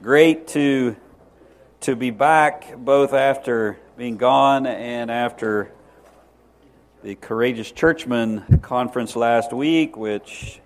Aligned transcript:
great 0.00 0.46
to 0.46 0.94
to 1.80 1.96
be 1.96 2.10
back 2.10 2.76
both 2.76 3.12
after 3.12 3.76
being 3.96 4.16
gone 4.16 4.64
and 4.64 5.10
after 5.10 5.72
the 7.02 7.16
courageous 7.16 7.72
churchman 7.72 8.60
conference 8.62 9.16
last 9.16 9.52
week 9.52 9.96
which 9.96 10.60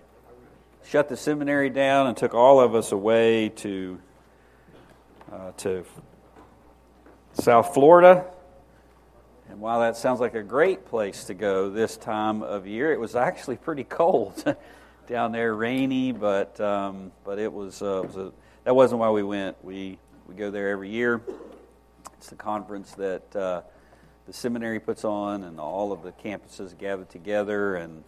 shut 0.85 1.09
the 1.09 1.17
seminary 1.17 1.71
down 1.71 2.09
and 2.09 2.15
took 2.15 2.35
all 2.35 2.61
of 2.61 2.75
us 2.75 2.93
away 2.93 3.49
to 3.49 3.99
uh, 5.33 5.53
to 5.53 5.83
South 7.33 7.73
Florida. 7.73 8.27
And 9.49 9.63
while 9.63 9.81
that 9.81 9.97
sounds 9.97 10.21
like 10.21 10.35
a 10.35 10.43
great 10.43 10.85
place 10.85 11.25
to 11.25 11.35
go 11.35 11.71
this 11.71 11.97
time 11.97 12.43
of 12.43 12.67
year 12.67 12.93
it 12.93 13.01
was 13.01 13.17
actually 13.17 13.57
pretty 13.57 13.85
cold 13.85 14.45
down 15.07 15.33
there 15.33 15.55
rainy 15.55 16.13
but 16.13 16.61
um, 16.61 17.13
but 17.25 17.39
it 17.39 17.51
was, 17.51 17.81
uh, 17.81 18.03
it 18.03 18.07
was 18.09 18.17
a 18.17 18.33
that 18.65 18.75
wasn't 18.75 19.01
why 19.01 19.11
we 19.11 19.23
went. 19.23 19.63
We 19.65 19.99
we 20.27 20.35
go 20.35 20.51
there 20.51 20.71
every 20.71 20.91
year. 20.91 21.21
It's 22.19 22.29
the 22.29 22.37
conference 22.37 22.93
that 22.93 23.37
uh, 23.37 23.63
the 24.27 24.33
seminary 24.33 24.79
puts 24.79 25.05
on, 25.05 25.43
and 25.43 25.59
all 25.59 25.93
of 25.93 26.03
the 26.03 26.13
campuses 26.13 26.77
gather 26.77 27.05
together, 27.05 27.75
and 27.75 28.05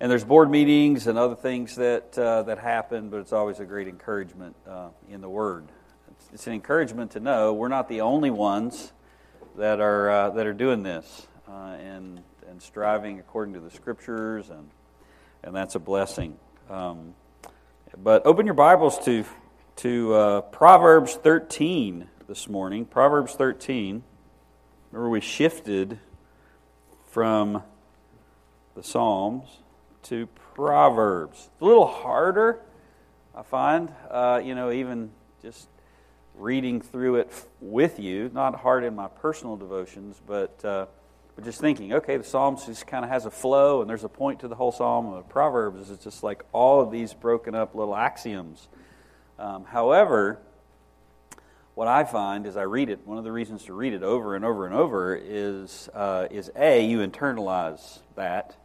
and 0.00 0.10
there's 0.10 0.24
board 0.24 0.50
meetings 0.50 1.06
and 1.06 1.18
other 1.18 1.34
things 1.34 1.76
that 1.76 2.18
uh, 2.18 2.44
that 2.44 2.58
happen. 2.58 3.10
But 3.10 3.18
it's 3.18 3.32
always 3.32 3.60
a 3.60 3.64
great 3.64 3.88
encouragement 3.88 4.56
uh, 4.66 4.88
in 5.10 5.20
the 5.20 5.28
Word. 5.28 5.66
It's, 6.10 6.30
it's, 6.32 6.46
an 6.46 6.54
encouragement 6.54 7.12
to 7.12 7.20
know 7.20 7.52
we're 7.52 7.68
not 7.68 7.88
the 7.88 8.00
only 8.00 8.30
ones 8.30 8.92
that 9.56 9.80
are 9.80 10.10
uh, 10.10 10.30
that 10.30 10.46
are 10.46 10.54
doing 10.54 10.82
this 10.82 11.26
uh, 11.46 11.76
and 11.78 12.22
and 12.48 12.62
striving 12.62 13.18
according 13.18 13.52
to 13.54 13.60
the 13.60 13.70
Scriptures, 13.70 14.48
and 14.48 14.70
and 15.42 15.54
that's 15.54 15.74
a 15.74 15.80
blessing. 15.80 16.38
Um, 16.70 17.14
but 18.02 18.24
open 18.26 18.46
your 18.46 18.54
Bibles 18.54 18.98
to 19.04 19.24
to 19.76 20.14
uh, 20.14 20.40
Proverbs 20.40 21.14
13 21.14 22.06
this 22.28 22.48
morning. 22.48 22.84
Proverbs 22.84 23.34
13. 23.34 24.04
Remember, 24.92 25.10
we 25.10 25.20
shifted 25.20 25.98
from 27.10 27.62
the 28.76 28.82
Psalms 28.82 29.48
to 30.04 30.28
Proverbs. 30.54 31.50
It's 31.52 31.62
a 31.62 31.64
little 31.64 31.86
harder, 31.86 32.60
I 33.34 33.42
find, 33.42 33.92
uh, 34.10 34.40
you 34.44 34.54
know, 34.54 34.70
even 34.70 35.10
just 35.42 35.68
reading 36.36 36.80
through 36.80 37.16
it 37.16 37.32
with 37.60 37.98
you. 37.98 38.30
Not 38.32 38.54
hard 38.54 38.84
in 38.84 38.94
my 38.94 39.08
personal 39.08 39.56
devotions, 39.56 40.20
but, 40.24 40.64
uh, 40.64 40.86
but 41.34 41.44
just 41.44 41.60
thinking, 41.60 41.94
okay, 41.94 42.16
the 42.16 42.24
Psalms 42.24 42.66
just 42.66 42.86
kind 42.86 43.04
of 43.04 43.10
has 43.10 43.26
a 43.26 43.30
flow, 43.30 43.80
and 43.80 43.90
there's 43.90 44.04
a 44.04 44.08
point 44.08 44.40
to 44.40 44.48
the 44.48 44.54
whole 44.54 44.72
Psalm. 44.72 45.24
Proverbs 45.28 45.90
is 45.90 45.98
just 45.98 46.22
like 46.22 46.44
all 46.52 46.80
of 46.80 46.92
these 46.92 47.12
broken 47.12 47.56
up 47.56 47.74
little 47.74 47.96
axioms 47.96 48.68
um, 49.38 49.64
however, 49.64 50.38
what 51.74 51.88
I 51.88 52.04
find 52.04 52.46
as 52.46 52.56
I 52.56 52.62
read 52.62 52.88
it, 52.88 53.06
one 53.06 53.18
of 53.18 53.24
the 53.24 53.32
reasons 53.32 53.64
to 53.64 53.72
read 53.72 53.92
it 53.92 54.02
over 54.02 54.36
and 54.36 54.44
over 54.44 54.66
and 54.66 54.74
over 54.74 55.16
is, 55.16 55.88
uh, 55.92 56.28
is 56.30 56.50
A, 56.56 56.84
you 56.84 56.98
internalize 56.98 57.98
that, 58.14 58.56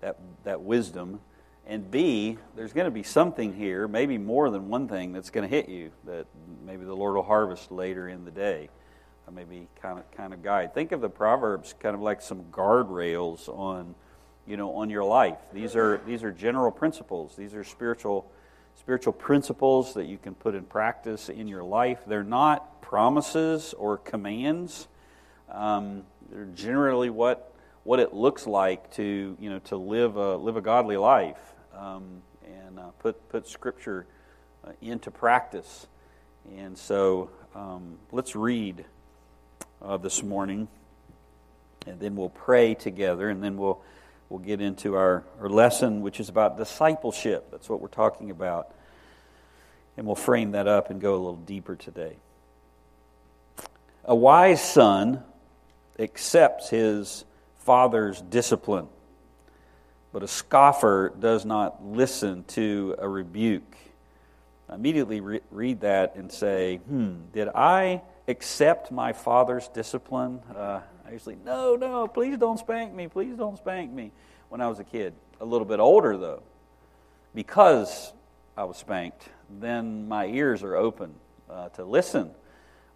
that, 0.00 0.18
that 0.44 0.60
wisdom, 0.60 1.20
and 1.66 1.90
B, 1.90 2.38
there's 2.56 2.72
going 2.72 2.86
to 2.86 2.90
be 2.90 3.02
something 3.02 3.52
here, 3.54 3.86
maybe 3.86 4.16
more 4.16 4.48
than 4.50 4.68
one 4.68 4.88
thing, 4.88 5.12
that's 5.12 5.30
going 5.30 5.48
to 5.48 5.54
hit 5.54 5.68
you 5.68 5.92
that 6.06 6.26
maybe 6.64 6.84
the 6.84 6.94
Lord 6.94 7.16
will 7.16 7.22
harvest 7.22 7.70
later 7.70 8.08
in 8.08 8.24
the 8.24 8.30
day. 8.30 8.70
Maybe 9.30 9.68
kind 9.82 9.98
of 9.98 10.10
kind 10.12 10.32
of 10.32 10.42
guide. 10.42 10.72
Think 10.72 10.92
of 10.92 11.02
the 11.02 11.10
proverbs 11.10 11.74
kind 11.78 11.94
of 11.94 12.00
like 12.00 12.22
some 12.22 12.44
guardrails 12.44 13.46
on, 13.50 13.94
you 14.46 14.56
know, 14.56 14.76
on 14.76 14.88
your 14.88 15.04
life. 15.04 15.36
These 15.52 15.76
are 15.76 16.00
these 16.06 16.22
are 16.22 16.32
general 16.32 16.70
principles. 16.70 17.36
These 17.36 17.52
are 17.52 17.62
spiritual 17.62 18.30
spiritual 18.78 19.12
principles 19.12 19.94
that 19.94 20.06
you 20.06 20.18
can 20.18 20.34
put 20.34 20.54
in 20.54 20.64
practice 20.64 21.28
in 21.28 21.48
your 21.48 21.64
life. 21.64 21.98
They're 22.06 22.22
not 22.22 22.80
promises 22.80 23.74
or 23.74 23.98
commands. 23.98 24.88
Um, 25.50 26.04
they're 26.30 26.46
generally 26.46 27.10
what 27.10 27.52
what 27.84 28.00
it 28.00 28.12
looks 28.12 28.46
like 28.46 28.90
to 28.92 29.36
you 29.40 29.50
know 29.50 29.58
to 29.60 29.76
live 29.76 30.16
a 30.16 30.36
live 30.36 30.56
a 30.56 30.60
godly 30.60 30.96
life 30.96 31.40
um, 31.76 32.22
and 32.46 32.78
uh, 32.78 32.90
put 32.98 33.28
put 33.30 33.48
Scripture 33.48 34.06
uh, 34.64 34.72
into 34.80 35.10
practice. 35.10 35.86
And 36.56 36.78
so 36.78 37.30
um, 37.54 37.98
let's 38.12 38.36
read 38.36 38.84
uh, 39.82 39.96
this 39.96 40.22
morning, 40.22 40.68
and 41.86 41.98
then 42.00 42.16
we'll 42.16 42.30
pray 42.30 42.74
together, 42.74 43.28
and 43.28 43.42
then 43.42 43.56
we'll 43.56 43.82
we'll 44.28 44.40
get 44.40 44.60
into 44.60 44.94
our, 44.94 45.24
our 45.40 45.48
lesson, 45.48 46.02
which 46.02 46.20
is 46.20 46.28
about 46.28 46.56
discipleship. 46.56 47.50
That's 47.50 47.68
what 47.68 47.80
we're 47.80 47.88
talking 47.88 48.30
about. 48.30 48.74
And 49.96 50.06
we'll 50.06 50.16
frame 50.16 50.52
that 50.52 50.68
up 50.68 50.90
and 50.90 51.00
go 51.00 51.14
a 51.14 51.16
little 51.16 51.36
deeper 51.36 51.74
today. 51.76 52.16
A 54.04 54.14
wise 54.14 54.62
son 54.62 55.22
accepts 55.98 56.70
his 56.70 57.24
father's 57.58 58.22
discipline, 58.22 58.88
but 60.12 60.22
a 60.22 60.28
scoffer 60.28 61.12
does 61.18 61.44
not 61.44 61.84
listen 61.84 62.44
to 62.44 62.94
a 62.98 63.08
rebuke. 63.08 63.76
I 64.68 64.76
immediately 64.76 65.20
re- 65.20 65.40
read 65.50 65.80
that 65.80 66.14
and 66.16 66.30
say, 66.30 66.76
hmm, 66.76 67.16
did 67.32 67.48
I 67.48 68.02
accept 68.28 68.90
my 68.90 69.12
father's 69.12 69.68
discipline? 69.68 70.40
Uh, 70.54 70.80
I 71.08 71.12
usually, 71.12 71.38
no, 71.42 71.74
no, 71.74 72.06
please 72.06 72.36
don't 72.36 72.58
spank 72.58 72.92
me, 72.92 73.08
please 73.08 73.34
don't 73.34 73.56
spank 73.56 73.90
me 73.90 74.12
when 74.50 74.60
I 74.60 74.68
was 74.68 74.78
a 74.78 74.84
kid. 74.84 75.14
A 75.40 75.44
little 75.44 75.64
bit 75.64 75.80
older, 75.80 76.18
though, 76.18 76.42
because 77.34 78.12
I 78.58 78.64
was 78.64 78.76
spanked, 78.76 79.26
then 79.48 80.06
my 80.06 80.26
ears 80.26 80.62
are 80.62 80.76
open 80.76 81.14
uh, 81.48 81.70
to 81.70 81.84
listen 81.84 82.32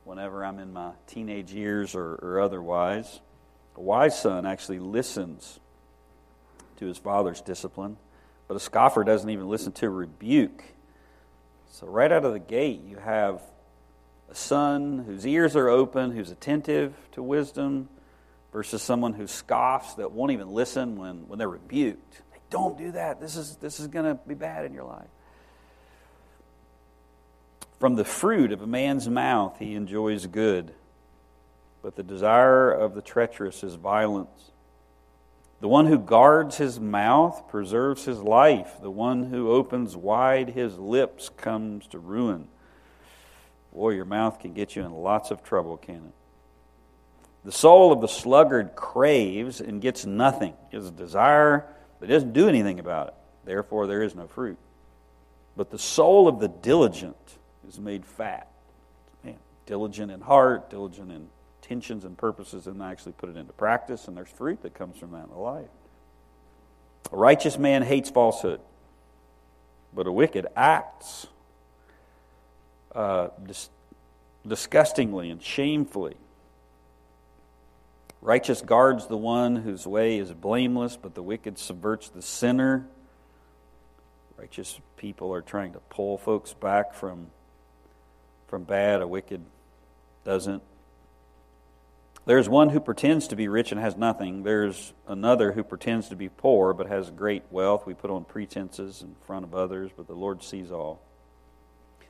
whenever 0.05 0.45
I'm 0.45 0.59
in 0.59 0.75
my 0.75 0.91
teenage 1.07 1.53
years 1.53 1.95
or, 1.95 2.17
or 2.17 2.41
otherwise. 2.41 3.21
A 3.77 3.81
wise 3.81 4.21
son 4.21 4.45
actually 4.45 4.81
listens 4.81 5.59
to 6.77 6.87
his 6.87 6.99
father's 6.99 7.41
discipline, 7.41 7.97
but 8.47 8.59
a 8.59 8.61
scoffer 8.61 9.05
doesn't 9.05 9.31
even 9.31 9.49
listen 9.49 9.73
to 9.73 9.89
rebuke. 9.89 10.63
So, 11.71 11.87
right 11.87 12.13
out 12.13 12.27
of 12.27 12.35
the 12.35 12.41
gate, 12.41 12.83
you 12.87 12.99
have 12.99 13.41
a 14.31 14.35
son 14.35 15.05
whose 15.07 15.27
ears 15.27 15.57
are 15.57 15.71
open, 15.71 16.11
who's 16.11 16.31
attentive 16.31 16.95
to 17.13 17.23
wisdom, 17.23 17.89
versus 18.53 18.83
someone 18.83 19.15
who 19.15 19.27
scoffs 19.27 19.95
that 19.95 20.13
won't 20.13 20.33
even 20.33 20.49
listen 20.49 20.97
when, 20.97 21.27
when 21.29 21.39
they're 21.39 21.49
rebuked. 21.49 22.23
Hey, 22.33 22.41
don't 22.51 22.77
do 22.77 22.93
that. 22.93 23.21
This 23.21 23.37
is, 23.37 23.57
this 23.57 23.81
is 23.81 23.87
going 23.89 24.05
to 24.05 24.21
be 24.27 24.35
bad 24.35 24.65
in 24.65 24.75
your 24.75 24.85
life. 24.85 25.09
From 27.81 27.97
the 27.97 28.05
fruit 28.05 28.53
of 28.53 28.63
a 28.63 28.67
man's 28.67 29.09
mouth 29.09 29.59
he 29.59 29.75
enjoys 29.75 30.27
good, 30.27 30.73
but 31.83 31.97
the 31.97 32.05
desire 32.05 32.71
of 32.71 32.95
the 32.95 33.03
treacherous 33.03 33.65
is 33.65 33.75
violence. 33.75 34.53
The 35.61 35.69
one 35.69 35.87
who 35.87 35.99
guards 35.99 36.57
his 36.57 36.79
mouth 36.79 37.49
preserves 37.49 38.05
his 38.05 38.19
life. 38.19 38.81
The 38.83 38.91
one 38.91 39.25
who 39.25 39.51
opens 39.51 39.97
wide 39.97 40.51
his 40.51 40.77
lips 40.77 41.29
comes 41.29 41.87
to 41.89 41.99
ruin. 41.99 42.49
Boy, 43.73 43.91
your 43.91 44.05
mouth 44.05 44.41
can 44.41 44.55
get 44.55 44.77
you 44.77 44.85
in 44.85 44.93
lots 44.93 45.31
of 45.31 45.43
trouble, 45.43 45.77
can 45.77 45.97
it? 45.97 46.22
The 47.45 47.53
soul 47.53 47.93
of 47.93 48.01
the 48.01 48.09
sluggard 48.09 48.77
craves 48.77 49.61
and 49.61 49.81
gets 49.81 50.07
nothing. 50.07 50.55
Has 50.73 50.89
a 50.89 50.93
desire, 50.93 51.67
but 51.99 52.09
doesn't 52.09 52.33
do 52.33 52.49
anything 52.49 52.79
about 52.79 53.09
it. 53.09 53.15
Therefore, 53.45 53.87
there 53.87 54.03
is 54.03 54.15
no 54.15 54.29
fruit. 54.29 54.59
But 55.57 55.71
the 55.71 55.79
soul 55.79 56.29
of 56.29 56.39
the 56.39 56.49
diligent 56.49 57.17
is 57.69 57.79
made 57.79 58.07
fat. 58.07 58.49
Man, 59.25 59.37
diligent 59.67 60.13
in 60.13 60.21
heart, 60.21 60.71
diligent 60.71 61.11
in 61.11 61.29
intentions 61.63 62.05
and 62.05 62.17
purposes, 62.17 62.67
and 62.67 62.83
actually 62.83 63.13
put 63.13 63.29
it 63.29 63.37
into 63.37 63.53
practice, 63.53 64.09
and 64.09 64.17
there's 64.17 64.29
fruit 64.29 64.63
that 64.63 64.75
comes 64.75 64.97
from 64.99 65.13
that 65.13 65.27
in 65.29 65.37
life. 65.37 65.69
A 67.13 67.17
righteous 67.17 67.59
man 67.59 67.83
hates 67.83 68.11
falsehood, 68.11 68.61
but 69.95 70.07
a 70.07 70.13
wicked 70.13 70.47
acts 70.57 71.27
uh, 72.95 73.29
dis- 73.45 73.71
disgustingly 74.47 75.31
and 75.31 75.43
shamefully. 75.43 76.17
Righteous 78.23 78.63
guards 78.63 79.09
the 79.09 79.17
one 79.17 79.57
whose 79.57 79.85
way 79.85 80.17
is 80.19 80.33
blameless, 80.33 80.97
but 80.97 81.17
the 81.17 81.23
wicked 81.23 81.59
subverts 81.59 82.09
the 82.09 82.23
sinner. 82.23 82.87
Righteous 84.39 84.79
people 84.97 85.35
are 85.35 85.43
trying 85.43 85.73
to 85.73 85.81
pull 85.91 86.19
folks 86.19 86.55
back 86.55 86.95
from, 86.95 87.27
from 88.47 88.63
bad, 88.63 89.03
a 89.03 89.09
wicked 89.09 89.45
doesn't. 90.25 90.63
There's 92.25 92.49
one 92.49 92.69
who 92.69 92.79
pretends 92.79 93.27
to 93.29 93.37
be 93.37 93.49
rich 93.49 93.73
and 93.73 93.81
has 93.81 93.97
nothing. 93.97 94.45
There's 94.45 94.93
another 95.09 95.51
who 95.51 95.65
pretends 95.65 96.09
to 96.11 96.17
be 96.17 96.29
poor 96.29 96.73
but 96.75 96.87
has 96.87 97.11
great 97.11 97.43
wealth. 97.51 97.85
We 97.85 97.95
put 97.95 98.13
on 98.13 98.25
pretenses 98.25 99.03
in 99.03 99.17
front 99.27 99.45
of 99.45 99.53
others, 99.53 99.91
but 99.97 100.07
the 100.07 100.15
Lord 100.15 100.45
sees 100.45 100.71
all. 100.71 101.01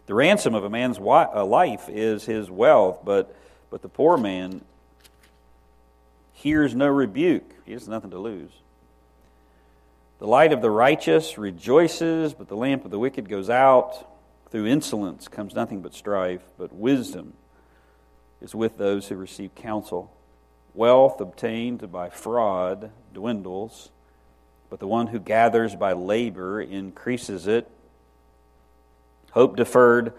The 0.04 0.14
ransom 0.14 0.54
of 0.54 0.64
a 0.64 0.68
man's 0.68 0.98
life 0.98 1.88
is 1.88 2.26
his 2.26 2.50
wealth, 2.50 3.00
but, 3.02 3.34
but 3.70 3.80
the 3.80 3.88
poor 3.88 4.18
man 4.18 4.60
hears 6.42 6.74
no 6.74 6.88
rebuke. 6.88 7.54
He 7.64 7.72
has 7.72 7.86
nothing 7.86 8.10
to 8.10 8.18
lose. 8.18 8.50
The 10.18 10.26
light 10.26 10.52
of 10.52 10.60
the 10.60 10.70
righteous 10.70 11.38
rejoices, 11.38 12.34
but 12.34 12.48
the 12.48 12.56
lamp 12.56 12.84
of 12.84 12.90
the 12.90 12.98
wicked 12.98 13.28
goes 13.28 13.48
out. 13.48 14.08
Through 14.50 14.66
insolence 14.66 15.28
comes 15.28 15.54
nothing 15.54 15.82
but 15.82 15.94
strife, 15.94 16.42
but 16.58 16.74
wisdom 16.74 17.34
is 18.40 18.54
with 18.54 18.76
those 18.76 19.08
who 19.08 19.16
receive 19.16 19.54
counsel. 19.54 20.12
Wealth 20.74 21.20
obtained 21.20 21.90
by 21.92 22.10
fraud 22.10 22.90
dwindles, 23.14 23.90
but 24.68 24.80
the 24.80 24.86
one 24.86 25.06
who 25.06 25.20
gathers 25.20 25.76
by 25.76 25.92
labor 25.92 26.60
increases 26.60 27.46
it. 27.46 27.70
Hope 29.30 29.56
deferred 29.56 30.12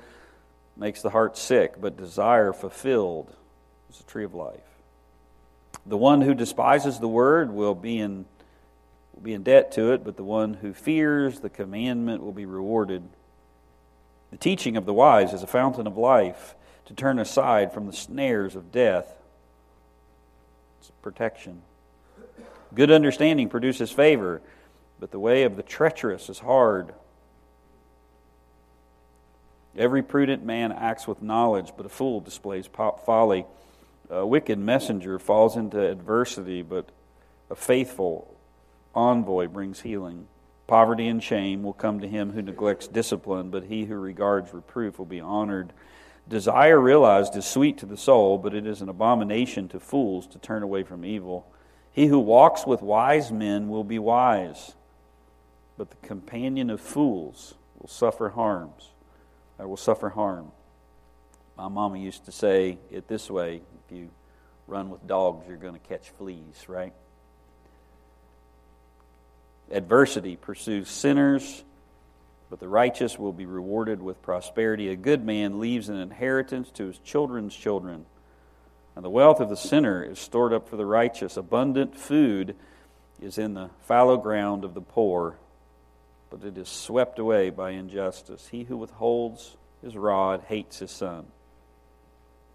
makes 0.77 1.01
the 1.01 1.09
heart 1.09 1.37
sick, 1.37 1.79
but 1.79 1.97
desire 1.97 2.53
fulfilled 2.53 3.33
is 3.89 3.99
a 3.99 4.03
tree 4.03 4.23
of 4.23 4.33
life. 4.33 4.72
The 5.85 5.97
one 5.97 6.21
who 6.21 6.33
despises 6.33 6.99
the 6.99 7.07
word 7.07 7.51
will 7.51 7.75
be 7.75 7.99
in, 7.99 8.25
will 9.13 9.23
be 9.23 9.33
in 9.33 9.43
debt 9.43 9.71
to 9.73 9.91
it, 9.91 10.03
but 10.03 10.15
the 10.15 10.23
one 10.23 10.55
who 10.55 10.73
fears 10.73 11.39
the 11.39 11.49
commandment 11.49 12.23
will 12.23 12.31
be 12.31 12.45
rewarded. 12.45 13.03
The 14.31 14.37
teaching 14.37 14.77
of 14.77 14.85
the 14.85 14.93
wise 14.93 15.33
is 15.33 15.43
a 15.43 15.47
fountain 15.47 15.85
of 15.85 15.97
life 15.97 16.55
to 16.85 16.93
turn 16.93 17.19
aside 17.19 17.73
from 17.73 17.85
the 17.85 17.93
snares 17.93 18.55
of 18.55 18.71
death. 18.71 19.13
It's 20.79 20.91
protection. 21.01 21.61
Good 22.73 22.91
understanding 22.91 23.49
produces 23.49 23.91
favor, 23.91 24.41
but 24.99 25.11
the 25.11 25.19
way 25.19 25.43
of 25.43 25.55
the 25.55 25.63
treacherous 25.63 26.29
is 26.29 26.39
hard. 26.39 26.93
Every 29.77 30.01
prudent 30.01 30.43
man 30.43 30.71
acts 30.71 31.07
with 31.07 31.21
knowledge, 31.21 31.73
but 31.75 31.85
a 31.85 31.89
fool 31.89 32.19
displays 32.19 32.67
folly. 33.05 33.45
A 34.09 34.25
wicked 34.25 34.59
messenger 34.59 35.17
falls 35.19 35.55
into 35.55 35.79
adversity, 35.79 36.61
but 36.61 36.89
a 37.49 37.55
faithful 37.55 38.35
envoy 38.93 39.47
brings 39.47 39.81
healing. 39.81 40.27
Poverty 40.67 41.07
and 41.07 41.21
shame 41.21 41.63
will 41.63 41.73
come 41.73 41.99
to 41.99 42.07
him 42.07 42.31
who 42.31 42.41
neglects 42.41 42.87
discipline, 42.87 43.49
but 43.49 43.65
he 43.65 43.85
who 43.85 43.95
regards 43.95 44.53
reproof 44.53 44.97
will 44.97 45.05
be 45.05 45.19
honored. 45.19 45.73
Desire 46.27 46.79
realized 46.79 47.35
is 47.35 47.45
sweet 47.45 47.77
to 47.79 47.85
the 47.85 47.97
soul, 47.97 48.37
but 48.37 48.53
it 48.53 48.65
is 48.65 48.81
an 48.81 48.89
abomination 48.89 49.67
to 49.69 49.79
fools 49.79 50.25
to 50.27 50.39
turn 50.39 50.63
away 50.63 50.83
from 50.83 51.03
evil. 51.03 51.45
He 51.91 52.07
who 52.07 52.19
walks 52.19 52.65
with 52.65 52.81
wise 52.81 53.31
men 53.31 53.67
will 53.67 53.83
be 53.83 53.99
wise, 53.99 54.73
but 55.77 55.89
the 55.89 56.07
companion 56.07 56.69
of 56.69 56.79
fools 56.79 57.55
will 57.79 57.89
suffer 57.89 58.29
harms 58.29 58.93
I 59.59 59.65
will 59.65 59.77
suffer 59.77 60.09
harm. 60.09 60.51
My 61.57 61.67
mama 61.67 61.97
used 61.97 62.25
to 62.25 62.31
say 62.31 62.79
it 62.91 63.07
this 63.07 63.29
way 63.29 63.61
you 63.93 64.09
run 64.67 64.89
with 64.89 65.05
dogs, 65.07 65.45
you're 65.47 65.57
going 65.57 65.73
to 65.73 65.87
catch 65.87 66.09
fleas, 66.11 66.67
right? 66.67 66.93
Adversity 69.71 70.35
pursues 70.35 70.89
sinners, 70.89 71.63
but 72.49 72.59
the 72.59 72.67
righteous 72.67 73.17
will 73.17 73.33
be 73.33 73.45
rewarded 73.45 74.01
with 74.01 74.21
prosperity. 74.21 74.89
A 74.89 74.95
good 74.95 75.25
man 75.25 75.59
leaves 75.59 75.89
an 75.89 75.97
inheritance 75.97 76.69
to 76.71 76.87
his 76.87 76.99
children's 76.99 77.55
children. 77.55 78.05
And 78.95 79.03
the 79.03 79.09
wealth 79.09 79.39
of 79.39 79.49
the 79.49 79.57
sinner 79.57 80.03
is 80.03 80.19
stored 80.19 80.53
up 80.53 80.69
for 80.69 80.75
the 80.75 80.85
righteous. 80.85 81.35
Abundant 81.35 81.97
food 81.97 82.55
is 83.19 83.37
in 83.37 83.53
the 83.53 83.69
fallow 83.81 84.17
ground 84.17 84.63
of 84.63 84.73
the 84.73 84.81
poor, 84.81 85.37
but 86.29 86.43
it 86.43 86.57
is 86.57 86.69
swept 86.69 87.17
away 87.17 87.49
by 87.49 87.71
injustice. 87.71 88.49
He 88.49 88.63
who 88.63 88.77
withholds 88.77 89.57
his 89.81 89.95
rod 89.95 90.43
hates 90.47 90.79
his 90.79 90.91
son, 90.91 91.25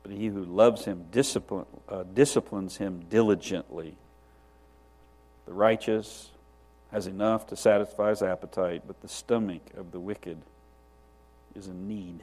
but 0.02 0.12
he 0.12 0.26
who 0.26 0.44
loves 0.44 0.84
him 0.84 1.06
discipline, 1.10 1.66
uh, 1.88 2.04
disciplines 2.14 2.76
him 2.76 3.04
diligently. 3.08 3.94
The 5.46 5.52
righteous 5.52 6.30
has 6.92 7.06
enough 7.06 7.46
to 7.48 7.56
satisfy 7.56 8.10
his 8.10 8.22
appetite, 8.22 8.82
but 8.86 9.00
the 9.02 9.08
stomach 9.08 9.62
of 9.76 9.92
the 9.92 10.00
wicked 10.00 10.38
is 11.54 11.66
in 11.66 11.88
need. 11.88 12.22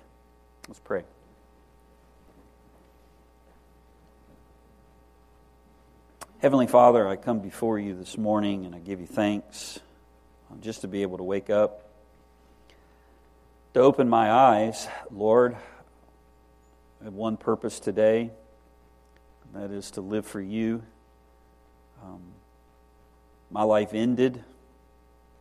Let's 0.68 0.80
pray. 0.80 1.04
Heavenly 6.40 6.68
Father, 6.68 7.08
I 7.08 7.16
come 7.16 7.40
before 7.40 7.80
you 7.80 7.96
this 7.96 8.18
morning 8.18 8.66
and 8.66 8.76
I 8.76 8.80
give 8.80 9.00
you 9.00 9.08
thanks 9.08 9.80
just 10.62 10.82
to 10.82 10.88
be 10.88 11.02
able 11.02 11.18
to 11.18 11.24
wake 11.24 11.50
up, 11.50 11.90
to 13.74 13.80
open 13.80 14.08
my 14.08 14.32
eyes. 14.32 14.88
Lord, 15.12 15.58
have 17.06 17.14
one 17.14 17.38
purpose 17.38 17.80
today, 17.80 18.32
and 19.44 19.64
that 19.64 19.72
is 19.72 19.92
to 19.92 20.02
live 20.02 20.26
for 20.26 20.42
you. 20.42 20.82
Um, 22.04 22.22
my 23.52 23.62
life 23.62 23.94
ended 23.94 24.44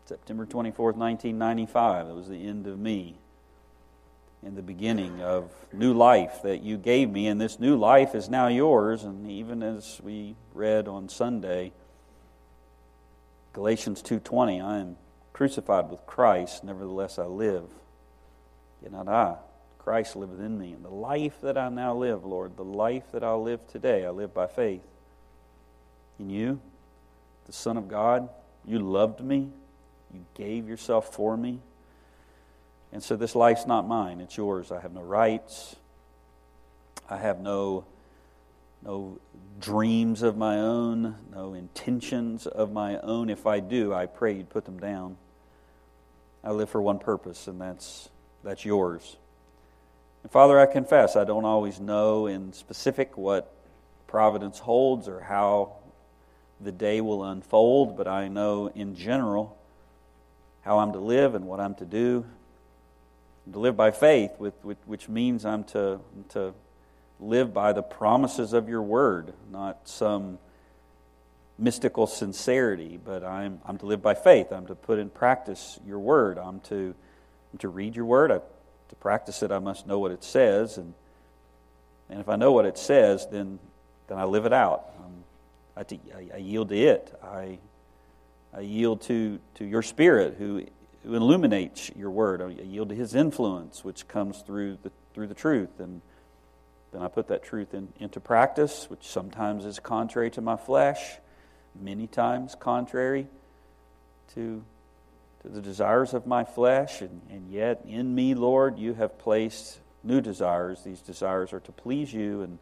September 0.05 0.45
24th, 0.45 0.97
1995. 0.97 2.09
It 2.09 2.15
was 2.15 2.29
the 2.29 2.47
end 2.47 2.67
of 2.67 2.79
me 2.79 3.17
and 4.45 4.59
the 4.59 4.63
beginning 4.63 5.23
of 5.23 5.51
new 5.73 5.95
life 5.95 6.43
that 6.43 6.63
you 6.63 6.77
gave 6.77 7.09
me, 7.09 7.29
and 7.29 7.41
this 7.41 7.59
new 7.59 7.77
life 7.77 8.15
is 8.15 8.29
now 8.29 8.49
yours. 8.49 9.03
And 9.03 9.31
even 9.31 9.63
as 9.63 9.99
we 10.05 10.37
read 10.53 10.87
on 10.87 11.09
Sunday, 11.09 11.73
Galatians 13.55 14.03
2:20, 14.03 14.61
I 14.61 14.81
am 14.81 14.99
crucified 15.33 15.89
with 15.89 16.05
Christ, 16.07 16.63
nevertheless 16.63 17.19
I 17.19 17.25
live. 17.25 17.71
Yet 18.83 18.93
not 18.93 19.09
I, 19.09 19.39
Christ 19.85 20.17
liveth 20.17 20.41
in 20.41 20.59
me. 20.59 20.73
And 20.73 20.83
the 20.83 20.89
life 20.89 21.39
that 21.43 21.59
I 21.59 21.69
now 21.69 21.95
live, 21.95 22.25
Lord, 22.25 22.57
the 22.57 22.65
life 22.65 23.05
that 23.13 23.23
I'll 23.23 23.43
live 23.43 23.61
today, 23.69 24.07
I 24.07 24.11
live 24.11 24.33
by 24.33 24.47
faith 24.47 24.81
in 26.19 26.31
you, 26.31 26.59
the 27.45 27.53
Son 27.53 27.77
of 27.77 27.87
God. 27.87 28.31
You 28.65 28.79
loved 28.79 29.21
me. 29.21 29.51
You 30.15 30.25
gave 30.35 30.67
yourself 30.67 31.13
for 31.13 31.37
me. 31.37 31.61
And 32.93 33.03
so 33.03 33.15
this 33.15 33.35
life's 33.35 33.67
not 33.67 33.87
mine, 33.87 34.21
it's 34.21 34.39
yours. 34.39 34.73
I 34.73 34.81
have 34.81 34.95
no 34.95 35.03
rights. 35.03 35.77
I 37.11 37.19
have 37.19 37.41
no 37.41 37.85
no 38.83 39.19
dreams 39.61 40.23
of 40.23 40.37
my 40.37 40.59
own, 40.59 41.17
no 41.33 41.55
intentions 41.55 42.47
of 42.47 42.73
my 42.73 42.99
own. 42.99 43.31
If 43.31 43.47
I 43.47 43.61
do, 43.61 43.93
I 43.95 44.07
pray 44.07 44.35
you'd 44.35 44.51
put 44.51 44.65
them 44.65 44.79
down. 44.79 45.17
I 46.43 46.51
live 46.51 46.69
for 46.69 46.83
one 46.83 46.99
purpose, 46.99 47.49
and 47.49 47.59
that's, 47.59 48.11
that's 48.43 48.65
yours. 48.65 49.17
And 50.25 50.33
Father, 50.33 50.59
I 50.59 50.65
confess 50.65 51.17
I 51.17 51.25
don't 51.25 51.45
always 51.45 51.79
know 51.79 52.27
in 52.27 52.55
specific 52.55 53.17
what 53.19 53.53
providence 54.07 54.59
holds 54.59 55.07
or 55.07 55.21
how 55.21 55.75
the 56.61 56.73
day 56.73 57.03
will 57.03 57.23
unfold, 57.25 57.97
but 57.97 58.09
I 58.09 58.29
know 58.29 58.69
in 58.69 58.97
general 58.97 59.57
how 60.63 60.79
I'm 60.79 60.93
to 60.93 60.99
live 60.99 61.35
and 61.35 61.47
what 61.47 61.61
I'm 61.61 61.75
to 61.75 61.85
do. 61.85 62.25
To 63.53 63.59
live 63.59 63.77
by 63.77 63.91
faith, 63.91 64.31
which 64.39 65.11
means 65.11 65.45
I'm 65.45 65.65
to, 65.65 66.01
to 66.31 66.55
live 67.21 67.53
by 67.53 67.75
the 67.75 67.83
promises 67.83 68.55
of 68.55 68.71
your 68.71 68.81
word, 68.81 69.35
not 69.53 69.87
some 69.87 70.39
mystical 71.59 72.07
sincerity, 72.07 72.99
but 73.05 73.23
I'm, 73.23 73.61
I'm 73.67 73.77
to 73.77 73.87
live 73.87 74.01
by 74.01 74.15
faith. 74.15 74.51
I'm 74.51 74.67
to 74.69 74.75
put 74.75 74.99
in 74.99 75.11
practice 75.11 75.79
your 75.87 75.99
word. 75.99 76.39
I'm 76.39 76.61
to, 76.61 76.95
I'm 77.53 77.59
to 77.59 77.69
read 77.69 77.95
your 77.95 78.07
word. 78.07 78.33
I, 78.33 78.41
to 78.95 79.01
practice 79.01 79.43
it, 79.43 79.51
I 79.51 79.59
must 79.59 79.87
know 79.87 79.99
what 79.99 80.13
it 80.13 80.25
says. 80.25 80.79
And, 80.79 80.95
and 82.09 82.21
if 82.21 82.29
I 82.29 82.37
know 82.37 82.53
what 82.53 82.65
it 82.65 82.79
says, 82.79 83.27
then, 83.31 83.59
then 84.07 84.19
I 84.19 84.25
live 84.25 84.47
it 84.47 84.53
out. 84.53 84.91
Um, 84.99 85.25
I, 85.77 85.81
I, 86.17 86.35
I 86.35 86.37
yield 86.39 86.69
to 86.69 86.77
it. 86.77 87.13
I, 87.23 87.59
I 88.57 88.61
yield 88.61 89.03
to, 89.03 89.41
to 89.57 89.65
your 89.65 89.83
spirit 89.83 90.37
who, 90.39 90.65
who 91.05 91.15
illuminates 91.15 91.91
your 91.97 92.11
word. 92.11 92.41
I 92.41 92.49
yield 92.63 92.91
to 92.91 92.95
his 92.95 93.15
influence, 93.15 93.85
which 93.85 94.07
comes 94.07 94.43
through 94.43 94.79
the, 94.83 94.93
through 95.13 95.27
the 95.27 95.35
truth. 95.35 95.81
And 95.81 96.01
then 96.93 97.03
I 97.03 97.09
put 97.09 97.29
that 97.29 97.43
truth 97.43 97.75
in, 97.75 97.89
into 97.99 98.21
practice, 98.21 98.89
which 98.89 99.09
sometimes 99.09 99.65
is 99.65 99.81
contrary 99.81 100.31
to 100.33 100.41
my 100.41 100.57
flesh, 100.57 101.01
many 101.81 102.07
times 102.07 102.55
contrary 102.55 103.27
to, 104.35 104.63
to 105.45 105.49
the 105.49 105.61
desires 105.61 106.15
of 106.15 106.27
my 106.27 106.45
flesh. 106.45 107.01
And, 107.01 107.21
and 107.31 107.49
yet, 107.51 107.85
in 107.87 108.15
me, 108.15 108.35
Lord, 108.35 108.79
you 108.79 108.95
have 108.95 109.19
placed 109.19 109.79
new 110.03 110.21
desires. 110.21 110.83
These 110.83 111.01
desires 111.01 111.53
are 111.53 111.61
to 111.61 111.73
please 111.73 112.13
you. 112.13 112.43
And, 112.43 112.59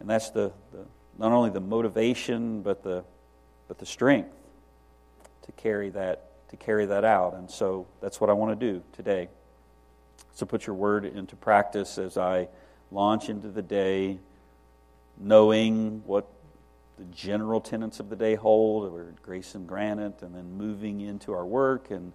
and 0.00 0.10
that's 0.10 0.30
the, 0.30 0.52
the 0.72 0.84
not 1.18 1.32
only 1.32 1.50
the 1.50 1.60
motivation, 1.60 2.62
but 2.62 2.82
the, 2.82 3.04
but 3.68 3.78
the 3.78 3.86
strength 3.86 4.36
to 5.46 5.52
carry 5.52 5.90
that 5.90 6.30
to 6.56 6.64
carry 6.64 6.86
that 6.86 7.04
out. 7.04 7.34
And 7.34 7.50
so 7.50 7.86
that's 8.00 8.20
what 8.20 8.30
I 8.30 8.32
want 8.32 8.58
to 8.58 8.72
do 8.72 8.82
today. 8.92 9.28
So 10.34 10.46
put 10.46 10.66
your 10.66 10.76
word 10.76 11.04
into 11.04 11.36
practice 11.36 11.98
as 11.98 12.16
I 12.16 12.48
launch 12.90 13.28
into 13.28 13.48
the 13.48 13.62
day, 13.62 14.18
knowing 15.18 16.02
what 16.06 16.28
the 16.98 17.04
general 17.06 17.60
tenets 17.60 17.98
of 17.98 18.08
the 18.08 18.16
day 18.16 18.36
hold, 18.36 18.92
or 18.92 19.14
grace 19.22 19.54
and 19.54 19.66
granite, 19.66 20.22
and 20.22 20.34
then 20.34 20.56
moving 20.56 21.00
into 21.00 21.32
our 21.32 21.44
work. 21.44 21.90
And, 21.90 22.12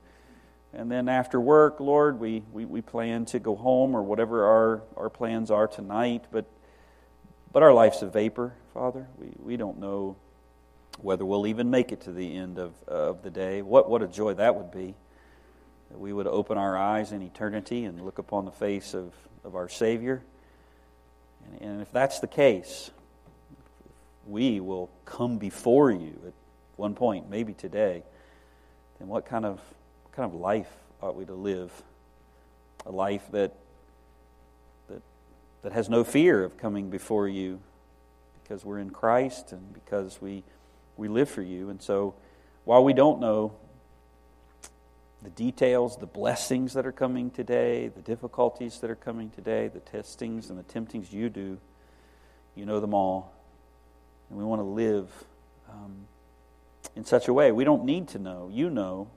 and 0.73 0.89
then 0.89 1.09
after 1.09 1.39
work, 1.41 1.79
Lord, 1.79 2.19
we, 2.19 2.43
we, 2.53 2.63
we 2.65 2.81
plan 2.81 3.25
to 3.25 3.39
go 3.39 3.55
home 3.55 3.95
or 3.95 4.01
whatever 4.03 4.45
our, 4.45 4.83
our 4.95 5.09
plans 5.09 5.51
are 5.51 5.67
tonight. 5.67 6.25
But, 6.31 6.45
but 7.51 7.61
our 7.61 7.73
life's 7.73 8.01
a 8.01 8.07
vapor, 8.07 8.53
Father. 8.73 9.07
We, 9.17 9.31
we 9.37 9.57
don't 9.57 9.79
know 9.79 10.15
whether 11.01 11.25
we'll 11.25 11.47
even 11.47 11.69
make 11.69 11.91
it 11.91 12.01
to 12.01 12.13
the 12.13 12.37
end 12.37 12.57
of, 12.57 12.71
of 12.87 13.21
the 13.21 13.29
day. 13.29 13.61
What, 13.61 13.89
what 13.89 14.01
a 14.01 14.07
joy 14.07 14.35
that 14.35 14.55
would 14.55 14.71
be. 14.71 14.95
that 15.89 15.99
we 15.99 16.13
would 16.13 16.27
open 16.27 16.57
our 16.57 16.77
eyes 16.77 17.11
in 17.11 17.21
eternity 17.21 17.85
and 17.85 18.01
look 18.01 18.17
upon 18.17 18.45
the 18.45 18.51
face 18.51 18.93
of, 18.93 19.13
of 19.43 19.55
our 19.55 19.67
Savior. 19.69 20.23
And, 21.45 21.61
and 21.61 21.81
if 21.81 21.91
that's 21.91 22.19
the 22.19 22.27
case, 22.27 22.91
we 24.27 24.59
will 24.59 24.89
come 25.05 25.37
before 25.37 25.91
you 25.91 26.13
at 26.27 26.33
one 26.75 26.95
point, 26.95 27.29
maybe 27.29 27.53
today, 27.53 28.03
then 28.99 29.07
what 29.07 29.25
kind 29.25 29.45
of, 29.45 29.59
what 30.03 30.13
kind 30.13 30.31
of 30.31 30.39
life 30.39 30.69
ought 31.01 31.15
we 31.15 31.25
to 31.25 31.33
live? 31.33 31.71
A 32.85 32.91
life 32.91 33.23
that, 33.31 33.53
that, 34.87 35.01
that 35.63 35.71
has 35.73 35.89
no 35.89 36.03
fear 36.03 36.43
of 36.43 36.57
coming 36.57 36.89
before 36.89 37.27
you 37.27 37.59
because 38.41 38.63
we're 38.63 38.79
in 38.79 38.89
Christ 38.89 39.51
and 39.51 39.73
because 39.73 40.21
we, 40.21 40.43
we 40.97 41.07
live 41.07 41.29
for 41.29 41.41
you. 41.41 41.69
And 41.69 41.81
so, 41.81 42.15
while 42.65 42.83
we 42.83 42.93
don't 42.93 43.19
know 43.19 43.53
the 45.21 45.29
details, 45.29 45.97
the 45.97 46.05
blessings 46.05 46.73
that 46.73 46.85
are 46.85 46.91
coming 46.91 47.29
today, 47.29 47.89
the 47.89 48.01
difficulties 48.01 48.79
that 48.79 48.89
are 48.89 48.95
coming 48.95 49.29
today, 49.29 49.67
the 49.67 49.79
testings 49.79 50.49
and 50.49 50.57
the 50.57 50.63
temptings 50.63 51.11
you 51.11 51.29
do, 51.29 51.57
you 52.55 52.65
know 52.65 52.79
them 52.79 52.93
all. 52.93 53.33
And 54.29 54.37
we 54.37 54.43
want 54.43 54.59
to 54.59 54.65
live 54.65 55.09
um, 55.69 56.07
in 56.95 57.05
such 57.05 57.27
a 57.27 57.33
way. 57.33 57.51
We 57.51 57.63
don't 57.63 57.85
need 57.85 58.09
to 58.09 58.19
know. 58.19 58.49
You 58.51 58.69
know. 58.69 59.09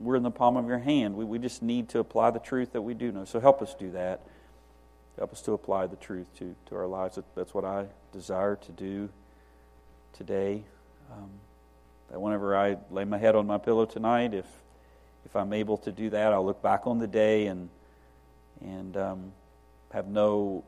We're 0.00 0.16
in 0.16 0.22
the 0.22 0.30
palm 0.30 0.56
of 0.58 0.66
your 0.66 0.78
hand. 0.78 1.16
We, 1.16 1.24
we 1.24 1.38
just 1.38 1.62
need 1.62 1.88
to 1.90 1.98
apply 1.98 2.30
the 2.30 2.38
truth 2.38 2.72
that 2.72 2.82
we 2.82 2.92
do 2.92 3.10
know. 3.10 3.24
So 3.24 3.40
help 3.40 3.62
us 3.62 3.74
do 3.74 3.90
that. 3.92 4.20
Help 5.16 5.32
us 5.32 5.40
to 5.42 5.52
apply 5.52 5.86
the 5.86 5.96
truth 5.96 6.26
to, 6.38 6.54
to 6.66 6.76
our 6.76 6.86
lives. 6.86 7.18
That's 7.34 7.54
what 7.54 7.64
I 7.64 7.86
desire 8.12 8.56
to 8.56 8.72
do 8.72 9.08
today. 10.12 10.64
Um, 11.10 11.30
that 12.10 12.20
whenever 12.20 12.56
I 12.56 12.76
lay 12.90 13.04
my 13.04 13.18
head 13.18 13.34
on 13.34 13.46
my 13.46 13.58
pillow 13.58 13.86
tonight, 13.86 14.34
if 14.34 14.46
if 15.24 15.36
I'm 15.36 15.52
able 15.52 15.78
to 15.78 15.92
do 15.92 16.10
that, 16.10 16.32
I'll 16.32 16.44
look 16.44 16.62
back 16.62 16.86
on 16.86 16.98
the 16.98 17.06
day 17.06 17.46
and 17.46 17.68
and 18.60 18.96
um, 18.96 19.32
have 19.92 20.08
no 20.08 20.64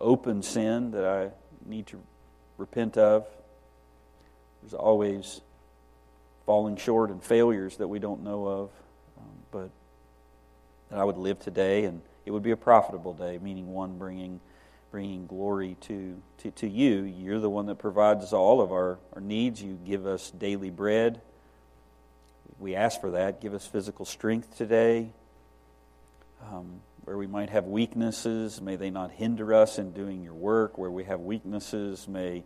open 0.00 0.42
sin 0.42 0.90
that 0.92 1.04
I 1.04 1.30
need 1.66 1.86
to 1.88 2.00
repent 2.58 2.96
of. 2.96 3.26
There's 4.62 4.74
always 4.74 5.40
falling 6.46 6.76
short 6.76 7.10
and 7.10 7.22
failures 7.22 7.76
that 7.78 7.88
we 7.88 7.98
don't 7.98 8.22
know 8.22 8.46
of, 8.46 8.70
um, 9.18 9.32
but 9.50 9.70
that 10.90 10.98
I 10.98 11.04
would 11.04 11.16
live 11.16 11.40
today 11.40 11.84
and 11.84 12.00
it 12.26 12.30
would 12.30 12.42
be 12.42 12.50
a 12.50 12.56
profitable 12.56 13.12
day, 13.12 13.38
meaning 13.42 13.72
one 13.72 13.98
bringing 13.98 14.40
bringing 14.94 15.26
glory 15.26 15.76
to, 15.80 16.22
to, 16.38 16.52
to 16.52 16.68
you. 16.68 17.02
You're 17.02 17.40
the 17.40 17.50
one 17.50 17.66
that 17.66 17.78
provides 17.78 18.32
all 18.32 18.60
of 18.60 18.70
our, 18.70 19.00
our 19.14 19.20
needs. 19.20 19.60
You 19.60 19.76
give 19.84 20.06
us 20.06 20.30
daily 20.30 20.70
bread. 20.70 21.20
We 22.60 22.76
ask 22.76 23.00
for 23.00 23.10
that. 23.10 23.40
Give 23.40 23.54
us 23.54 23.66
physical 23.66 24.04
strength 24.04 24.56
today. 24.56 25.08
Um, 26.42 26.80
where 27.04 27.18
we 27.18 27.26
might 27.26 27.50
have 27.50 27.66
weaknesses, 27.66 28.60
may 28.60 28.76
they 28.76 28.90
not 28.90 29.10
hinder 29.10 29.52
us 29.52 29.78
in 29.78 29.92
doing 29.92 30.22
your 30.22 30.34
work. 30.34 30.78
Where 30.78 30.90
we 30.90 31.04
have 31.04 31.20
weaknesses, 31.20 32.08
may, 32.08 32.44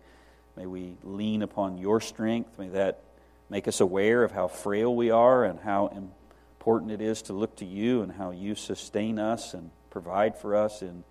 may 0.56 0.66
we 0.66 0.96
lean 1.04 1.42
upon 1.42 1.78
your 1.78 2.00
strength. 2.00 2.58
May 2.58 2.68
that 2.68 3.00
make 3.48 3.68
us 3.68 3.80
aware 3.80 4.24
of 4.24 4.32
how 4.32 4.48
frail 4.48 4.94
we 4.94 5.10
are 5.10 5.44
and 5.44 5.60
how 5.60 5.86
important 5.88 6.90
it 6.90 7.00
is 7.00 7.22
to 7.22 7.32
look 7.32 7.56
to 7.56 7.64
you 7.64 8.02
and 8.02 8.12
how 8.12 8.30
you 8.30 8.54
sustain 8.54 9.18
us 9.18 9.54
and 9.54 9.70
provide 9.90 10.36
for 10.36 10.56
us 10.56 10.82
in, 10.82 11.04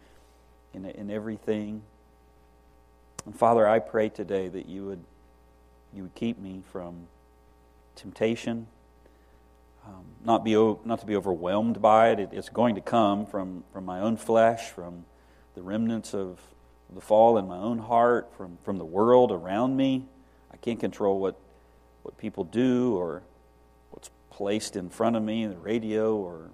in, 0.73 0.85
in 0.85 1.09
everything. 1.09 1.81
And 3.25 3.35
Father, 3.35 3.67
I 3.67 3.79
pray 3.79 4.09
today 4.09 4.49
that 4.49 4.67
you 4.67 4.85
would, 4.85 5.03
you 5.93 6.03
would 6.03 6.15
keep 6.15 6.37
me 6.37 6.61
from 6.71 7.07
temptation, 7.95 8.67
um, 9.87 10.03
not, 10.23 10.43
be, 10.43 10.53
not 10.85 10.99
to 10.99 11.05
be 11.05 11.15
overwhelmed 11.15 11.81
by 11.81 12.09
it. 12.09 12.19
it. 12.19 12.29
It's 12.33 12.49
going 12.49 12.75
to 12.75 12.81
come 12.81 13.25
from, 13.25 13.63
from 13.71 13.85
my 13.85 13.99
own 14.01 14.17
flesh, 14.17 14.69
from 14.69 15.05
the 15.55 15.61
remnants 15.61 16.13
of 16.13 16.39
the 16.93 17.01
fall 17.01 17.37
in 17.37 17.47
my 17.47 17.57
own 17.57 17.79
heart, 17.79 18.33
from, 18.35 18.57
from 18.63 18.77
the 18.77 18.85
world 18.85 19.31
around 19.31 19.75
me. 19.75 20.05
I 20.51 20.57
can't 20.57 20.79
control 20.79 21.19
what, 21.19 21.39
what 22.03 22.17
people 22.17 22.43
do 22.43 22.95
or 22.95 23.23
what's 23.91 24.09
placed 24.29 24.75
in 24.75 24.89
front 24.89 25.15
of 25.15 25.23
me, 25.23 25.45
the 25.45 25.57
radio 25.57 26.15
or 26.15 26.49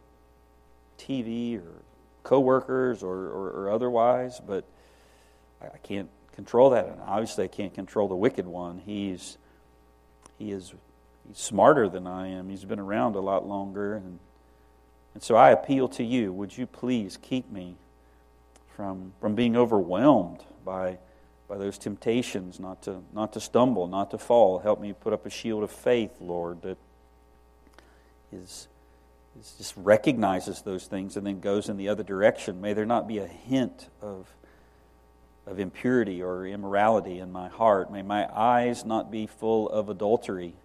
TV 0.97 1.57
or 1.57 1.81
coworkers 2.23 3.03
or, 3.03 3.15
or, 3.15 3.49
or 3.49 3.69
otherwise, 3.71 4.39
but 4.45 4.65
I, 5.61 5.65
I 5.65 5.77
can't 5.83 6.09
control 6.35 6.71
that. 6.71 6.85
And 6.87 7.01
obviously, 7.01 7.45
I 7.45 7.47
can't 7.47 7.73
control 7.73 8.07
the 8.07 8.15
wicked 8.15 8.45
one. 8.45 8.81
He's, 8.85 9.37
he 10.37 10.51
is 10.51 10.73
he's 11.27 11.37
smarter 11.37 11.89
than 11.89 12.07
I 12.07 12.27
am. 12.27 12.49
He's 12.49 12.65
been 12.65 12.79
around 12.79 13.15
a 13.15 13.19
lot 13.19 13.47
longer. 13.47 13.95
And, 13.95 14.19
and 15.13 15.23
so 15.23 15.35
I 15.35 15.51
appeal 15.51 15.87
to 15.89 16.03
you 16.03 16.31
would 16.31 16.57
you 16.57 16.65
please 16.65 17.17
keep 17.21 17.51
me 17.51 17.75
from, 18.75 19.13
from 19.19 19.35
being 19.35 19.55
overwhelmed 19.55 20.43
by, 20.65 20.97
by 21.47 21.57
those 21.57 21.77
temptations, 21.77 22.59
not 22.59 22.81
to, 22.83 23.01
not 23.13 23.33
to 23.33 23.39
stumble, 23.39 23.87
not 23.87 24.11
to 24.11 24.17
fall. 24.17 24.59
Help 24.59 24.79
me 24.79 24.93
put 24.93 25.13
up 25.13 25.25
a 25.25 25.29
shield 25.29 25.63
of 25.63 25.71
faith, 25.71 26.11
Lord, 26.19 26.61
that 26.63 26.77
is, 28.31 28.67
is 29.39 29.53
just 29.57 29.73
recognizes 29.77 30.61
those 30.61 30.85
things 30.85 31.17
and 31.17 31.25
then 31.25 31.39
goes 31.39 31.69
in 31.69 31.77
the 31.77 31.89
other 31.89 32.03
direction. 32.03 32.61
May 32.61 32.73
there 32.73 32.85
not 32.85 33.07
be 33.07 33.19
a 33.19 33.27
hint 33.27 33.89
of 34.01 34.27
of 35.45 35.59
impurity 35.59 36.23
or 36.23 36.47
immorality 36.47 37.19
in 37.19 37.31
my 37.31 37.49
heart. 37.49 37.91
May 37.91 38.01
my 38.01 38.27
eyes 38.33 38.85
not 38.85 39.11
be 39.11 39.27
full 39.27 39.69
of 39.69 39.89
adultery. 39.89 40.55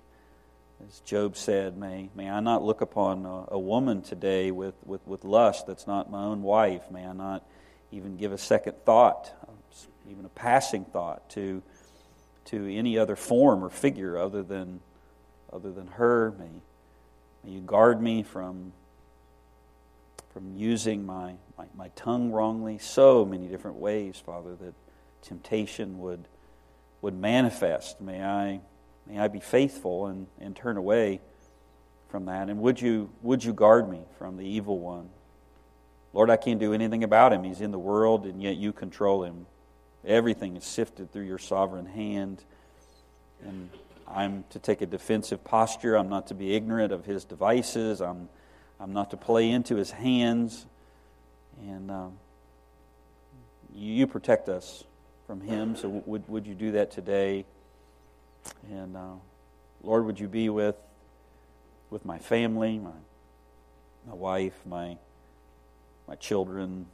As 0.86 1.00
Job 1.00 1.36
said, 1.36 1.76
may, 1.76 2.08
may 2.14 2.30
I 2.30 2.38
not 2.40 2.62
look 2.62 2.80
upon 2.80 3.26
a, 3.26 3.54
a, 3.54 3.58
woman 3.58 4.00
today 4.00 4.52
with, 4.52 4.74
with, 4.84 5.04
with 5.08 5.24
lust 5.24 5.66
that's 5.66 5.88
not 5.88 6.10
my 6.10 6.22
own 6.22 6.42
wife. 6.42 6.88
May 6.90 7.04
I 7.04 7.12
not 7.12 7.44
even 7.90 8.16
give 8.16 8.32
a 8.32 8.38
second 8.38 8.74
thought, 8.84 9.32
even 10.08 10.24
a 10.24 10.28
passing 10.28 10.84
thought, 10.84 11.28
to, 11.30 11.62
to 12.46 12.72
any 12.72 12.96
other 12.96 13.16
form 13.16 13.64
or 13.64 13.70
figure 13.70 14.16
other 14.16 14.44
than, 14.44 14.78
other 15.52 15.72
than 15.72 15.88
her. 15.88 16.32
May, 16.38 16.62
may 17.42 17.50
you 17.50 17.60
guard 17.60 18.00
me 18.00 18.22
from, 18.22 18.72
from 20.32 20.54
using 20.54 21.04
my, 21.04 21.34
my, 21.56 21.66
my 21.74 21.88
tongue 21.96 22.30
wrongly. 22.30 22.78
So 22.78 23.24
many 23.24 23.48
different 23.48 23.78
ways, 23.78 24.22
Father, 24.24 24.54
that 24.54 24.74
temptation 25.22 25.98
would, 25.98 26.28
would 27.02 27.18
manifest. 27.18 28.00
May 28.00 28.22
I 28.22 28.60
May 29.08 29.18
I 29.18 29.28
be 29.28 29.40
faithful 29.40 30.06
and, 30.06 30.26
and 30.38 30.54
turn 30.54 30.76
away 30.76 31.20
from 32.08 32.26
that. 32.26 32.48
And 32.48 32.60
would 32.60 32.80
you, 32.80 33.10
would 33.22 33.42
you 33.42 33.52
guard 33.52 33.88
me 33.88 34.00
from 34.18 34.36
the 34.36 34.44
evil 34.44 34.78
one? 34.78 35.08
Lord, 36.12 36.30
I 36.30 36.36
can't 36.36 36.60
do 36.60 36.72
anything 36.72 37.04
about 37.04 37.32
him. 37.32 37.44
He's 37.44 37.60
in 37.60 37.70
the 37.70 37.78
world, 37.78 38.26
and 38.26 38.42
yet 38.42 38.56
you 38.56 38.72
control 38.72 39.24
him. 39.24 39.46
Everything 40.06 40.56
is 40.56 40.64
sifted 40.64 41.12
through 41.12 41.24
your 41.24 41.38
sovereign 41.38 41.86
hand. 41.86 42.42
And 43.44 43.70
I'm 44.06 44.44
to 44.50 44.58
take 44.58 44.80
a 44.80 44.86
defensive 44.86 45.44
posture. 45.44 45.96
I'm 45.96 46.08
not 46.08 46.28
to 46.28 46.34
be 46.34 46.54
ignorant 46.54 46.92
of 46.92 47.04
his 47.04 47.24
devices. 47.24 48.00
I'm, 48.00 48.28
I'm 48.80 48.92
not 48.92 49.10
to 49.10 49.16
play 49.16 49.50
into 49.50 49.76
his 49.76 49.90
hands. 49.90 50.66
And 51.62 51.90
um, 51.90 52.18
you, 53.74 54.06
protect 54.06 54.48
us 54.48 54.84
from 55.26 55.40
him. 55.40 55.76
So, 55.76 55.88
would, 56.06 56.26
would 56.28 56.46
you 56.46 56.54
do 56.54 56.72
that 56.72 56.90
today? 56.90 57.44
And 58.70 58.96
uh, 58.96 59.14
Lord, 59.82 60.06
would 60.06 60.20
you 60.20 60.28
be 60.28 60.48
with 60.48 60.76
with 61.90 62.04
my 62.04 62.18
family, 62.18 62.78
my 62.78 62.90
my 64.06 64.14
wife, 64.14 64.58
my 64.66 64.96
my 66.06 66.14
children, 66.16 66.86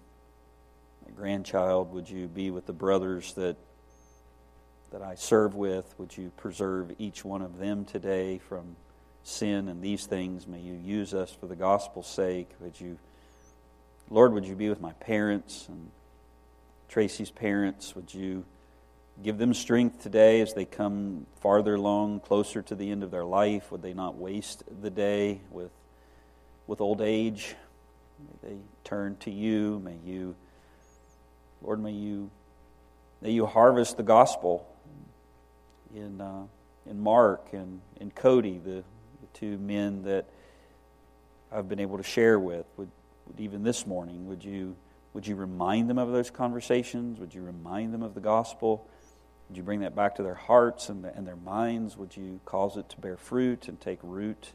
my 1.05 1.13
grandchild? 1.15 1.93
Would 1.93 2.09
you 2.09 2.27
be 2.27 2.51
with 2.51 2.67
the 2.67 2.73
brothers 2.73 3.33
that 3.35 3.57
that 4.93 5.03
I 5.03 5.17
serve 5.17 5.57
with? 5.57 5.93
Would 5.99 6.17
you 6.17 6.31
preserve 6.37 6.93
each 6.99 7.25
one 7.25 7.43
of 7.43 7.59
them 7.59 7.85
today 7.85 8.39
from 8.39 8.77
sin 9.25 9.69
and 9.69 9.83
these 9.83 10.07
things? 10.07 10.47
May 10.47 10.61
you 10.61 10.75
use 10.75 11.15
us 11.15 11.33
for 11.33 11.47
the 11.47 11.57
gospel's 11.57 12.07
sake. 12.07 12.49
Would 12.61 12.81
you, 12.81 12.99
Lord, 14.09 14.33
would 14.33 14.47
you 14.47 14.55
be 14.55 14.69
with 14.69 14.81
my 14.81 14.93
parents 14.93 15.67
and 15.69 15.91
Tracy's 16.89 17.31
parents? 17.31 17.97
Would 17.97 18.15
you 18.15 18.45
Give 19.23 19.39
them 19.39 19.55
strength 19.55 20.03
today 20.03 20.41
as 20.41 20.55
they 20.55 20.65
come 20.65 21.27
farther 21.41 21.77
along, 21.77 22.21
closer 22.21 22.63
to 22.63 22.75
the 22.75 22.91
end 22.91 23.03
of 23.05 23.11
their 23.11 23.25
life. 23.25 23.71
Would 23.71 23.81
they 23.81 23.95
not 23.95 24.17
waste 24.17 24.65
the 24.83 24.91
day 24.91 25.41
with, 25.51 25.71
with 26.67 26.81
old 26.81 27.01
age? 27.01 27.55
May 28.19 28.49
they 28.49 28.57
turn 28.83 29.17
to 29.19 29.31
you. 29.31 29.81
May 29.85 29.97
you, 30.05 30.35
Lord, 31.63 31.81
may 31.81 31.93
you, 31.93 32.31
may 33.23 33.31
you 33.31 33.47
harvest 33.47 33.97
the 33.97 34.03
gospel 34.03 34.67
in, 35.95 36.21
uh, 36.21 36.47
in 36.85 37.01
Mark 37.01 37.53
and 37.53 37.81
in 38.01 38.11
Cody, 38.11 38.59
the, 38.59 38.83
the 39.21 39.29
two 39.33 39.59
men 39.59 40.03
that 40.03 40.27
I've 41.53 41.69
been 41.69 41.81
able 41.81 41.99
to 41.99 42.03
share 42.03 42.39
with. 42.41 42.67
Would, 42.77 42.91
would 43.27 43.39
even 43.39 43.63
this 43.63 43.87
morning, 43.87 44.27
would 44.27 44.45
you, 44.45 44.75
would 45.13 45.25
you 45.25 45.37
remind 45.37 45.89
them 45.89 45.99
of 45.99 46.11
those 46.11 46.31
conversations? 46.31 47.21
Would 47.21 47.33
you 47.33 47.43
remind 47.43 47.95
them 47.95 48.03
of 48.03 48.15
the 48.15 48.21
gospel? 48.21 48.89
Would 49.49 49.57
you 49.57 49.63
bring 49.63 49.81
that 49.81 49.95
back 49.95 50.17
to 50.17 50.23
their 50.23 50.35
hearts 50.35 50.89
and, 50.89 51.05
and 51.05 51.27
their 51.27 51.37
minds? 51.37 51.97
Would 51.97 52.17
you 52.17 52.41
cause 52.45 52.77
it 52.77 52.89
to 52.91 53.01
bear 53.01 53.17
fruit 53.17 53.69
and 53.69 53.81
take 53.81 53.99
root 54.03 54.53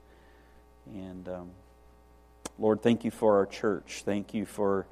And 0.95 1.27
um, 1.29 1.51
Lord, 2.57 2.81
thank 2.81 3.05
you 3.05 3.11
for 3.11 3.37
our 3.37 3.45
church. 3.45 4.01
Thank 4.03 4.33
you 4.33 4.45
for, 4.45 4.85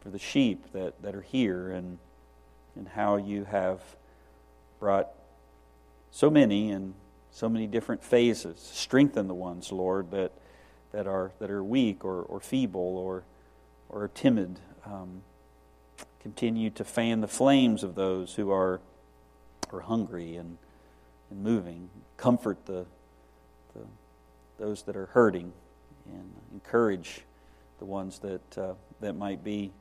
for 0.00 0.10
the 0.10 0.18
sheep 0.18 0.72
that, 0.72 1.00
that 1.02 1.14
are 1.14 1.22
here 1.22 1.70
and, 1.70 1.98
and 2.76 2.88
how 2.88 3.16
you 3.16 3.44
have 3.44 3.80
brought 4.80 5.08
so 6.10 6.30
many 6.30 6.70
and 6.70 6.94
so 7.30 7.48
many 7.48 7.66
different 7.66 8.02
phases. 8.02 8.58
Strengthen 8.72 9.28
the 9.28 9.34
ones, 9.34 9.70
Lord, 9.72 10.10
that, 10.12 10.32
that, 10.92 11.06
are, 11.06 11.32
that 11.38 11.50
are 11.50 11.62
weak 11.62 12.04
or, 12.04 12.22
or 12.22 12.40
feeble 12.40 12.96
or, 12.96 13.24
or 13.88 14.08
timid. 14.08 14.58
Um, 14.86 15.22
continue 16.20 16.70
to 16.70 16.84
fan 16.84 17.20
the 17.20 17.28
flames 17.28 17.82
of 17.82 17.94
those 17.94 18.34
who 18.34 18.50
are, 18.50 18.80
are 19.74 19.80
hungry 19.80 20.36
and, 20.36 20.56
and 21.30 21.42
moving. 21.42 21.90
Comfort 22.16 22.64
the, 22.66 22.86
the, 23.74 23.80
those 24.58 24.82
that 24.82 24.96
are 24.96 25.06
hurting 25.06 25.52
and 26.06 26.32
encourage 26.52 27.22
the 27.78 27.84
ones 27.84 28.18
that, 28.20 28.58
uh, 28.58 28.74
that 29.00 29.14
might, 29.14 29.42
be, 29.42 29.72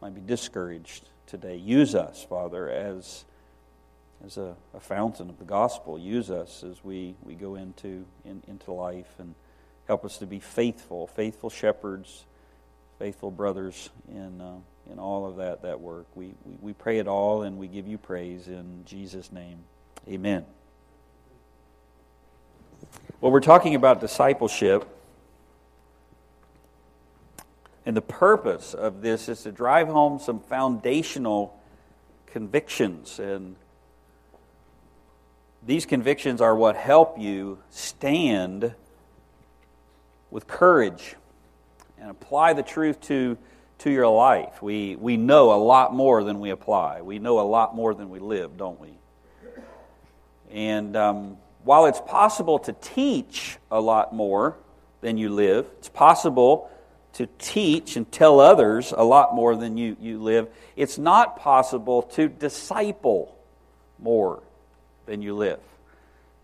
might 0.00 0.14
be 0.14 0.20
discouraged 0.20 1.08
today. 1.26 1.56
Use 1.56 1.94
us, 1.94 2.24
Father, 2.28 2.70
as 2.70 3.24
as 4.24 4.36
a, 4.36 4.54
a, 4.74 4.80
fountain 4.80 5.28
of 5.28 5.38
the 5.38 5.44
gospel. 5.44 5.98
Use 5.98 6.30
us 6.30 6.62
as 6.62 6.82
we, 6.84 7.14
we 7.24 7.34
go 7.34 7.56
into, 7.56 8.04
in, 8.24 8.42
into 8.46 8.72
life 8.72 9.12
and 9.18 9.34
help 9.86 10.04
us 10.04 10.18
to 10.18 10.26
be 10.26 10.38
faithful, 10.38 11.06
faithful 11.06 11.50
shepherds, 11.50 12.24
faithful 12.98 13.30
brothers 13.30 13.90
in, 14.08 14.40
uh, 14.40 14.54
in 14.90 14.98
all 14.98 15.26
of 15.26 15.36
that, 15.36 15.62
that 15.62 15.80
work. 15.80 16.06
We, 16.14 16.34
we, 16.44 16.56
we 16.60 16.72
pray 16.72 16.98
it 16.98 17.08
all 17.08 17.42
and 17.42 17.58
we 17.58 17.68
give 17.68 17.86
you 17.86 17.98
praise 17.98 18.48
in 18.48 18.84
Jesus' 18.84 19.32
name. 19.32 19.58
Amen. 20.08 20.44
Well, 23.20 23.30
we're 23.30 23.40
talking 23.40 23.74
about 23.74 24.00
discipleship. 24.00 24.86
And 27.84 27.96
the 27.96 28.02
purpose 28.02 28.74
of 28.74 29.02
this 29.02 29.28
is 29.28 29.42
to 29.42 29.52
drive 29.52 29.88
home 29.88 30.18
some 30.18 30.40
foundational 30.40 31.58
convictions 32.26 33.18
and 33.18 33.56
these 35.64 35.86
convictions 35.86 36.40
are 36.40 36.56
what 36.56 36.74
help 36.74 37.18
you 37.18 37.58
stand 37.70 38.74
with 40.30 40.46
courage 40.48 41.14
and 42.00 42.10
apply 42.10 42.52
the 42.52 42.64
truth 42.64 43.00
to, 43.02 43.38
to 43.82 43.90
your 43.90 44.08
life. 44.08 44.62
We, 44.62 44.94
we 44.94 45.16
know 45.16 45.52
a 45.52 45.58
lot 45.58 45.92
more 45.92 46.22
than 46.22 46.38
we 46.38 46.50
apply. 46.50 47.02
We 47.02 47.18
know 47.18 47.40
a 47.40 47.42
lot 47.42 47.74
more 47.74 47.94
than 47.94 48.10
we 48.10 48.20
live, 48.20 48.56
don't 48.56 48.80
we? 48.80 48.90
And 50.52 50.96
um, 50.96 51.36
while 51.64 51.86
it's 51.86 52.00
possible 52.00 52.60
to 52.60 52.72
teach 52.74 53.58
a 53.72 53.80
lot 53.80 54.14
more 54.14 54.56
than 55.00 55.18
you 55.18 55.30
live, 55.30 55.66
it's 55.78 55.88
possible 55.88 56.70
to 57.14 57.26
teach 57.38 57.96
and 57.96 58.10
tell 58.10 58.38
others 58.38 58.94
a 58.96 59.02
lot 59.02 59.34
more 59.34 59.56
than 59.56 59.76
you, 59.76 59.96
you 60.00 60.22
live. 60.22 60.48
It's 60.76 60.96
not 60.96 61.40
possible 61.40 62.02
to 62.02 62.28
disciple 62.28 63.36
more 63.98 64.44
than 65.06 65.22
you 65.22 65.34
live. 65.34 65.60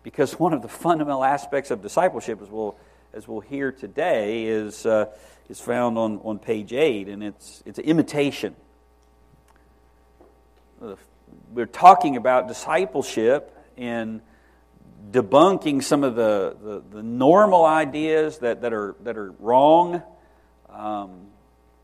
Because 0.02 0.38
one 0.40 0.52
of 0.52 0.62
the 0.62 0.68
fundamental 0.86 1.22
aspects 1.22 1.70
of 1.70 1.82
discipleship, 1.82 2.42
as 2.42 2.48
we'll, 2.48 2.76
as 3.14 3.28
we'll 3.28 3.40
hear 3.40 3.70
today, 3.70 4.46
is, 4.46 4.84
uh, 4.84 5.06
is 5.48 5.60
found 5.60 5.98
on, 5.98 6.20
on 6.24 6.38
page 6.38 6.72
8, 6.72 7.08
and 7.08 7.22
it's, 7.22 7.62
it's 7.64 7.78
imitation. 7.78 8.54
We're 11.52 11.66
talking 11.66 12.16
about 12.16 12.48
discipleship 12.48 13.56
and 13.76 14.20
debunking 15.10 15.82
some 15.82 16.04
of 16.04 16.14
the, 16.14 16.56
the, 16.62 16.82
the 16.96 17.02
normal 17.02 17.64
ideas 17.64 18.38
that, 18.38 18.62
that, 18.62 18.72
are, 18.72 18.94
that 19.02 19.16
are 19.16 19.32
wrong. 19.38 20.02
Um, 20.68 21.28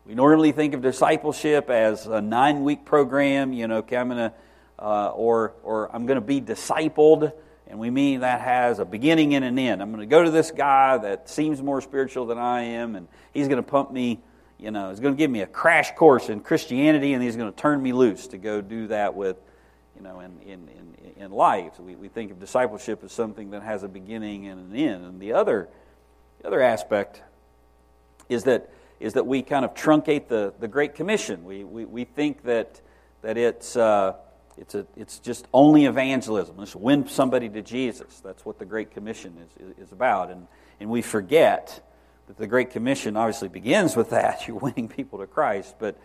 we 0.05 0.13
normally 0.13 0.51
think 0.51 0.73
of 0.73 0.81
discipleship 0.81 1.69
as 1.69 2.05
a 2.05 2.21
nine 2.21 2.63
week 2.63 2.85
program, 2.85 3.53
you 3.53 3.67
know, 3.67 3.77
okay, 3.77 3.97
I'm 3.97 4.09
going 4.09 4.29
to 4.29 4.33
uh, 4.77 5.09
or, 5.09 5.53
or 5.63 5.93
I'm 5.95 6.05
going 6.05 6.19
to 6.19 6.25
be 6.25 6.41
discipled. 6.41 7.31
And 7.67 7.79
we 7.79 7.89
mean 7.89 8.19
that 8.19 8.41
has 8.41 8.79
a 8.79 8.85
beginning 8.85 9.33
and 9.33 9.43
an 9.43 9.57
end. 9.57 9.81
I'm 9.81 9.89
going 9.89 10.01
to 10.01 10.05
go 10.05 10.23
to 10.23 10.29
this 10.29 10.51
guy 10.51 10.97
that 10.99 11.29
seems 11.29 11.61
more 11.61 11.81
spiritual 11.81 12.27
than 12.27 12.37
I 12.37 12.61
am, 12.61 12.95
and 12.95 13.07
he's 13.33 13.47
going 13.47 13.63
to 13.63 13.67
pump 13.67 13.91
me, 13.91 14.19
you 14.59 14.69
know, 14.69 14.91
he's 14.91 14.99
going 14.99 15.15
to 15.15 15.17
give 15.17 15.31
me 15.31 15.41
a 15.41 15.47
crash 15.47 15.95
course 15.95 16.29
in 16.29 16.41
Christianity, 16.41 17.13
and 17.13 17.23
he's 17.23 17.35
going 17.35 17.51
to 17.51 17.57
turn 17.57 17.81
me 17.81 17.91
loose 17.91 18.27
to 18.27 18.37
go 18.37 18.61
do 18.61 18.87
that 18.87 19.15
with, 19.15 19.37
you 19.95 20.03
know, 20.03 20.19
in, 20.19 20.39
in, 20.41 20.69
in, 20.69 21.23
in 21.23 21.31
life. 21.31 21.79
We, 21.79 21.95
we 21.95 22.07
think 22.07 22.31
of 22.31 22.39
discipleship 22.39 23.03
as 23.03 23.11
something 23.11 23.49
that 23.49 23.63
has 23.63 23.81
a 23.81 23.87
beginning 23.87 24.47
and 24.47 24.71
an 24.71 24.79
end. 24.79 25.03
And 25.03 25.19
the 25.19 25.33
other, 25.33 25.67
the 26.41 26.47
other 26.47 26.61
aspect 26.61 27.23
is 28.29 28.43
that, 28.43 28.69
is 28.99 29.13
that 29.13 29.25
we 29.25 29.41
kind 29.41 29.65
of 29.65 29.73
truncate 29.73 30.27
the, 30.27 30.53
the 30.59 30.67
Great 30.67 30.93
Commission. 30.93 31.43
We, 31.43 31.63
we, 31.63 31.85
we 31.85 32.03
think 32.03 32.43
that, 32.43 32.79
that 33.23 33.37
it's. 33.37 33.75
Uh, 33.75 34.13
it's, 34.57 34.75
a, 34.75 34.85
it's 34.95 35.19
just 35.19 35.47
only 35.53 35.85
evangelism. 35.85 36.59
It's 36.59 36.75
win 36.75 37.07
somebody 37.07 37.49
to 37.49 37.61
Jesus. 37.61 38.21
That's 38.21 38.45
what 38.45 38.57
the 38.57 38.65
Great 38.65 38.91
Commission 38.91 39.37
is, 39.59 39.87
is 39.87 39.91
about. 39.91 40.31
And, 40.31 40.47
and 40.79 40.89
we 40.89 41.01
forget 41.01 41.81
that 42.27 42.37
the 42.37 42.47
Great 42.47 42.71
Commission 42.71 43.17
obviously 43.17 43.49
begins 43.49 43.95
with 43.95 44.11
that. 44.11 44.47
You're 44.47 44.57
winning 44.57 44.87
people 44.87 45.19
to 45.19 45.27
Christ. 45.27 45.75
But, 45.77 45.97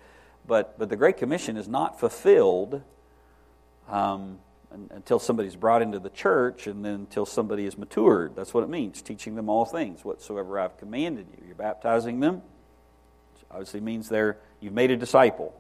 but, 0.47 0.79
but 0.79 0.89
the 0.89 0.97
Great 0.97 1.17
Commission 1.17 1.57
is 1.57 1.69
not 1.69 2.01
fulfilled 2.01 2.83
um, 3.89 4.39
until 4.91 5.21
somebody's 5.21 5.57
brought 5.57 5.83
into 5.83 6.01
the 6.01 6.11
church 6.11 6.67
and 6.67 6.85
then 6.85 6.95
until 6.95 7.27
somebody 7.27 7.67
is 7.67 7.79
matured. 7.79 8.35
That's 8.35 8.53
what 8.53 8.65
it 8.65 8.69
means, 8.69 9.01
teaching 9.01 9.37
them 9.37 9.49
all 9.49 9.65
things, 9.65 10.05
whatsoever 10.05 10.59
I've 10.59 10.77
commanded 10.77 11.27
you. 11.31 11.45
You're 11.47 11.55
baptizing 11.55 12.19
them. 12.19 12.43
obviously 13.49 13.81
means 13.81 14.09
they're, 14.09 14.39
you've 14.61 14.73
made 14.73 14.91
a 14.91 14.97
disciple 14.97 15.55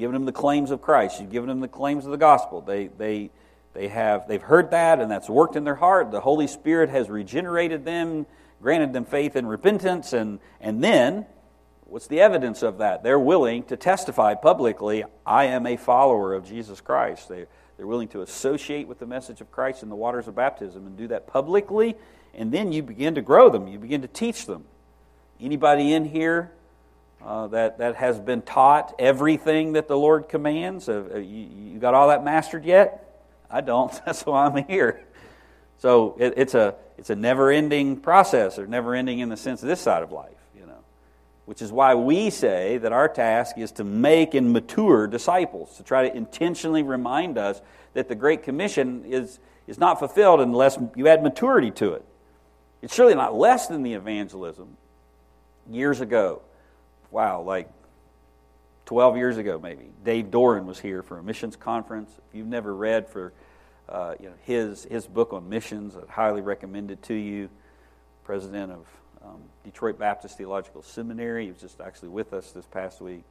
given 0.00 0.14
them 0.14 0.24
the 0.24 0.32
claims 0.32 0.72
of 0.72 0.82
Christ. 0.82 1.20
You've 1.20 1.30
given 1.30 1.48
them 1.48 1.60
the 1.60 1.68
claims 1.68 2.04
of 2.06 2.10
the 2.10 2.16
gospel. 2.16 2.62
They, 2.62 2.88
they, 2.88 3.30
they 3.74 3.88
have, 3.88 4.26
they've 4.26 4.42
heard 4.42 4.72
that, 4.72 4.98
and 4.98 5.10
that's 5.10 5.28
worked 5.28 5.54
in 5.54 5.62
their 5.62 5.76
heart. 5.76 6.10
The 6.10 6.20
Holy 6.20 6.48
Spirit 6.48 6.90
has 6.90 7.08
regenerated 7.08 7.84
them, 7.84 8.26
granted 8.60 8.92
them 8.92 9.04
faith 9.04 9.36
and 9.36 9.48
repentance, 9.48 10.12
and, 10.12 10.40
and 10.60 10.82
then, 10.82 11.26
what's 11.84 12.08
the 12.08 12.20
evidence 12.20 12.62
of 12.62 12.78
that? 12.78 13.04
They're 13.04 13.18
willing 13.18 13.62
to 13.64 13.76
testify 13.76 14.34
publicly, 14.34 15.04
I 15.24 15.44
am 15.44 15.66
a 15.66 15.76
follower 15.76 16.34
of 16.34 16.48
Jesus 16.48 16.80
Christ. 16.80 17.28
They, 17.28 17.46
they're 17.76 17.86
willing 17.86 18.08
to 18.08 18.22
associate 18.22 18.88
with 18.88 18.98
the 18.98 19.06
message 19.06 19.40
of 19.40 19.52
Christ 19.52 19.82
in 19.82 19.88
the 19.88 19.96
waters 19.96 20.26
of 20.26 20.34
baptism 20.34 20.86
and 20.86 20.96
do 20.96 21.08
that 21.08 21.26
publicly, 21.26 21.94
and 22.34 22.50
then 22.50 22.72
you 22.72 22.82
begin 22.82 23.14
to 23.14 23.22
grow 23.22 23.50
them. 23.50 23.68
You 23.68 23.78
begin 23.78 24.02
to 24.02 24.08
teach 24.08 24.46
them. 24.46 24.64
Anybody 25.38 25.92
in 25.92 26.06
here 26.06 26.52
uh, 27.24 27.48
that, 27.48 27.78
that 27.78 27.96
has 27.96 28.18
been 28.18 28.42
taught 28.42 28.94
everything 28.98 29.74
that 29.74 29.88
the 29.88 29.96
Lord 29.96 30.28
commands. 30.28 30.88
Uh, 30.88 31.16
you, 31.16 31.48
you, 31.72 31.78
got 31.78 31.94
all 31.94 32.08
that 32.08 32.24
mastered 32.24 32.64
yet? 32.64 33.24
I 33.50 33.60
don't. 33.60 33.92
That's 34.06 34.24
why 34.24 34.46
I'm 34.46 34.64
here. 34.66 35.04
So 35.78 36.16
it, 36.18 36.34
it's 36.36 36.54
a 36.54 36.76
it's 36.98 37.10
a 37.10 37.16
never 37.16 37.50
ending 37.50 37.96
process, 37.96 38.58
or 38.58 38.66
never 38.66 38.94
ending 38.94 39.20
in 39.20 39.30
the 39.30 39.36
sense 39.36 39.62
of 39.62 39.68
this 39.68 39.80
side 39.80 40.02
of 40.02 40.12
life, 40.12 40.36
you 40.54 40.66
know. 40.66 40.78
Which 41.46 41.62
is 41.62 41.72
why 41.72 41.94
we 41.94 42.28
say 42.28 42.76
that 42.78 42.92
our 42.92 43.08
task 43.08 43.56
is 43.56 43.72
to 43.72 43.84
make 43.84 44.34
and 44.34 44.52
mature 44.52 45.06
disciples, 45.06 45.76
to 45.78 45.82
try 45.82 46.08
to 46.08 46.14
intentionally 46.14 46.82
remind 46.82 47.38
us 47.38 47.62
that 47.94 48.08
the 48.08 48.14
Great 48.14 48.42
Commission 48.42 49.04
is 49.06 49.38
is 49.66 49.78
not 49.78 49.98
fulfilled 49.98 50.40
unless 50.40 50.78
you 50.96 51.08
add 51.08 51.22
maturity 51.22 51.70
to 51.70 51.94
it. 51.94 52.04
It's 52.82 52.94
surely 52.94 53.14
not 53.14 53.34
less 53.34 53.66
than 53.66 53.82
the 53.82 53.94
evangelism. 53.94 54.76
Years 55.70 56.00
ago, 56.00 56.42
wow, 57.10 57.42
like 57.42 57.68
12 58.86 59.16
years 59.16 59.36
ago 59.36 59.58
maybe, 59.62 59.90
Dave 60.04 60.30
Doran 60.30 60.66
was 60.66 60.80
here 60.80 61.02
for 61.02 61.18
a 61.18 61.22
missions 61.22 61.56
conference. 61.56 62.10
If 62.28 62.34
you've 62.34 62.46
never 62.46 62.74
read 62.74 63.08
for 63.08 63.32
uh, 63.88 64.14
you 64.20 64.26
know, 64.26 64.34
his, 64.42 64.84
his 64.84 65.06
book 65.06 65.32
on 65.32 65.48
missions, 65.48 65.96
I'd 65.96 66.08
highly 66.08 66.40
recommend 66.40 66.90
it 66.90 67.02
to 67.04 67.14
you. 67.14 67.48
President 68.24 68.70
of 68.70 68.86
um, 69.24 69.42
Detroit 69.64 69.98
Baptist 69.98 70.38
Theological 70.38 70.82
Seminary. 70.82 71.46
He 71.46 71.50
was 71.50 71.60
just 71.60 71.80
actually 71.80 72.10
with 72.10 72.32
us 72.32 72.52
this 72.52 72.66
past 72.66 73.00
week. 73.00 73.24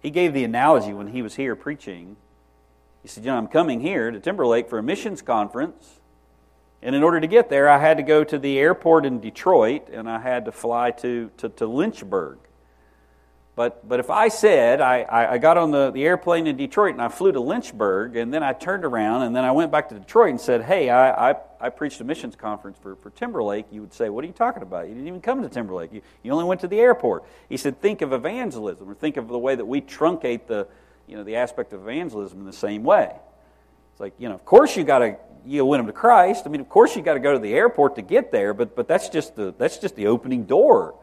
He 0.00 0.10
gave 0.10 0.32
the 0.32 0.44
analogy 0.44 0.92
when 0.92 1.08
he 1.08 1.22
was 1.22 1.34
here 1.34 1.54
preaching. 1.56 2.16
He 3.02 3.08
said, 3.08 3.24
You 3.24 3.30
know, 3.30 3.36
I'm 3.36 3.48
coming 3.48 3.80
here 3.80 4.10
to 4.10 4.20
Timberlake 4.20 4.68
for 4.68 4.78
a 4.78 4.82
missions 4.82 5.20
conference. 5.20 6.00
And 6.82 6.94
in 6.94 7.02
order 7.02 7.20
to 7.20 7.26
get 7.26 7.50
there, 7.50 7.68
I 7.68 7.78
had 7.78 7.98
to 7.98 8.02
go 8.02 8.24
to 8.24 8.38
the 8.38 8.58
airport 8.58 9.04
in 9.04 9.20
Detroit 9.20 9.88
and 9.92 10.08
I 10.08 10.18
had 10.18 10.46
to 10.46 10.52
fly 10.52 10.90
to, 10.92 11.30
to, 11.36 11.48
to 11.50 11.66
Lynchburg. 11.66 12.38
But, 13.60 13.86
but 13.86 14.00
if 14.00 14.08
I 14.08 14.28
said 14.28 14.80
I, 14.80 15.04
I 15.32 15.36
got 15.36 15.58
on 15.58 15.70
the, 15.70 15.90
the 15.90 16.02
airplane 16.02 16.46
in 16.46 16.56
Detroit 16.56 16.94
and 16.94 17.02
I 17.02 17.08
flew 17.08 17.30
to 17.30 17.40
Lynchburg 17.40 18.16
and 18.16 18.32
then 18.32 18.42
I 18.42 18.54
turned 18.54 18.86
around 18.86 19.20
and 19.20 19.36
then 19.36 19.44
I 19.44 19.52
went 19.52 19.70
back 19.70 19.90
to 19.90 19.98
Detroit 19.98 20.30
and 20.30 20.40
said, 20.40 20.62
hey, 20.62 20.88
I, 20.88 21.32
I, 21.32 21.36
I 21.60 21.68
preached 21.68 22.00
a 22.00 22.04
missions 22.04 22.34
conference 22.34 22.78
for, 22.80 22.96
for 22.96 23.10
Timberlake, 23.10 23.66
you 23.70 23.82
would 23.82 23.92
say, 23.92 24.08
what 24.08 24.24
are 24.24 24.26
you 24.26 24.32
talking 24.32 24.62
about? 24.62 24.88
You 24.88 24.94
didn't 24.94 25.08
even 25.08 25.20
come 25.20 25.42
to 25.42 25.48
Timberlake. 25.50 25.92
You, 25.92 26.00
you 26.22 26.32
only 26.32 26.46
went 26.46 26.62
to 26.62 26.68
the 26.68 26.80
airport. 26.80 27.24
He 27.50 27.58
said, 27.58 27.82
think 27.82 28.00
of 28.00 28.14
evangelism 28.14 28.88
or 28.88 28.94
think 28.94 29.18
of 29.18 29.28
the 29.28 29.38
way 29.38 29.54
that 29.56 29.66
we 29.66 29.82
truncate 29.82 30.46
the, 30.46 30.66
you 31.06 31.18
know, 31.18 31.22
the 31.22 31.36
aspect 31.36 31.74
of 31.74 31.82
evangelism 31.82 32.40
in 32.40 32.46
the 32.46 32.54
same 32.54 32.82
way. 32.82 33.14
It's 33.92 34.00
like, 34.00 34.14
you 34.16 34.30
know, 34.30 34.36
of 34.36 34.46
course 34.46 34.74
you 34.74 34.84
got 34.84 35.00
to 35.00 35.16
you 35.44 35.66
win 35.66 35.80
them 35.80 35.86
to 35.86 35.92
Christ. 35.92 36.44
I 36.46 36.48
mean, 36.48 36.62
of 36.62 36.70
course, 36.70 36.96
you 36.96 37.02
got 37.02 37.14
to 37.14 37.20
go 37.20 37.34
to 37.34 37.38
the 37.38 37.52
airport 37.52 37.96
to 37.96 38.02
get 38.02 38.32
there, 38.32 38.54
but 38.54 38.74
but 38.74 38.88
that's 38.88 39.10
just 39.10 39.36
the 39.36 39.54
that's 39.58 39.76
just 39.76 39.96
the 39.96 40.06
opening 40.06 40.44
door. 40.44 40.94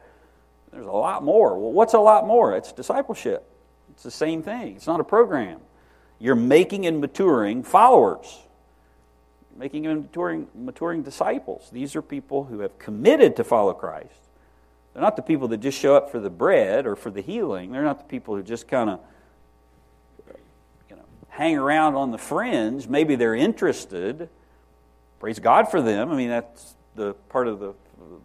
There's 0.71 0.85
a 0.85 0.91
lot 0.91 1.23
more. 1.23 1.57
Well, 1.57 1.71
what's 1.71 1.93
a 1.93 1.99
lot 1.99 2.27
more? 2.27 2.55
It's 2.55 2.71
discipleship. 2.71 3.49
It's 3.91 4.03
the 4.03 4.11
same 4.11 4.43
thing. 4.43 4.75
It's 4.75 4.87
not 4.87 4.99
a 4.99 5.03
program. 5.03 5.59
You're 6.19 6.35
making 6.35 6.85
and 6.85 6.99
maturing 7.01 7.63
followers. 7.63 8.39
making 9.57 9.87
and 9.87 10.03
maturing, 10.03 10.47
maturing 10.55 11.03
disciples. 11.03 11.69
These 11.71 11.95
are 11.95 12.01
people 12.01 12.43
who 12.43 12.59
have 12.59 12.77
committed 12.79 13.35
to 13.37 13.43
follow 13.43 13.73
Christ. 13.73 14.13
They're 14.93 15.01
not 15.01 15.15
the 15.15 15.21
people 15.21 15.47
that 15.49 15.57
just 15.57 15.79
show 15.79 15.95
up 15.95 16.11
for 16.11 16.19
the 16.19 16.29
bread 16.29 16.85
or 16.85 16.95
for 16.95 17.11
the 17.11 17.21
healing. 17.21 17.71
They're 17.71 17.83
not 17.83 17.99
the 17.99 18.05
people 18.05 18.35
who 18.35 18.43
just 18.43 18.67
kind 18.67 18.89
of 18.89 18.99
you 20.89 20.95
know, 20.95 21.03
hang 21.29 21.57
around 21.57 21.95
on 21.95 22.11
the 22.11 22.17
fringe. 22.17 22.87
Maybe 22.87 23.15
they're 23.15 23.35
interested. 23.35 24.29
Praise 25.19 25.39
God 25.39 25.69
for 25.69 25.81
them. 25.81 26.11
I 26.11 26.15
mean, 26.15 26.29
that's 26.29 26.75
the 26.95 27.13
part 27.29 27.47
of 27.47 27.59
the, 27.59 27.73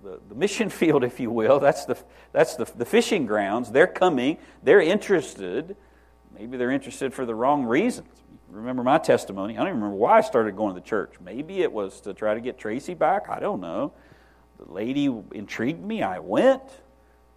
the, 0.03 0.21
the 0.29 0.35
mission 0.35 0.69
field, 0.71 1.05
if 1.05 1.21
you 1.21 1.31
will. 1.31 1.61
That's, 1.61 1.85
the, 1.85 1.97
that's 2.33 2.57
the, 2.57 2.65
the 2.77 2.85
fishing 2.85 3.27
grounds. 3.27 3.71
They're 3.71 3.87
coming, 3.87 4.39
they're 4.63 4.81
interested. 4.81 5.77
Maybe 6.35 6.57
they're 6.57 6.71
interested 6.71 7.13
for 7.13 7.27
the 7.27 7.35
wrong 7.35 7.65
reasons. 7.65 8.09
Remember 8.49 8.83
my 8.83 8.99
testimony. 8.99 9.55
I 9.55 9.59
don't 9.59 9.69
even 9.69 9.81
remember 9.81 9.97
why 9.97 10.19
I 10.19 10.21
started 10.21 10.57
going 10.57 10.75
to 10.75 10.81
the 10.81 10.87
church. 10.87 11.15
Maybe 11.25 11.63
it 11.63 11.73
was 11.73 12.01
to 12.03 12.13
try 12.13 12.35
to 12.35 12.41
get 12.41 12.59
Tracy 12.59 12.95
back. 12.95 13.29
I 13.29 13.41
don't 13.41 13.61
know. 13.61 13.93
The 14.59 14.71
lady 14.71 15.07
intrigued 15.33 15.83
me. 15.83 16.03
I 16.03 16.19
went. 16.19 16.63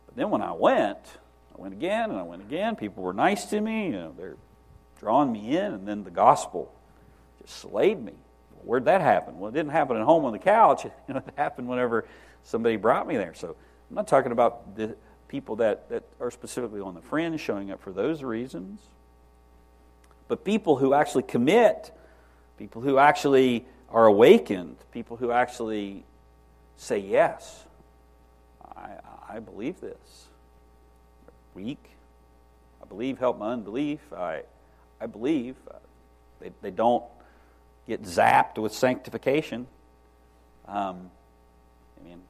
But 0.05 0.15
then 0.15 0.29
when 0.29 0.41
I 0.41 0.51
went, 0.51 0.97
I 1.57 1.61
went 1.61 1.73
again 1.73 2.09
and 2.09 2.19
I 2.19 2.23
went 2.23 2.41
again. 2.41 2.75
People 2.75 3.03
were 3.03 3.13
nice 3.13 3.45
to 3.45 3.61
me. 3.61 3.85
You 3.85 3.91
know, 3.93 4.15
they're 4.17 4.37
drawing 4.99 5.31
me 5.31 5.57
in, 5.57 5.73
and 5.73 5.87
then 5.87 6.03
the 6.03 6.11
gospel 6.11 6.73
just 7.41 7.57
slayed 7.57 8.03
me. 8.03 8.13
Where'd 8.63 8.85
that 8.85 9.01
happen? 9.01 9.39
Well, 9.39 9.49
it 9.49 9.53
didn't 9.53 9.71
happen 9.71 9.97
at 9.97 10.03
home 10.03 10.25
on 10.25 10.33
the 10.33 10.39
couch. 10.39 10.85
You 10.85 10.91
know, 11.13 11.23
it 11.25 11.33
happened 11.37 11.67
whenever 11.67 12.05
somebody 12.45 12.77
brought 12.77 13.07
me 13.07 13.17
there. 13.17 13.33
So 13.33 13.55
I'm 13.89 13.95
not 13.95 14.07
talking 14.07 14.31
about 14.31 14.77
the 14.77 14.95
people 15.27 15.57
that, 15.57 15.89
that 15.89 16.03
are 16.21 16.31
specifically 16.31 16.79
on 16.79 16.93
the 16.93 17.01
fringe 17.01 17.41
showing 17.41 17.71
up 17.71 17.81
for 17.81 17.91
those 17.91 18.23
reasons, 18.23 18.79
but 20.27 20.45
people 20.45 20.77
who 20.77 20.93
actually 20.93 21.23
commit, 21.23 21.91
people 22.57 22.81
who 22.81 22.97
actually 22.97 23.65
are 23.89 24.05
awakened, 24.05 24.77
people 24.91 25.17
who 25.17 25.31
actually 25.31 26.05
say, 26.77 26.99
Yes, 26.99 27.65
I, 28.75 28.91
I 29.29 29.39
believe 29.39 29.81
this. 29.81 30.25
Weak. 31.53 31.83
I 32.81 32.87
believe, 32.87 33.17
help 33.17 33.39
my 33.39 33.53
unbelief. 33.53 33.99
I, 34.13 34.43
I 34.99 35.07
believe. 35.07 35.55
Uh, 35.69 35.77
they, 36.39 36.51
they 36.61 36.71
don't 36.71 37.03
get 37.87 38.03
zapped 38.03 38.57
with 38.57 38.73
sanctification. 38.73 39.67
Um, 40.67 41.09
I 41.99 42.07
mean, 42.07 42.21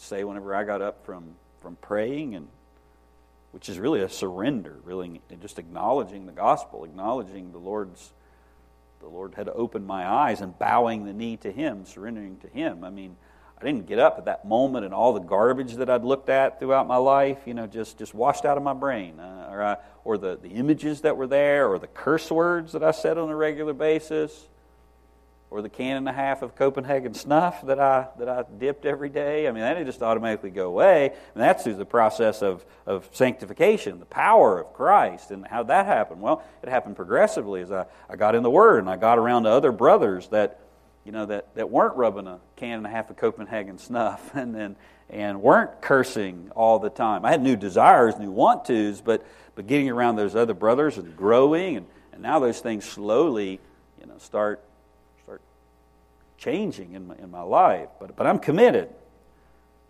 say 0.00 0.24
whenever 0.24 0.54
I 0.54 0.64
got 0.64 0.82
up 0.82 1.04
from, 1.04 1.34
from 1.60 1.76
praying, 1.76 2.34
and 2.34 2.48
which 3.52 3.68
is 3.68 3.78
really 3.78 4.00
a 4.00 4.08
surrender, 4.08 4.76
really 4.84 5.20
just 5.40 5.58
acknowledging 5.58 6.26
the 6.26 6.32
gospel, 6.32 6.84
acknowledging 6.84 7.52
the 7.52 7.58
Lord's 7.58 8.12
the 9.00 9.08
Lord 9.08 9.34
had 9.34 9.48
opened 9.48 9.86
my 9.86 10.06
eyes 10.06 10.42
and 10.42 10.58
bowing 10.58 11.06
the 11.06 11.12
knee 11.12 11.38
to 11.38 11.50
Him, 11.50 11.86
surrendering 11.86 12.36
to 12.38 12.48
Him. 12.48 12.84
I 12.84 12.90
mean, 12.90 13.16
I 13.58 13.64
didn't 13.64 13.86
get 13.86 13.98
up 13.98 14.18
at 14.18 14.26
that 14.26 14.46
moment 14.46 14.84
and 14.84 14.94
all 14.94 15.12
the 15.12 15.20
garbage 15.20 15.74
that 15.74 15.90
I'd 15.90 16.04
looked 16.04 16.28
at 16.28 16.58
throughout 16.58 16.86
my 16.86 16.96
life, 16.96 17.38
you 17.46 17.54
know, 17.54 17.66
just, 17.66 17.98
just 17.98 18.14
washed 18.14 18.44
out 18.44 18.56
of 18.56 18.62
my 18.62 18.74
brain. 18.74 19.18
Uh, 19.18 19.48
or, 19.50 19.62
I, 19.62 19.76
or 20.04 20.18
the, 20.18 20.38
the 20.40 20.50
images 20.50 21.00
that 21.00 21.16
were 21.16 21.26
there, 21.26 21.68
or 21.68 21.78
the 21.78 21.86
curse 21.86 22.30
words 22.30 22.72
that 22.72 22.82
I 22.82 22.90
said 22.90 23.18
on 23.18 23.30
a 23.30 23.36
regular 23.36 23.72
basis, 23.72 24.48
or 25.50 25.62
the 25.62 25.68
can 25.68 25.96
and 25.96 26.08
a 26.08 26.12
half 26.12 26.42
of 26.42 26.54
Copenhagen 26.54 27.12
snuff 27.12 27.66
that 27.66 27.80
I, 27.80 28.06
that 28.18 28.28
I 28.28 28.44
dipped 28.58 28.86
every 28.86 29.08
day. 29.08 29.48
I 29.48 29.52
mean, 29.52 29.62
that 29.62 29.74
didn't 29.74 29.86
just 29.86 30.02
automatically 30.02 30.50
go 30.50 30.68
away. 30.68 31.12
And 31.34 31.42
that's 31.42 31.64
through 31.64 31.74
the 31.74 31.84
process 31.84 32.40
of, 32.40 32.64
of 32.86 33.08
sanctification, 33.12 33.98
the 33.98 34.06
power 34.06 34.60
of 34.60 34.72
Christ. 34.72 35.32
And 35.32 35.46
how 35.46 35.64
that 35.64 35.86
happened? 35.86 36.20
Well, 36.20 36.44
it 36.62 36.68
happened 36.68 36.94
progressively 36.94 37.62
as 37.62 37.72
I, 37.72 37.86
I 38.08 38.14
got 38.14 38.36
in 38.36 38.44
the 38.44 38.50
Word 38.50 38.78
and 38.78 38.88
I 38.88 38.96
got 38.96 39.18
around 39.18 39.42
to 39.42 39.50
other 39.50 39.72
brothers 39.72 40.28
that 40.28 40.60
you 41.04 41.12
know, 41.12 41.26
that, 41.26 41.54
that 41.54 41.70
weren't 41.70 41.96
rubbing 41.96 42.26
a 42.26 42.38
can 42.56 42.78
and 42.78 42.86
a 42.86 42.90
half 42.90 43.10
of 43.10 43.16
Copenhagen 43.16 43.78
snuff 43.78 44.30
and 44.34 44.54
then 44.54 44.76
and 45.08 45.42
weren't 45.42 45.82
cursing 45.82 46.52
all 46.54 46.78
the 46.78 46.90
time. 46.90 47.24
I 47.24 47.32
had 47.32 47.42
new 47.42 47.56
desires, 47.56 48.16
new 48.16 48.30
want 48.30 48.66
tos, 48.66 49.00
but 49.00 49.26
but 49.56 49.66
getting 49.66 49.90
around 49.90 50.16
those 50.16 50.36
other 50.36 50.54
brothers 50.54 50.96
and 50.98 51.16
growing 51.16 51.76
and, 51.76 51.86
and 52.12 52.22
now 52.22 52.38
those 52.38 52.60
things 52.60 52.84
slowly, 52.84 53.58
you 54.00 54.06
know, 54.06 54.18
start 54.18 54.62
start 54.69 54.69
changing 56.40 56.94
in 56.94 57.06
my 57.06 57.14
in 57.16 57.30
my 57.30 57.42
life. 57.42 57.88
But 58.00 58.16
but 58.16 58.26
I'm 58.26 58.40
committed. 58.40 58.88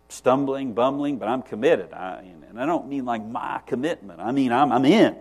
Stumbling, 0.09 0.73
bumbling, 0.73 1.17
but 1.17 1.29
I'm 1.29 1.41
committed. 1.41 1.93
I, 1.93 2.21
and 2.49 2.59
I 2.59 2.65
don't 2.65 2.89
mean 2.89 3.05
like 3.05 3.25
my 3.25 3.61
commitment. 3.65 4.19
I 4.19 4.31
mean 4.31 4.51
I'm 4.51 4.71
I'm 4.71 4.85
in. 4.85 5.15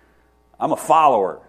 I'm 0.60 0.72
a 0.72 0.76
follower. 0.76 1.40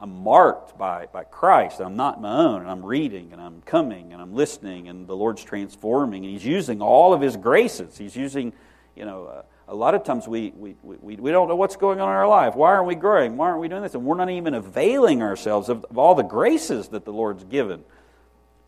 I'm 0.00 0.22
marked 0.22 0.78
by, 0.78 1.06
by 1.06 1.24
Christ. 1.24 1.80
I'm 1.80 1.96
not 1.96 2.20
my 2.20 2.36
own, 2.36 2.60
and 2.60 2.70
I'm 2.70 2.84
reading, 2.84 3.32
and 3.32 3.40
I'm 3.40 3.62
coming, 3.62 4.12
and 4.12 4.22
I'm 4.22 4.32
listening, 4.32 4.88
and 4.88 5.08
the 5.08 5.16
Lord's 5.16 5.42
transforming, 5.42 6.24
and 6.24 6.32
He's 6.32 6.46
using 6.46 6.80
all 6.80 7.12
of 7.12 7.20
His 7.20 7.36
graces. 7.36 7.98
He's 7.98 8.14
using, 8.14 8.52
you 8.94 9.04
know, 9.04 9.24
uh, 9.24 9.42
a 9.66 9.74
lot 9.74 9.94
of 9.94 10.04
times 10.04 10.28
we, 10.28 10.52
we, 10.56 10.76
we, 10.82 11.16
we 11.16 11.30
don't 11.32 11.48
know 11.48 11.56
what's 11.56 11.74
going 11.74 12.00
on 12.00 12.08
in 12.08 12.14
our 12.14 12.28
life. 12.28 12.54
Why 12.54 12.74
aren't 12.74 12.86
we 12.86 12.94
growing? 12.94 13.36
Why 13.36 13.48
aren't 13.48 13.60
we 13.60 13.68
doing 13.68 13.82
this? 13.82 13.94
And 13.94 14.04
we're 14.04 14.16
not 14.16 14.30
even 14.30 14.54
availing 14.54 15.20
ourselves 15.20 15.68
of, 15.68 15.84
of 15.90 15.98
all 15.98 16.14
the 16.14 16.22
graces 16.22 16.88
that 16.88 17.04
the 17.04 17.12
Lord's 17.12 17.42
given 17.44 17.82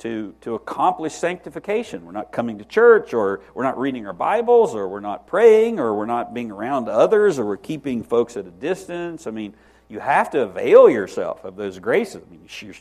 to, 0.00 0.34
to 0.40 0.54
accomplish 0.54 1.12
sanctification. 1.12 2.06
We're 2.06 2.12
not 2.12 2.32
coming 2.32 2.58
to 2.58 2.64
church, 2.64 3.12
or 3.12 3.40
we're 3.54 3.64
not 3.64 3.78
reading 3.78 4.06
our 4.06 4.14
Bibles, 4.14 4.74
or 4.74 4.88
we're 4.88 5.00
not 5.00 5.26
praying, 5.26 5.78
or 5.78 5.94
we're 5.94 6.06
not 6.06 6.32
being 6.32 6.50
around 6.50 6.88
others, 6.88 7.38
or 7.38 7.44
we're 7.44 7.58
keeping 7.58 8.02
folks 8.02 8.36
at 8.36 8.46
a 8.46 8.50
distance. 8.50 9.26
I 9.26 9.30
mean, 9.30 9.54
you 9.88 10.00
have 10.00 10.30
to 10.30 10.40
avail 10.40 10.88
yourself 10.88 11.44
of 11.44 11.56
those 11.56 11.78
graces. 11.78 12.22
I 12.26 12.30
mean, 12.30 12.48
you're, 12.60 12.74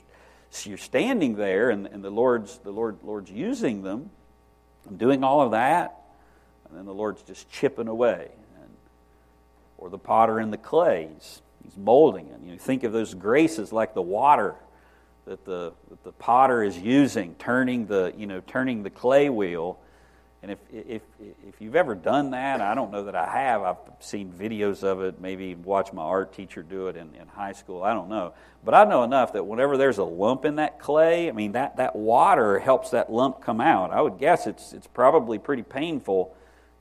you're 0.64 0.78
standing 0.78 1.36
there, 1.36 1.70
and, 1.70 1.88
and 1.88 2.04
the 2.04 2.10
Lord's 2.10 2.58
the 2.60 2.72
Lord 2.72 2.98
Lord's 3.04 3.32
using 3.32 3.84
them. 3.84 4.10
I'm 4.88 4.96
doing 4.96 5.22
all 5.22 5.42
of 5.42 5.52
that, 5.52 6.00
and 6.70 6.78
then 6.78 6.86
the 6.86 6.94
Lord's 6.94 7.22
just 7.24 7.50
chipping 7.52 7.90
away, 7.90 8.30
and, 8.62 8.70
or 9.78 9.90
the 9.90 9.98
potter 9.98 10.40
in 10.40 10.52
the 10.52 10.58
clay. 10.58 11.10
He's, 11.14 11.42
he's 11.66 11.76
molding 11.76 12.28
it. 12.28 12.40
You 12.46 12.54
know, 12.54 12.58
think 12.58 12.86
of 12.86 12.94
those 12.94 13.14
graces 13.14 13.74
like 13.74 13.94
the 13.94 14.02
water 14.02 14.56
that 15.30 15.46
the 15.46 15.72
that 15.90 16.04
the 16.04 16.12
potter 16.12 16.64
is 16.64 16.78
using, 16.78 17.36
turning 17.36 17.86
the 17.86 18.14
you 18.18 18.28
know 18.28 18.42
turning 18.42 18.84
the 18.84 18.90
clay 18.90 19.30
wheel 19.30 19.80
and 20.42 20.52
if, 20.52 20.60
if, 20.72 21.02
if 21.20 21.60
you've 21.60 21.76
ever 21.76 21.96
done 21.96 22.32
that, 22.32 22.62
I 22.62 22.74
don't 22.74 22.92
know 22.92 23.04
that 23.06 23.16
I 23.16 23.26
have. 23.26 23.62
I've 23.62 23.78
seen 24.00 24.32
videos 24.32 24.84
of 24.84 25.02
it, 25.02 25.20
maybe 25.20 25.54
watched 25.54 25.94
my 25.94 26.02
art 26.02 26.34
teacher 26.34 26.64
do 26.64 26.88
it 26.88 26.96
in, 26.96 27.14
in 27.16 27.28
high 27.28 27.52
school. 27.52 27.84
I 27.84 27.94
don't 27.94 28.08
know. 28.08 28.34
But 28.64 28.74
I 28.74 28.86
know 28.86 29.04
enough 29.04 29.34
that 29.34 29.46
whenever 29.46 29.76
there's 29.76 29.98
a 29.98 30.04
lump 30.04 30.46
in 30.46 30.56
that 30.56 30.80
clay, 30.80 31.28
I 31.28 31.34
mean, 31.34 31.54
that, 31.54 31.76
that 31.76 31.94
water 31.94 32.58
helps 32.58 32.92
that 32.92 33.12
lump 33.12 33.42
come 33.42 33.60
out. 33.60 33.92
I 33.92 34.00
would 34.00 34.18
guess 34.18 34.48
it's, 34.48 34.72
it's 34.72 34.88
probably 34.88 35.40
pretty 35.40 35.64
painful 35.64 36.34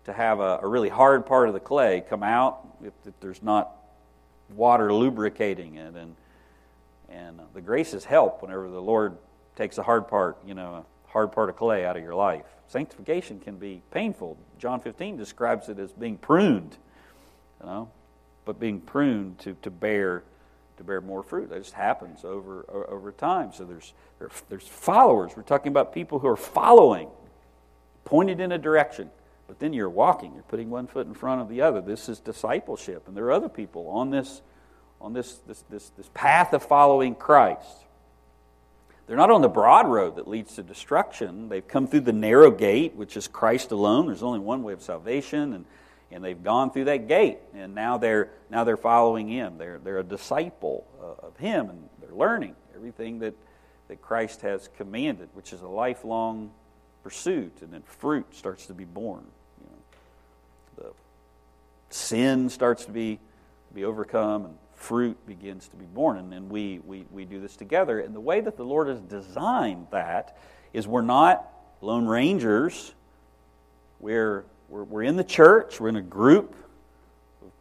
to 0.05 0.13
have 0.13 0.39
a, 0.39 0.61
a 0.63 0.69
really 0.69 0.89
hard 0.89 1.27
part 1.27 1.49
of 1.49 1.55
the 1.55 1.61
clay 1.61 2.05
come 2.09 2.23
out 2.23 2.61
if, 2.85 2.93
if 3.07 3.19
there's 3.19 3.43
not 3.43 3.73
water 4.55 4.93
lubricating 4.93 5.75
it. 5.75 5.97
And, 5.97 6.15
and 7.09 7.41
uh, 7.41 7.45
the 7.55 7.61
graces 7.61 8.05
help 8.05 8.43
whenever 8.43 8.69
the 8.69 8.83
Lord 8.83 9.17
takes 9.57 9.79
a 9.79 9.83
hard 9.83 10.09
part, 10.09 10.39
you 10.47 10.55
know, 10.55 10.85
a 11.09 11.11
hard 11.11 11.33
part 11.33 11.49
of 11.51 11.57
clay 11.57 11.85
out 11.85 11.97
of 11.97 12.03
your 12.03 12.15
life. 12.15 12.45
Sanctification 12.69 13.41
can 13.41 13.57
be 13.57 13.83
painful. 13.91 14.37
John 14.59 14.81
15 14.81 15.17
describes 15.17 15.69
it 15.69 15.79
as 15.79 15.93
being 15.93 16.19
pruned, 16.19 16.77
you 17.61 17.67
know, 17.67 17.91
but 18.45 18.61
being 18.61 18.81
pruned 18.81 19.39
to, 19.41 19.57
to 19.63 19.71
bear 19.71 20.23
to 20.77 20.85
bear 20.85 21.01
more 21.01 21.23
fruit. 21.23 21.51
That 21.51 21.59
just 21.59 21.75
happens 21.75 22.25
over 22.25 22.65
over 22.89 23.13
time. 23.13 23.53
So 23.53 23.65
there's 23.65 23.93
there's 24.49 24.67
followers. 24.67 25.33
We're 25.37 25.43
talking 25.43 25.71
about 25.71 25.93
people 25.93 26.21
who 26.21 26.29
are 26.29 26.37
following, 26.37 27.09
pointed 28.05 28.41
in 28.41 28.53
a 28.53 28.59
direction, 28.59 29.11
but 29.49 29.59
then 29.59 29.73
you're 29.73 29.91
walking. 29.91 30.35
You're 30.35 30.45
putting 30.45 30.71
one 30.71 30.87
foot 30.87 31.07
in 31.07 31.15
front 31.15 31.41
of 31.41 31.49
the 31.49 31.63
other. 31.63 31.81
This 31.81 32.09
is 32.09 32.21
discipleship, 32.21 33.09
and 33.09 33.17
there 33.17 33.25
are 33.25 33.33
other 33.33 33.49
people 33.49 33.89
on 33.89 34.11
this 34.11 34.41
on 35.01 35.13
this 35.13 35.35
this 35.47 35.63
this, 35.71 35.91
this 35.97 36.11
path 36.15 36.53
of 36.53 36.63
following 36.63 37.15
Christ. 37.15 37.85
They're 39.09 39.17
not 39.17 39.31
on 39.31 39.41
the 39.41 39.49
broad 39.49 39.89
road 39.89 40.17
that 40.17 40.29
leads 40.29 40.57
to 40.57 40.63
destruction. 40.63 41.49
They've 41.49 41.67
come 41.67 41.87
through 41.87 42.01
the 42.01 42.13
narrow 42.13 42.51
gate, 42.51 42.95
which 42.95 43.17
is 43.17 43.27
Christ 43.27 43.73
alone. 43.73 44.07
There's 44.07 44.23
only 44.23 44.39
one 44.39 44.63
way 44.63 44.75
of 44.75 44.83
salvation, 44.83 45.55
and, 45.55 45.65
and 46.13 46.23
they've 46.23 46.43
gone 46.45 46.71
through 46.71 46.85
that 46.85 47.09
gate, 47.09 47.39
and 47.55 47.75
now 47.75 47.97
they're, 47.97 48.29
now 48.51 48.65
they're 48.65 48.77
following 48.77 49.27
Him. 49.27 49.57
They're, 49.57 49.79
they're 49.79 50.01
a 50.01 50.05
disciple 50.05 50.87
of 51.01 51.35
Him, 51.39 51.71
and 51.71 51.89
they're 52.03 52.15
learning 52.15 52.55
everything 52.75 53.21
that, 53.21 53.33
that 53.89 54.03
Christ 54.03 54.43
has 54.43 54.69
commanded, 54.77 55.31
which 55.33 55.55
is 55.55 55.63
a 55.63 55.69
lifelong 55.69 56.51
pursuit, 57.03 57.63
and 57.63 57.73
then 57.73 57.83
fruit 57.83 58.27
starts 58.35 58.67
to 58.67 58.75
be 58.75 58.85
born. 58.85 59.25
You 59.63 59.71
know, 59.71 60.91
the 60.91 61.95
sin 61.95 62.51
starts 62.51 62.85
to 62.85 62.91
be, 62.91 63.19
be 63.75 63.87
overcome, 63.87 64.45
and 64.45 64.59
fruit 64.79 65.17
begins 65.27 65.69
to 65.69 65.77
be 65.77 65.85
born. 65.85 66.19
And 66.19 66.33
then 66.33 66.49
we, 66.49 66.81
we, 66.87 67.05
we 67.11 67.25
do 67.25 67.41
this 67.41 67.57
together. 67.57 68.01
And 68.01 68.15
the 68.15 68.21
way 68.21 68.41
that 68.41 68.57
the 68.57 68.65
Lord 68.65 68.89
has 68.89 69.01
designed 69.01 69.89
that 69.91 70.39
is 70.73 70.87
we're 70.87 71.03
not 71.03 71.47
lone 71.81 72.07
rangers. 72.07 72.95
We're, 74.01 74.45
we're, 74.69 74.85
we're 74.85 75.03
in 75.03 75.17
the 75.17 75.25
church, 75.25 75.81
we're 75.81 75.89
in 75.89 75.97
a 75.97 76.03
group 76.03 76.55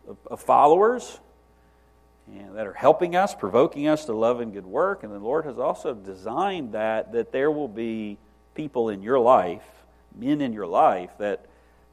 of, 0.07 0.17
of 0.27 0.39
followers 0.41 1.19
and 2.27 2.55
that 2.55 2.67
are 2.67 2.73
helping 2.73 3.15
us, 3.15 3.33
provoking 3.33 3.87
us 3.87 4.05
to 4.05 4.13
love 4.13 4.39
and 4.41 4.53
good 4.53 4.65
work. 4.65 5.03
And 5.03 5.11
the 5.11 5.19
Lord 5.19 5.45
has 5.45 5.57
also 5.57 5.93
designed 5.93 6.73
that 6.73 7.13
that 7.13 7.31
there 7.31 7.49
will 7.49 7.69
be 7.69 8.17
people 8.53 8.89
in 8.89 9.01
your 9.01 9.19
life, 9.19 9.65
men 10.15 10.41
in 10.41 10.53
your 10.53 10.67
life 10.67 11.11
that 11.19 11.45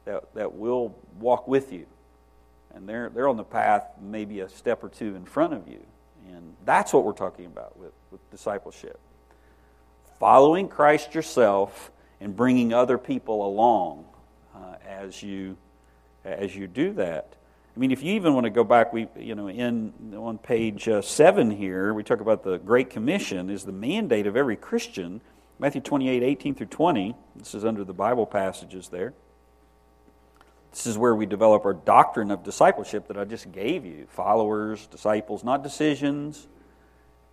that, 0.05 0.33
that 0.35 0.53
will 0.53 0.95
walk 1.19 1.47
with 1.47 1.73
you. 1.73 1.87
And 2.75 2.87
they're 2.87 3.09
they're 3.09 3.27
on 3.27 3.37
the 3.37 3.43
path 3.43 3.87
maybe 4.01 4.41
a 4.41 4.49
step 4.49 4.83
or 4.83 4.89
two 4.89 5.15
in 5.15 5.25
front 5.25 5.53
of 5.53 5.67
you. 5.67 5.79
And 6.27 6.55
that's 6.65 6.93
what 6.93 7.03
we're 7.03 7.13
talking 7.13 7.45
about 7.45 7.77
with, 7.79 7.93
with 8.11 8.29
discipleship. 8.31 8.99
Following 10.19 10.67
Christ 10.67 11.15
yourself 11.15 11.91
and 12.19 12.35
bringing 12.35 12.73
other 12.73 12.97
people 12.97 13.45
along 13.45 14.05
uh, 14.55 14.75
as 14.87 15.23
you 15.23 15.57
as 16.23 16.55
you 16.55 16.67
do 16.67 16.93
that. 16.93 17.35
I 17.75 17.79
mean, 17.79 17.91
if 17.91 18.01
you 18.01 18.13
even 18.13 18.33
want 18.33 18.45
to 18.45 18.49
go 18.49 18.63
back, 18.63 18.93
we, 18.93 19.07
you 19.17 19.35
know, 19.35 19.49
in 19.49 19.93
on 20.15 20.37
page 20.37 20.87
uh, 20.87 21.01
seven 21.01 21.51
here, 21.51 21.93
we 21.93 22.03
talk 22.03 22.21
about 22.21 22.43
the 22.43 22.57
Great 22.57 22.89
Commission 22.89 23.49
is 23.49 23.65
the 23.65 23.73
mandate 23.73 24.27
of 24.27 24.37
every 24.37 24.55
Christian. 24.55 25.21
Matthew 25.59 25.81
28, 25.81 26.23
18 26.23 26.55
through 26.55 26.67
20. 26.67 27.15
This 27.35 27.53
is 27.53 27.65
under 27.65 27.83
the 27.83 27.93
Bible 27.93 28.25
passages 28.25 28.89
there. 28.89 29.13
This 30.75 30.87
is 30.87 30.97
where 30.97 31.15
we 31.15 31.25
develop 31.25 31.63
our 31.63 31.73
doctrine 31.73 32.31
of 32.31 32.43
discipleship 32.43 33.07
that 33.07 33.17
I 33.17 33.23
just 33.23 33.49
gave 33.53 33.85
you. 33.85 34.07
Followers, 34.09 34.87
disciples, 34.87 35.41
not 35.41 35.63
decisions. 35.63 36.49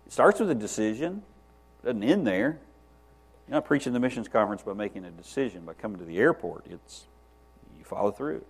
It 0.05 0.13
starts 0.13 0.39
with 0.39 0.49
a 0.49 0.55
decision, 0.55 1.23
it 1.83 1.87
doesn't 1.87 2.03
end 2.03 2.25
there. 2.25 2.57
You're 3.47 3.55
not 3.55 3.65
preaching 3.65 3.91
the 3.91 3.99
missions 3.99 4.29
conference 4.29 4.61
by 4.63 4.71
making 4.71 5.03
a 5.03 5.11
decision, 5.11 5.65
by 5.65 5.73
coming 5.73 5.99
to 5.99 6.05
the 6.05 6.19
airport. 6.19 6.67
It's 6.69 7.03
you 7.77 7.83
follow 7.83 8.11
through. 8.11 8.45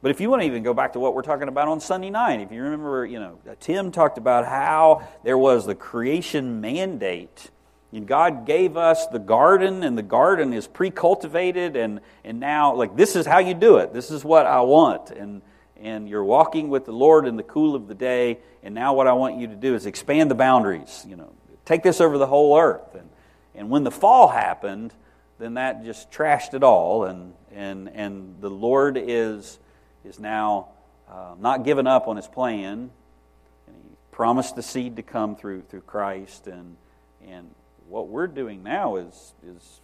But 0.00 0.12
if 0.12 0.20
you 0.20 0.30
want 0.30 0.42
to 0.42 0.46
even 0.46 0.62
go 0.62 0.72
back 0.72 0.92
to 0.92 1.00
what 1.00 1.16
we're 1.16 1.22
talking 1.22 1.48
about 1.48 1.66
on 1.66 1.80
Sunday 1.80 2.10
night, 2.10 2.40
if 2.40 2.52
you 2.52 2.62
remember, 2.62 3.04
you 3.04 3.18
know, 3.18 3.36
Tim 3.58 3.90
talked 3.90 4.16
about 4.16 4.46
how 4.46 5.08
there 5.24 5.36
was 5.36 5.66
the 5.66 5.74
creation 5.74 6.60
mandate. 6.60 7.50
And 7.92 8.06
God 8.06 8.46
gave 8.46 8.76
us 8.76 9.06
the 9.08 9.18
garden, 9.18 9.82
and 9.82 9.98
the 9.98 10.02
garden 10.02 10.52
is 10.52 10.66
pre 10.66 10.90
cultivated, 10.90 11.76
and, 11.76 12.00
and 12.24 12.38
now, 12.38 12.74
like, 12.74 12.96
this 12.96 13.16
is 13.16 13.26
how 13.26 13.38
you 13.38 13.54
do 13.54 13.78
it. 13.78 13.92
This 13.92 14.10
is 14.10 14.24
what 14.24 14.46
I 14.46 14.60
want. 14.60 15.10
And, 15.10 15.42
and 15.80 16.08
you're 16.08 16.24
walking 16.24 16.68
with 16.68 16.84
the 16.84 16.92
Lord 16.92 17.26
in 17.26 17.36
the 17.36 17.42
cool 17.42 17.74
of 17.74 17.88
the 17.88 17.94
day, 17.94 18.38
and 18.62 18.74
now 18.74 18.94
what 18.94 19.06
I 19.06 19.12
want 19.14 19.38
you 19.38 19.48
to 19.48 19.56
do 19.56 19.74
is 19.74 19.86
expand 19.86 20.30
the 20.30 20.36
boundaries. 20.36 21.04
You 21.08 21.16
know, 21.16 21.32
take 21.64 21.82
this 21.82 22.00
over 22.00 22.16
the 22.16 22.26
whole 22.26 22.56
earth. 22.56 22.94
And, 22.94 23.08
and 23.54 23.70
when 23.70 23.82
the 23.82 23.90
fall 23.90 24.28
happened, 24.28 24.94
then 25.38 25.54
that 25.54 25.84
just 25.84 26.12
trashed 26.12 26.54
it 26.54 26.62
all, 26.62 27.04
and, 27.04 27.34
and, 27.52 27.88
and 27.88 28.36
the 28.40 28.50
Lord 28.50 28.96
is 28.96 29.58
is 30.04 30.18
now 30.18 30.68
uh, 31.08 31.34
not 31.38 31.64
given 31.64 31.86
up 31.86 32.08
on 32.08 32.16
his 32.16 32.28
plan. 32.28 32.90
And 33.66 33.76
he 33.82 33.96
promised 34.10 34.56
the 34.56 34.62
seed 34.62 34.96
to 34.96 35.02
come 35.02 35.36
through, 35.36 35.62
through 35.62 35.82
Christ. 35.82 36.46
And, 36.46 36.76
and 37.26 37.50
what 37.90 38.08
we're 38.08 38.26
doing 38.26 38.62
now 38.62 38.96
is, 38.96 39.34
is 39.46 39.80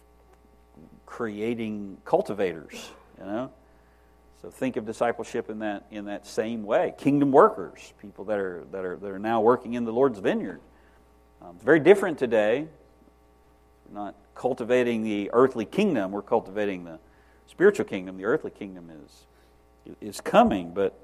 creating 1.05 1.97
cultivators, 2.05 2.89
you 3.19 3.25
know? 3.25 3.51
So 4.41 4.49
think 4.49 4.77
of 4.77 4.85
discipleship 4.85 5.49
in 5.49 5.59
that, 5.59 5.85
in 5.91 6.05
that 6.05 6.25
same 6.25 6.63
way. 6.63 6.93
Kingdom 6.97 7.31
workers, 7.31 7.93
people 8.01 8.25
that 8.25 8.39
are, 8.39 8.63
that 8.71 8.85
are, 8.85 8.95
that 8.95 9.09
are 9.09 9.19
now 9.19 9.41
working 9.41 9.73
in 9.73 9.83
the 9.83 9.91
Lord's 9.91 10.19
vineyard. 10.19 10.61
Um, 11.41 11.53
it's 11.55 11.63
very 11.63 11.79
different 11.79 12.17
today. 12.17 12.67
We're 13.87 13.99
not 13.99 14.15
cultivating 14.35 15.03
the 15.03 15.29
earthly 15.33 15.65
kingdom, 15.65 16.11
we're 16.11 16.21
cultivating 16.21 16.83
the 16.83 16.99
spiritual 17.47 17.85
kingdom. 17.85 18.17
The 18.17 18.25
earthly 18.25 18.51
kingdom 18.51 18.89
is 19.03 19.27
is 20.01 20.21
coming, 20.21 20.71
but, 20.73 20.97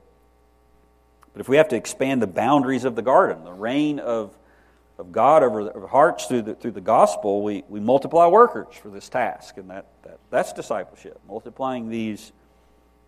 but 1.33 1.39
if 1.39 1.49
we 1.49 1.57
have 1.57 1.69
to 1.69 1.75
expand 1.75 2.21
the 2.21 2.27
boundaries 2.27 2.85
of 2.85 2.95
the 2.95 3.01
garden, 3.01 3.43
the 3.43 3.53
reign 3.53 3.99
of, 3.99 4.35
of 4.97 5.11
God 5.11 5.43
over 5.43 5.87
hearts 5.87 6.25
through 6.27 6.43
the, 6.43 6.55
through 6.55 6.71
the 6.71 6.81
gospel, 6.81 7.43
we, 7.43 7.63
we 7.67 7.79
multiply 7.79 8.27
workers 8.27 8.75
for 8.75 8.89
this 8.89 9.09
task, 9.09 9.57
and 9.57 9.69
that, 9.69 9.87
that, 10.03 10.19
that's 10.29 10.53
discipleship, 10.53 11.19
multiplying 11.27 11.89
these, 11.89 12.31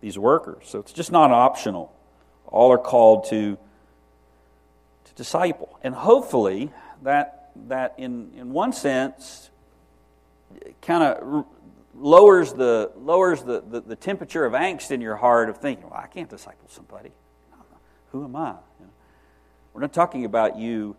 these 0.00 0.18
workers. 0.18 0.64
So 0.66 0.80
it's 0.80 0.92
just 0.92 1.12
not 1.12 1.30
optional. 1.30 1.94
All 2.46 2.72
are 2.72 2.78
called 2.78 3.24
to, 3.30 3.56
to 5.04 5.14
disciple. 5.14 5.78
And 5.82 5.94
hopefully, 5.94 6.70
that, 7.02 7.50
that 7.68 7.94
in, 7.98 8.32
in 8.36 8.50
one 8.50 8.72
sense, 8.72 9.50
kind 10.82 11.04
of 11.04 11.46
lowers 11.94 12.52
the, 12.52 12.90
lowers 12.96 13.42
the, 13.42 13.62
the, 13.68 13.80
the, 13.80 13.96
temperature 13.96 14.44
of 14.44 14.52
angst 14.52 14.90
in 14.90 15.00
your 15.00 15.16
heart 15.16 15.48
of 15.48 15.58
thinking, 15.58 15.88
well, 15.88 16.00
I 16.02 16.08
can't 16.08 16.28
disciple 16.28 16.68
somebody. 16.68 17.12
Who 18.12 18.24
am 18.24 18.36
I? 18.36 18.54
We're 19.72 19.80
not 19.82 19.92
talking 19.92 20.24
about 20.24 20.58
you 20.58 20.96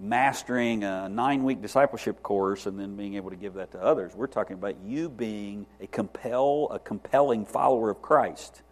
mastering 0.00 0.84
a 0.84 1.08
nine 1.08 1.42
week 1.42 1.60
discipleship 1.60 2.22
course 2.22 2.66
and 2.66 2.78
then 2.78 2.96
being 2.96 3.14
able 3.14 3.30
to 3.30 3.36
give 3.36 3.54
that 3.54 3.72
to 3.72 3.82
others. 3.82 4.14
We're 4.14 4.26
talking 4.26 4.54
about 4.54 4.76
you 4.84 5.08
being 5.08 5.66
a 5.80 5.86
compel, 5.86 6.68
a 6.70 6.78
compelling 6.78 7.44
follower 7.44 7.90
of 7.90 8.00
Christ. 8.00 8.62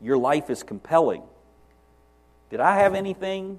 Your 0.00 0.16
life 0.16 0.48
is 0.48 0.62
compelling. 0.62 1.22
Did 2.50 2.60
I 2.60 2.76
have 2.78 2.94
anything 2.94 3.58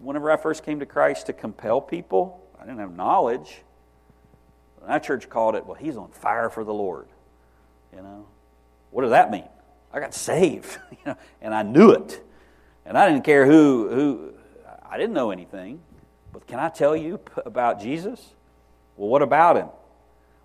whenever 0.00 0.30
I 0.30 0.36
first 0.36 0.64
came 0.64 0.80
to 0.80 0.86
Christ 0.86 1.26
to 1.26 1.32
compel 1.32 1.80
people? 1.80 2.44
I 2.58 2.64
didn't 2.64 2.80
have 2.80 2.94
knowledge. 2.94 3.62
That 4.86 5.02
church 5.02 5.28
called 5.28 5.54
it, 5.54 5.66
well, 5.66 5.74
he's 5.74 5.98
on 5.98 6.10
fire 6.10 6.48
for 6.48 6.64
the 6.64 6.72
Lord. 6.72 7.08
You 7.94 8.02
know, 8.02 8.26
what 8.90 9.02
does 9.02 9.10
that 9.10 9.30
mean? 9.30 9.44
I 9.92 10.00
got 10.00 10.14
saved, 10.14 10.78
you 10.90 10.98
know, 11.04 11.16
and 11.42 11.54
I 11.54 11.62
knew 11.62 11.90
it. 11.90 12.24
And 12.86 12.96
I 12.96 13.10
didn't 13.10 13.24
care 13.24 13.44
who, 13.44 13.88
who, 13.90 14.32
I 14.88 14.96
didn't 14.96 15.12
know 15.12 15.30
anything. 15.30 15.80
But 16.32 16.46
can 16.46 16.58
I 16.58 16.68
tell 16.68 16.96
you 16.96 17.20
about 17.44 17.80
Jesus? 17.80 18.34
Well, 18.96 19.08
what 19.08 19.22
about 19.22 19.56
him? 19.56 19.68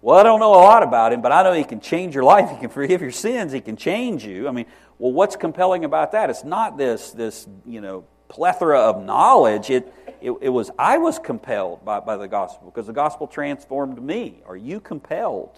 Well, 0.01 0.19
I 0.19 0.23
don't 0.23 0.41
know 0.41 0.53
a 0.53 0.55
lot 0.55 0.83
about 0.83 1.13
him, 1.13 1.21
but 1.21 1.31
I 1.31 1.43
know 1.43 1.53
he 1.53 1.63
can 1.63 1.79
change 1.79 2.13
your 2.13 2.25
life. 2.25 2.49
He 2.49 2.57
can 2.57 2.69
forgive 2.69 3.01
your 3.01 3.11
sins. 3.11 3.53
He 3.53 3.61
can 3.61 3.77
change 3.77 4.25
you. 4.25 4.49
I 4.49 4.51
mean, 4.51 4.65
well, 4.99 5.13
what's 5.13 5.37
compelling 5.37 5.85
about 5.85 6.11
that? 6.11 6.29
It's 6.29 6.43
not 6.43 6.77
this, 6.77 7.11
this 7.11 7.47
you 7.65 7.79
know, 7.79 8.03
plethora 8.27 8.79
of 8.79 9.01
knowledge. 9.01 9.69
It, 9.69 9.93
it, 10.21 10.31
it, 10.41 10.49
was, 10.49 10.71
I 10.77 10.97
was 10.97 11.19
compelled 11.19 11.85
by, 11.85 12.01
by 12.01 12.17
the 12.17 12.27
gospel 12.27 12.69
because 12.69 12.87
the 12.87 12.93
gospel 12.93 13.27
transformed 13.27 14.01
me. 14.01 14.41
Are 14.45 14.57
you 14.57 14.79
compelled 14.79 15.57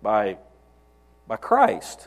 by, 0.00 0.38
by 1.26 1.36
Christ? 1.36 2.06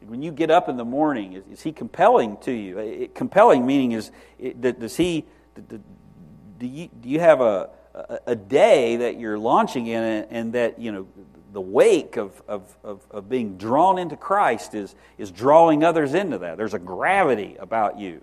When 0.00 0.22
you 0.22 0.32
get 0.32 0.50
up 0.50 0.68
in 0.68 0.76
the 0.76 0.84
morning, 0.84 1.34
is, 1.34 1.44
is 1.50 1.62
he 1.62 1.72
compelling 1.72 2.36
to 2.38 2.52
you? 2.52 2.78
It, 2.78 3.14
compelling 3.14 3.66
meaning 3.66 3.92
is, 3.92 4.10
does 4.60 4.96
he, 4.96 5.24
do 5.62 6.66
you, 6.66 6.88
do 7.00 7.08
you 7.08 7.20
have 7.20 7.40
a, 7.40 7.70
a, 8.26 8.34
day 8.34 8.96
that 8.96 9.18
you're 9.18 9.38
launching 9.38 9.86
in 9.86 10.02
and 10.02 10.52
that, 10.52 10.78
you 10.78 10.92
know, 10.92 11.06
the 11.52 11.60
wake 11.60 12.16
of, 12.16 12.42
of, 12.46 12.76
of, 12.84 13.00
of, 13.10 13.28
being 13.28 13.56
drawn 13.56 13.98
into 13.98 14.16
Christ 14.16 14.74
is, 14.74 14.94
is 15.16 15.30
drawing 15.30 15.82
others 15.82 16.12
into 16.12 16.38
that. 16.38 16.58
There's 16.58 16.74
a 16.74 16.78
gravity 16.78 17.56
about 17.58 17.98
you 17.98 18.20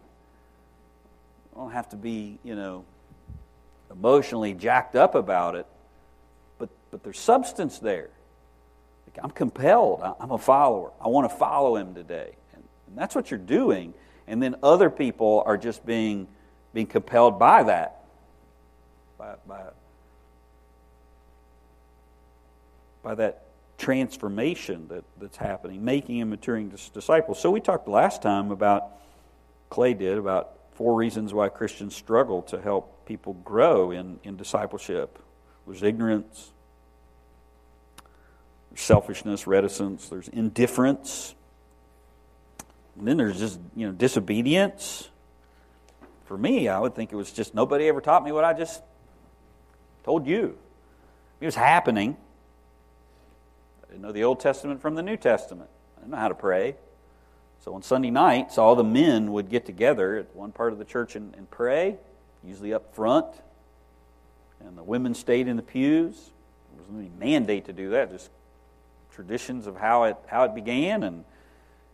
I 1.55 1.59
don't 1.59 1.71
have 1.71 1.89
to 1.89 1.95
be, 1.95 2.39
you 2.43 2.55
know, 2.55 2.83
emotionally 3.91 4.53
jacked 4.53 4.95
up 4.95 5.13
about 5.13 5.55
it, 5.55 5.67
but, 6.57 6.69
but 6.89 7.03
there's 7.03 7.19
substance 7.19 7.79
there. 7.79 8.09
I'm 9.21 9.29
compelled. 9.29 10.01
I'm 10.19 10.31
a 10.31 10.39
follower. 10.39 10.91
I 10.99 11.07
want 11.07 11.29
to 11.29 11.37
follow 11.37 11.75
him 11.75 11.93
today. 11.93 12.31
And, 12.55 12.63
and 12.87 12.97
that's 12.97 13.13
what 13.13 13.29
you're 13.29 13.39
doing. 13.39 13.93
And 14.25 14.41
then 14.41 14.55
other 14.63 14.89
people 14.89 15.43
are 15.45 15.55
just 15.55 15.85
being, 15.85 16.27
being 16.73 16.87
compelled 16.87 17.39
by 17.39 17.63
that. 17.63 18.03
By, 19.17 19.35
by, 19.47 19.61
by 23.03 23.15
that 23.15 23.43
transformation 23.77 24.87
that, 24.87 25.03
that's 25.19 25.37
happening, 25.37 25.83
making 25.83 26.21
and 26.21 26.29
maturing 26.29 26.69
disciples. 26.69 27.39
So 27.39 27.51
we 27.51 27.59
talked 27.59 27.87
last 27.87 28.21
time 28.21 28.51
about, 28.51 28.91
Clay 29.69 29.93
did, 29.93 30.17
about 30.17 30.57
four 30.73 30.95
reasons 30.95 31.33
why 31.33 31.49
Christians 31.49 31.95
struggle 31.95 32.41
to 32.43 32.61
help 32.61 33.05
people 33.05 33.33
grow 33.33 33.91
in, 33.91 34.19
in 34.23 34.37
discipleship 34.37 35.19
there's 35.65 35.83
ignorance, 35.83 36.51
there's 38.69 38.81
selfishness, 38.81 39.47
reticence, 39.47 40.09
there's 40.09 40.27
indifference, 40.27 41.35
and 42.97 43.07
then 43.07 43.17
there's 43.17 43.39
just 43.39 43.59
you 43.75 43.87
know 43.87 43.93
disobedience. 43.93 45.09
For 46.33 46.37
me, 46.39 46.67
I 46.67 46.79
would 46.79 46.95
think 46.95 47.13
it 47.13 47.15
was 47.15 47.31
just 47.31 47.53
nobody 47.53 47.87
ever 47.87 48.01
taught 48.01 48.23
me 48.23 48.31
what 48.31 48.43
I 48.43 48.53
just 48.53 48.81
told 50.03 50.25
you. 50.25 50.57
It 51.39 51.45
was 51.45 51.53
happening. 51.53 52.17
I 53.83 53.91
didn't 53.91 54.01
know 54.01 54.11
the 54.11 54.23
Old 54.23 54.39
Testament 54.39 54.81
from 54.81 54.95
the 54.95 55.03
New 55.03 55.15
Testament. 55.15 55.69
I 55.95 55.99
didn't 55.99 56.09
know 56.13 56.17
how 56.17 56.29
to 56.29 56.33
pray. 56.33 56.75
So 57.63 57.75
on 57.75 57.83
Sunday 57.83 58.09
nights, 58.09 58.57
all 58.57 58.75
the 58.75 58.83
men 58.83 59.31
would 59.31 59.47
get 59.47 59.67
together 59.67 60.17
at 60.17 60.35
one 60.35 60.51
part 60.51 60.73
of 60.73 60.79
the 60.79 60.85
church 60.85 61.15
and, 61.15 61.35
and 61.35 61.47
pray, 61.51 61.97
usually 62.43 62.73
up 62.73 62.95
front. 62.95 63.27
And 64.59 64.75
the 64.75 64.83
women 64.83 65.13
stayed 65.13 65.47
in 65.47 65.55
the 65.55 65.61
pews. 65.61 66.15
There 66.15 66.79
wasn't 66.79 66.97
any 66.97 67.11
mandate 67.19 67.65
to 67.65 67.73
do 67.73 67.91
that, 67.91 68.09
just 68.09 68.31
traditions 69.13 69.67
of 69.67 69.77
how 69.77 70.05
it, 70.05 70.17
how 70.25 70.45
it 70.45 70.55
began. 70.55 71.03
And, 71.03 71.25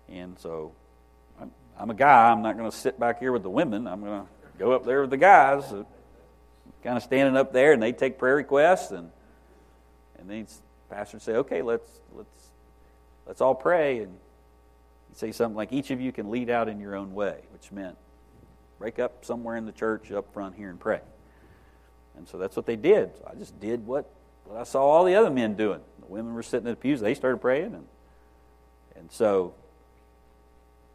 and 0.07 0.39
so 0.39 0.71
I'm, 1.79 1.89
a 1.89 1.93
guy. 1.93 2.29
I'm 2.29 2.41
not 2.41 2.57
going 2.57 2.69
to 2.69 2.75
sit 2.75 2.99
back 2.99 3.19
here 3.19 3.31
with 3.31 3.43
the 3.43 3.49
women. 3.49 3.87
I'm 3.87 4.01
going 4.01 4.21
to 4.21 4.27
go 4.57 4.73
up 4.73 4.85
there 4.85 5.01
with 5.01 5.09
the 5.09 5.17
guys, 5.17 5.63
kind 6.83 6.97
of 6.97 7.03
standing 7.03 7.37
up 7.37 7.53
there, 7.53 7.71
and 7.71 7.81
they 7.81 7.93
take 7.93 8.17
prayer 8.17 8.35
requests. 8.35 8.91
And, 8.91 9.09
and 10.17 10.29
then 10.29 10.45
the 10.45 10.95
pastor 10.95 11.17
would 11.17 11.21
say, 11.23 11.33
okay, 11.35 11.61
let's, 11.61 11.89
let's, 12.13 12.49
let's 13.25 13.41
all 13.41 13.55
pray. 13.55 13.99
And 13.99 14.17
he'd 15.07 15.17
say 15.17 15.31
something 15.31 15.55
like, 15.55 15.71
each 15.71 15.91
of 15.91 16.01
you 16.01 16.11
can 16.11 16.29
lead 16.29 16.49
out 16.49 16.67
in 16.67 16.79
your 16.79 16.95
own 16.95 17.13
way, 17.13 17.39
which 17.53 17.71
meant 17.71 17.95
break 18.77 18.99
up 18.99 19.23
somewhere 19.23 19.55
in 19.55 19.65
the 19.65 19.71
church 19.71 20.11
up 20.11 20.33
front 20.33 20.55
here 20.55 20.69
and 20.69 20.79
pray. 20.79 21.01
And 22.17 22.27
so 22.27 22.37
that's 22.37 22.55
what 22.55 22.65
they 22.65 22.75
did. 22.75 23.15
So 23.17 23.29
I 23.31 23.35
just 23.35 23.59
did 23.59 23.85
what, 23.85 24.09
what 24.43 24.59
I 24.59 24.63
saw 24.63 24.83
all 24.83 25.05
the 25.05 25.15
other 25.15 25.29
men 25.29 25.55
doing. 25.55 25.79
The 25.99 26.07
women 26.07 26.33
were 26.33 26.43
sitting 26.43 26.67
in 26.67 26.73
the 26.73 26.77
pews, 26.77 26.99
they 26.99 27.13
started 27.13 27.37
praying. 27.37 27.73
And, 27.73 27.87
and 28.95 29.11
so 29.11 29.53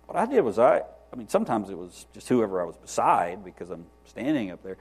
what 0.07 0.17
I 0.17 0.27
did 0.27 0.43
was 0.43 0.59
I, 0.59 0.83
I 1.13 1.17
mean, 1.17 1.29
sometimes 1.29 1.71
it 1.71 1.79
was 1.79 2.07
just 2.13 2.29
whoever 2.29 2.61
I 2.61 2.65
was 2.65 2.77
beside 2.77 3.45
because 3.45 3.71
I'm 3.71 3.87
standing 4.07 4.51
up 4.51 4.63
there. 4.63 4.77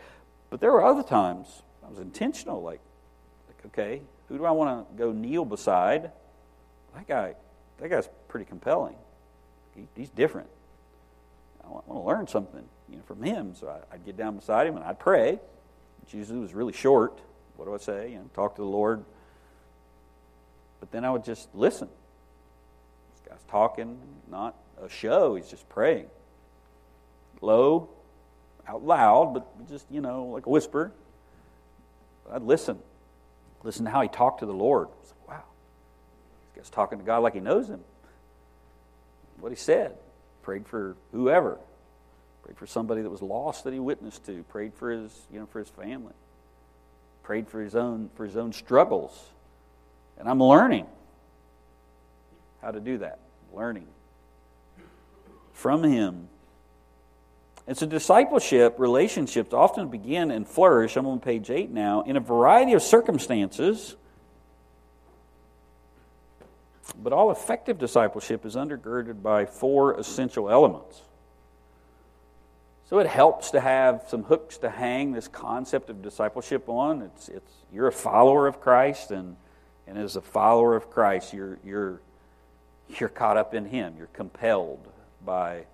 But 0.49 0.59
there 0.59 0.71
were 0.71 0.83
other 0.83 1.03
times 1.03 1.47
I 1.85 1.89
was 1.89 1.99
intentional, 1.99 2.61
like, 2.61 2.79
like 3.47 3.65
okay, 3.67 4.01
who 4.29 4.37
do 4.37 4.45
I 4.45 4.51
want 4.51 4.89
to 4.89 4.97
go 4.97 5.11
kneel 5.11 5.45
beside? 5.45 6.11
That 6.95 7.07
guy, 7.07 7.35
that 7.79 7.89
guy's 7.89 8.07
pretty 8.27 8.45
compelling 8.45 8.95
he, 9.75 9.87
he's 9.95 10.09
different. 10.09 10.49
I 11.63 11.69
want, 11.69 11.87
want, 11.87 12.03
to 12.03 12.07
learn 12.07 12.27
something 12.27 12.63
you 12.89 12.97
know, 12.97 13.03
from 13.03 13.23
him. 13.23 13.55
So 13.55 13.67
I, 13.67 13.95
would 13.95 14.05
get 14.05 14.17
down 14.17 14.35
beside 14.35 14.67
him 14.67 14.75
and 14.75 14.85
I'd 14.85 14.99
pray, 14.99 15.39
which 16.01 16.13
usually 16.13 16.39
was 16.39 16.53
really 16.53 16.73
short. 16.73 17.19
What 17.55 17.65
do 17.65 17.73
I 17.73 17.77
say? 17.77 18.11
You 18.11 18.17
know, 18.17 18.29
talk 18.33 18.55
to 18.55 18.61
the 18.61 18.67
Lord. 18.67 19.03
But 20.79 20.91
then 20.91 21.05
I 21.05 21.11
would 21.11 21.23
just 21.23 21.53
listen. 21.53 21.87
This 23.13 23.29
guy's 23.29 23.43
talking, 23.49 23.97
not 24.29 24.55
a 24.83 24.89
show. 24.89 25.35
He's 25.35 25.49
just 25.49 25.67
praying. 25.69 26.07
Low, 27.41 27.89
out 28.67 28.83
loud, 28.83 29.33
but 29.33 29.69
just, 29.69 29.85
you 29.89 30.01
know, 30.01 30.25
like 30.25 30.45
a 30.45 30.49
whisper. 30.49 30.91
I'd 32.31 32.41
listen. 32.41 32.79
Listen 33.63 33.85
to 33.85 33.91
how 33.91 34.01
he 34.01 34.07
talked 34.07 34.39
to 34.39 34.45
the 34.45 34.53
Lord. 34.53 34.87
I 34.87 34.99
was 35.01 35.13
like, 35.19 35.29
wow. 35.29 35.43
This 36.53 36.63
guy's 36.63 36.69
talking 36.69 36.99
to 36.99 37.05
God 37.05 37.19
like 37.19 37.33
he 37.33 37.39
knows 37.39 37.67
him 37.67 37.79
what 39.43 39.51
he 39.51 39.57
said. 39.57 39.93
Prayed 40.41 40.65
for 40.65 40.95
whoever. 41.11 41.59
Prayed 42.43 42.57
for 42.57 42.65
somebody 42.65 43.01
that 43.01 43.09
was 43.09 43.21
lost 43.21 43.65
that 43.65 43.73
he 43.73 43.79
witnessed 43.79 44.25
to. 44.25 44.43
Prayed 44.43 44.73
for 44.73 44.89
his, 44.89 45.11
you 45.31 45.39
know, 45.39 45.45
for 45.47 45.59
his 45.59 45.67
family. 45.67 46.13
Prayed 47.23 47.49
for 47.49 47.61
his 47.61 47.75
own 47.75 48.09
for 48.15 48.25
his 48.25 48.37
own 48.37 48.53
struggles. 48.53 49.11
And 50.17 50.29
I'm 50.29 50.41
learning 50.41 50.85
how 52.61 52.71
to 52.71 52.79
do 52.79 52.99
that. 52.99 53.19
Learning 53.53 53.85
from 55.53 55.83
him. 55.83 56.27
And 57.65 57.77
so 57.77 57.85
discipleship 57.85 58.75
relationships 58.77 59.53
often 59.53 59.87
begin 59.87 60.31
and 60.31 60.45
flourish. 60.45 60.97
I'm 60.97 61.07
on 61.07 61.21
page 61.21 61.49
8 61.49 61.71
now. 61.71 62.01
In 62.01 62.17
a 62.17 62.19
variety 62.19 62.73
of 62.73 62.81
circumstances 62.81 63.95
but 67.01 67.13
all 67.13 67.31
effective 67.31 67.79
discipleship 67.79 68.45
is 68.45 68.55
undergirded 68.55 69.21
by 69.21 69.45
four 69.45 69.99
essential 69.99 70.49
elements. 70.49 71.01
So 72.89 72.99
it 72.99 73.07
helps 73.07 73.51
to 73.51 73.59
have 73.59 74.05
some 74.07 74.23
hooks 74.23 74.57
to 74.59 74.69
hang 74.69 75.13
this 75.13 75.27
concept 75.27 75.89
of 75.89 76.01
discipleship 76.01 76.69
on. 76.69 77.01
It's, 77.01 77.29
it's, 77.29 77.51
you're 77.73 77.87
a 77.87 77.91
follower 77.93 78.47
of 78.47 78.61
Christ, 78.61 79.11
and, 79.11 79.35
and 79.87 79.97
as 79.97 80.15
a 80.15 80.21
follower 80.21 80.75
of 80.75 80.89
Christ, 80.91 81.33
you're, 81.33 81.57
you're, 81.63 82.01
you're 82.99 83.09
caught 83.09 83.37
up 83.37 83.53
in 83.53 83.65
Him. 83.65 83.95
You're 83.97 84.07
compelled 84.07 84.87
by, 85.25 85.65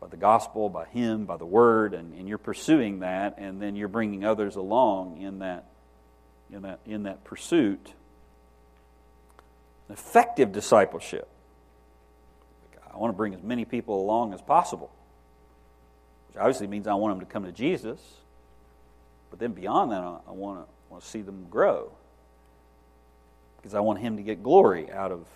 by 0.00 0.08
the 0.08 0.16
gospel, 0.16 0.68
by 0.68 0.86
Him, 0.86 1.24
by 1.24 1.36
the 1.36 1.46
Word, 1.46 1.94
and, 1.94 2.14
and 2.14 2.28
you're 2.28 2.38
pursuing 2.38 3.00
that, 3.00 3.36
and 3.38 3.60
then 3.60 3.76
you're 3.76 3.88
bringing 3.88 4.24
others 4.24 4.56
along 4.56 5.18
in 5.18 5.40
that, 5.40 5.66
in 6.52 6.62
that, 6.62 6.80
in 6.86 7.02
that 7.04 7.24
pursuit 7.24 7.92
effective 9.90 10.52
discipleship. 10.52 11.28
I 12.92 12.98
want 12.98 13.12
to 13.12 13.16
bring 13.16 13.34
as 13.34 13.42
many 13.42 13.64
people 13.64 14.00
along 14.00 14.34
as 14.34 14.42
possible, 14.42 14.90
which 16.28 16.36
obviously 16.36 16.66
means 16.66 16.86
I 16.86 16.94
want 16.94 17.18
them 17.18 17.26
to 17.26 17.32
come 17.32 17.44
to 17.44 17.52
Jesus. 17.52 18.00
But 19.30 19.38
then 19.38 19.52
beyond 19.52 19.92
that, 19.92 20.02
I 20.02 20.30
want 20.30 20.60
to, 20.60 20.64
I 20.64 20.90
want 20.90 21.02
to 21.02 21.08
see 21.08 21.22
them 21.22 21.46
grow 21.48 21.92
because 23.56 23.74
I 23.74 23.80
want 23.80 24.00
Him 24.00 24.16
to 24.18 24.22
get 24.22 24.42
glory 24.42 24.90
out 24.90 25.10
of, 25.10 25.26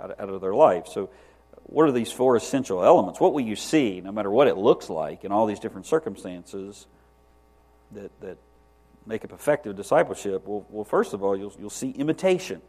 out 0.00 0.10
of, 0.10 0.20
out 0.20 0.28
of 0.28 0.40
their 0.40 0.54
life. 0.54 0.86
So, 0.86 1.08
what 1.70 1.88
are 1.88 1.92
these 1.92 2.10
four 2.10 2.34
essential 2.34 2.84
elements? 2.84 3.20
What 3.20 3.32
will 3.32 3.40
you 3.42 3.54
see, 3.54 4.00
no 4.00 4.10
matter 4.10 4.30
what 4.30 4.48
it 4.48 4.56
looks 4.56 4.90
like, 4.90 5.24
in 5.24 5.30
all 5.30 5.46
these 5.46 5.60
different 5.60 5.86
circumstances 5.86 6.86
that, 7.92 8.10
that 8.20 8.38
make 9.06 9.24
up 9.24 9.32
effective 9.32 9.76
discipleship? 9.76 10.46
Well, 10.46 10.66
well 10.68 10.84
first 10.84 11.14
of 11.14 11.22
all, 11.22 11.36
you'll, 11.36 11.54
you'll 11.60 11.70
see 11.70 11.90
imitation. 11.90 12.60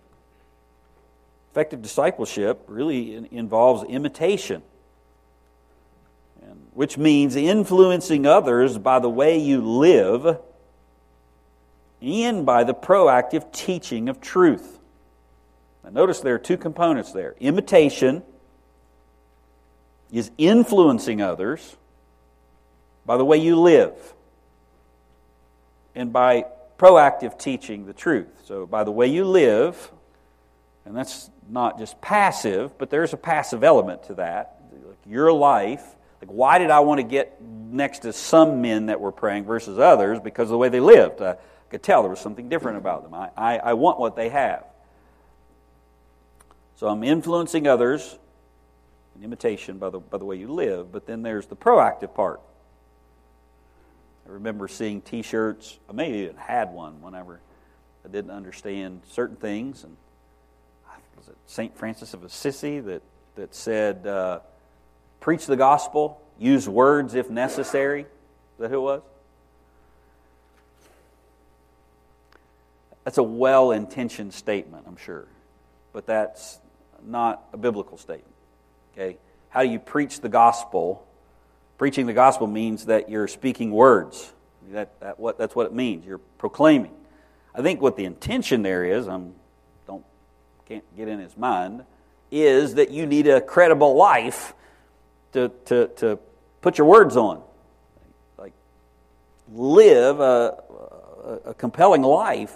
Effective 1.51 1.81
discipleship 1.81 2.63
really 2.67 3.27
involves 3.31 3.83
imitation, 3.89 4.61
which 6.73 6.95
means 6.95 7.35
influencing 7.35 8.27
others 8.27 8.77
by 8.77 8.99
the 8.99 9.09
way 9.09 9.39
you 9.39 9.61
live 9.61 10.37
and 12.03 12.45
by 12.45 12.63
the 12.63 12.73
proactive 12.73 13.51
teaching 13.51 14.09
of 14.09 14.21
truth. 14.21 14.77
Now, 15.83 15.89
notice 15.89 16.19
there 16.19 16.35
are 16.35 16.39
two 16.39 16.57
components 16.57 17.11
there. 17.13 17.35
Imitation 17.39 18.21
is 20.11 20.31
influencing 20.37 21.21
others 21.21 21.75
by 23.05 23.17
the 23.17 23.25
way 23.25 23.37
you 23.37 23.55
live 23.59 23.95
and 25.95 26.11
by 26.11 26.45
proactive 26.77 27.37
teaching 27.37 27.85
the 27.85 27.93
truth. 27.93 28.27
So, 28.45 28.65
by 28.65 28.83
the 28.83 28.91
way 28.91 29.07
you 29.07 29.25
live, 29.25 29.91
and 30.85 30.95
that's 30.95 31.29
not 31.49 31.77
just 31.77 32.01
passive, 32.01 32.77
but 32.77 32.89
there's 32.89 33.13
a 33.13 33.17
passive 33.17 33.63
element 33.63 34.03
to 34.03 34.15
that. 34.15 34.61
Like 34.85 34.97
your 35.05 35.31
life, 35.31 35.83
like 36.21 36.29
why 36.29 36.57
did 36.57 36.69
I 36.71 36.79
want 36.81 36.99
to 36.99 37.03
get 37.03 37.41
next 37.41 37.99
to 37.99 38.13
some 38.13 38.61
men 38.61 38.87
that 38.87 38.99
were 38.99 39.11
praying 39.11 39.45
versus 39.45 39.77
others? 39.79 40.19
Because 40.19 40.45
of 40.45 40.51
the 40.51 40.57
way 40.57 40.69
they 40.69 40.79
lived. 40.79 41.21
I 41.21 41.37
could 41.69 41.83
tell 41.83 42.01
there 42.01 42.09
was 42.09 42.19
something 42.19 42.49
different 42.49 42.77
about 42.77 43.03
them. 43.03 43.13
I, 43.13 43.29
I, 43.37 43.57
I 43.57 43.73
want 43.73 43.99
what 43.99 44.15
they 44.15 44.29
have. 44.29 44.65
So 46.77 46.87
I'm 46.87 47.03
influencing 47.03 47.67
others 47.67 48.17
in 49.21 49.25
imitation 49.25 49.77
by 49.77 49.89
the, 49.89 49.99
by 49.99 50.17
the 50.17 50.25
way 50.25 50.35
you 50.35 50.51
live, 50.51 50.91
but 50.91 51.05
then 51.05 51.21
there's 51.21 51.45
the 51.45 51.55
proactive 51.55 52.13
part. 52.15 52.41
I 54.27 54.31
remember 54.31 54.67
seeing 54.67 55.01
t 55.01 55.21
shirts, 55.21 55.77
I 55.87 55.93
may 55.93 56.23
even 56.23 56.37
had 56.37 56.73
one 56.73 57.01
whenever 57.01 57.39
I 58.03 58.07
didn't 58.07 58.31
understand 58.31 59.01
certain 59.07 59.35
things, 59.35 59.83
and 59.83 59.95
was 61.17 61.27
it 61.27 61.35
St. 61.45 61.77
Francis 61.77 62.15
of 62.15 62.23
Assisi 62.23 62.79
that, 62.79 63.03
that 63.35 63.53
said, 63.53 64.07
uh, 64.07 64.39
preach 65.19 65.45
the 65.45 65.55
gospel, 65.55 66.19
use 66.39 66.67
words 66.67 67.13
if 67.13 67.29
necessary? 67.29 68.01
Is 68.01 68.07
that 68.57 68.69
who 68.69 68.77
it 68.77 68.81
was? 68.81 69.01
That's 73.03 73.19
a 73.19 73.23
well 73.23 73.71
intentioned 73.71 74.33
statement, 74.33 74.85
I'm 74.87 74.97
sure, 74.97 75.27
but 75.93 76.07
that's 76.07 76.57
not 77.03 77.43
a 77.53 77.57
biblical 77.57 77.97
statement. 77.97 78.30
Okay? 78.93 79.17
How 79.49 79.63
do 79.63 79.69
you 79.69 79.79
preach 79.79 80.21
the 80.21 80.29
gospel? 80.29 81.05
Preaching 81.77 82.05
the 82.05 82.13
gospel 82.13 82.47
means 82.47 82.85
that 82.85 83.09
you're 83.09 83.27
speaking 83.27 83.71
words. 83.71 84.31
That, 84.71 84.99
that 85.01 85.19
what, 85.19 85.37
that's 85.37 85.55
what 85.55 85.65
it 85.65 85.73
means. 85.73 86.05
You're 86.05 86.19
proclaiming. 86.37 86.93
I 87.53 87.61
think 87.61 87.81
what 87.81 87.97
the 87.97 88.05
intention 88.05 88.61
there 88.61 88.85
is, 88.85 89.07
I'm 89.07 89.33
can't 90.71 90.95
get 90.95 91.09
in 91.09 91.19
his 91.19 91.35
mind, 91.35 91.83
is 92.31 92.75
that 92.75 92.91
you 92.91 93.05
need 93.05 93.27
a 93.27 93.41
credible 93.41 93.93
life 93.95 94.53
to, 95.33 95.51
to, 95.65 95.87
to 95.97 96.17
put 96.61 96.77
your 96.77 96.87
words 96.87 97.17
on. 97.17 97.43
Like, 98.37 98.53
live 99.53 100.21
a, 100.21 100.63
a 101.43 101.53
compelling 101.53 102.03
life, 102.03 102.55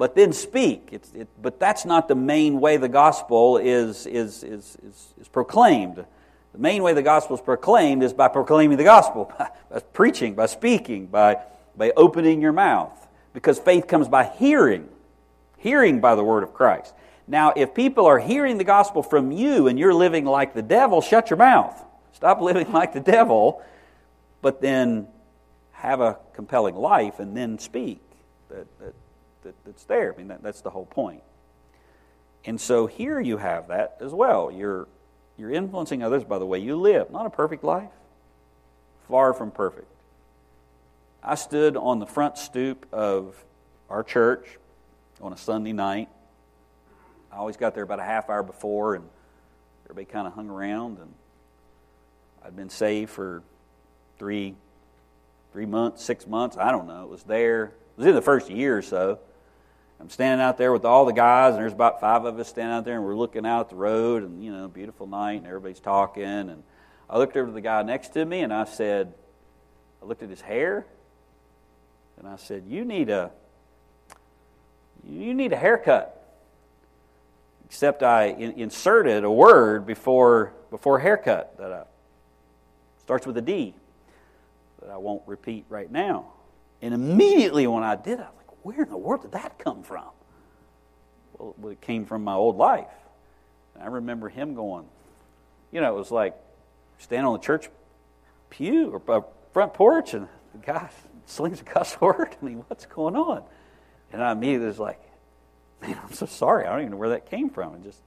but 0.00 0.14
then 0.14 0.32
speak. 0.32 0.88
It's, 0.92 1.12
it, 1.12 1.28
but 1.42 1.60
that's 1.60 1.84
not 1.84 2.08
the 2.08 2.14
main 2.14 2.58
way 2.58 2.78
the 2.78 2.88
gospel 2.88 3.58
is, 3.58 4.06
is, 4.06 4.42
is, 4.42 4.78
is, 4.82 5.14
is 5.20 5.28
proclaimed. 5.28 5.96
The 6.52 6.58
main 6.58 6.82
way 6.82 6.94
the 6.94 7.02
gospel 7.02 7.36
is 7.36 7.42
proclaimed 7.42 8.02
is 8.02 8.14
by 8.14 8.28
proclaiming 8.28 8.78
the 8.78 8.84
gospel, 8.84 9.30
by 9.38 9.80
preaching, 9.92 10.34
by 10.34 10.46
speaking, 10.46 11.08
by, 11.08 11.36
by 11.76 11.92
opening 11.98 12.40
your 12.40 12.52
mouth. 12.52 13.08
Because 13.34 13.58
faith 13.58 13.88
comes 13.88 14.08
by 14.08 14.24
hearing, 14.24 14.88
hearing 15.58 16.00
by 16.00 16.14
the 16.14 16.24
word 16.24 16.44
of 16.44 16.54
Christ. 16.54 16.94
Now, 17.28 17.52
if 17.54 17.74
people 17.74 18.06
are 18.06 18.18
hearing 18.18 18.56
the 18.56 18.64
gospel 18.64 19.02
from 19.02 19.30
you 19.30 19.68
and 19.68 19.78
you're 19.78 19.92
living 19.92 20.24
like 20.24 20.54
the 20.54 20.62
devil, 20.62 21.02
shut 21.02 21.28
your 21.28 21.36
mouth. 21.36 21.78
Stop 22.14 22.40
living 22.40 22.72
like 22.72 22.94
the 22.94 23.00
devil, 23.00 23.62
but 24.40 24.62
then 24.62 25.08
have 25.72 26.00
a 26.00 26.16
compelling 26.32 26.74
life 26.74 27.20
and 27.20 27.36
then 27.36 27.58
speak. 27.58 28.00
That, 28.48 28.66
that, 28.78 28.94
that 29.42 29.54
that's 29.64 29.84
there. 29.84 30.12
I 30.12 30.16
mean, 30.16 30.28
that, 30.28 30.42
that's 30.42 30.60
the 30.60 30.70
whole 30.70 30.86
point. 30.86 31.22
And 32.44 32.60
so 32.60 32.86
here 32.86 33.20
you 33.20 33.36
have 33.36 33.68
that 33.68 33.96
as 34.00 34.12
well. 34.12 34.50
You're, 34.50 34.88
you're 35.36 35.50
influencing 35.50 36.02
others 36.02 36.24
by 36.24 36.38
the 36.38 36.46
way 36.46 36.58
you 36.58 36.76
live. 36.76 37.10
Not 37.10 37.26
a 37.26 37.30
perfect 37.30 37.64
life, 37.64 37.90
far 39.08 39.34
from 39.34 39.50
perfect. 39.50 39.88
I 41.22 41.34
stood 41.34 41.76
on 41.76 41.98
the 41.98 42.06
front 42.06 42.38
stoop 42.38 42.86
of 42.92 43.36
our 43.90 44.02
church 44.02 44.58
on 45.20 45.32
a 45.34 45.36
Sunday 45.36 45.72
night. 45.72 46.08
I 47.30 47.36
always 47.36 47.58
got 47.58 47.74
there 47.74 47.84
about 47.84 48.00
a 48.00 48.04
half 48.04 48.30
hour 48.30 48.42
before, 48.42 48.94
and 48.94 49.04
everybody 49.84 50.06
kind 50.06 50.26
of 50.26 50.32
hung 50.32 50.48
around. 50.48 50.98
And 50.98 51.12
I'd 52.42 52.56
been 52.56 52.70
saved 52.70 53.10
for 53.10 53.42
three, 54.18 54.54
three 55.52 55.66
months, 55.66 56.02
six 56.02 56.26
months. 56.26 56.56
I 56.56 56.70
don't 56.70 56.88
know. 56.88 57.04
It 57.04 57.10
was 57.10 57.22
there. 57.24 57.64
It 57.64 57.98
was 57.98 58.06
in 58.06 58.14
the 58.14 58.22
first 58.22 58.48
year 58.48 58.78
or 58.78 58.82
so. 58.82 59.18
I'm 60.00 60.08
standing 60.08 60.42
out 60.42 60.56
there 60.56 60.72
with 60.72 60.86
all 60.86 61.04
the 61.04 61.12
guys, 61.12 61.52
and 61.52 61.62
there's 61.62 61.74
about 61.74 62.00
five 62.00 62.24
of 62.24 62.38
us 62.38 62.48
standing 62.48 62.74
out 62.74 62.86
there, 62.86 62.96
and 62.96 63.04
we're 63.04 63.16
looking 63.16 63.44
out 63.44 63.68
the 63.68 63.76
road, 63.76 64.22
and 64.22 64.42
you 64.42 64.50
know, 64.50 64.66
beautiful 64.66 65.06
night, 65.06 65.38
and 65.38 65.46
everybody's 65.46 65.80
talking. 65.80 66.24
And 66.24 66.62
I 67.08 67.18
looked 67.18 67.36
over 67.36 67.48
to 67.48 67.52
the 67.52 67.60
guy 67.60 67.82
next 67.82 68.14
to 68.14 68.24
me, 68.24 68.40
and 68.40 68.52
I 68.52 68.64
said, 68.64 69.12
I 70.02 70.06
looked 70.06 70.22
at 70.22 70.30
his 70.30 70.40
hair, 70.40 70.86
and 72.18 72.26
I 72.26 72.36
said, 72.36 72.64
"You 72.66 72.86
need 72.86 73.10
a, 73.10 73.30
you 75.06 75.34
need 75.34 75.52
a 75.52 75.56
haircut." 75.56 76.16
Except 77.66 78.02
I 78.02 78.28
in, 78.28 78.52
inserted 78.52 79.22
a 79.24 79.30
word 79.30 79.86
before 79.86 80.54
before 80.70 80.98
haircut 80.98 81.58
that 81.58 81.72
I, 81.72 81.82
starts 83.00 83.26
with 83.26 83.36
a 83.36 83.42
D 83.42 83.74
that 84.80 84.90
I 84.90 84.96
won't 84.96 85.22
repeat 85.26 85.66
right 85.68 85.90
now. 85.90 86.32
And 86.80 86.94
immediately 86.94 87.66
when 87.66 87.82
I 87.82 87.96
did, 87.96 88.18
I 88.18 88.28
where 88.62 88.82
in 88.82 88.88
the 88.88 88.96
world 88.96 89.22
did 89.22 89.32
that 89.32 89.58
come 89.58 89.82
from? 89.82 90.08
Well, 91.38 91.70
it 91.70 91.80
came 91.80 92.04
from 92.04 92.24
my 92.24 92.34
old 92.34 92.56
life. 92.56 92.88
And 93.74 93.82
I 93.82 93.86
remember 93.86 94.28
him 94.28 94.54
going, 94.54 94.86
you 95.72 95.80
know, 95.80 95.94
it 95.94 95.98
was 95.98 96.10
like 96.10 96.34
standing 96.98 97.26
on 97.26 97.32
the 97.32 97.44
church 97.44 97.68
pew 98.50 98.90
or 98.90 99.16
uh, 99.16 99.22
front 99.52 99.74
porch, 99.74 100.14
and 100.14 100.28
the 100.52 100.58
guy 100.58 100.90
slings 101.26 101.60
a 101.60 101.64
cuss 101.64 101.98
word. 102.00 102.36
I 102.40 102.44
mean, 102.44 102.64
what's 102.68 102.86
going 102.86 103.16
on? 103.16 103.42
And 104.12 104.22
I 104.22 104.32
immediately 104.32 104.66
was 104.66 104.78
like, 104.78 105.00
man, 105.80 105.98
I'm 106.02 106.12
so 106.12 106.26
sorry. 106.26 106.66
I 106.66 106.70
don't 106.70 106.80
even 106.80 106.92
know 106.92 106.98
where 106.98 107.10
that 107.10 107.30
came 107.30 107.48
from. 107.48 107.76
It 107.76 107.84
just, 107.84 108.02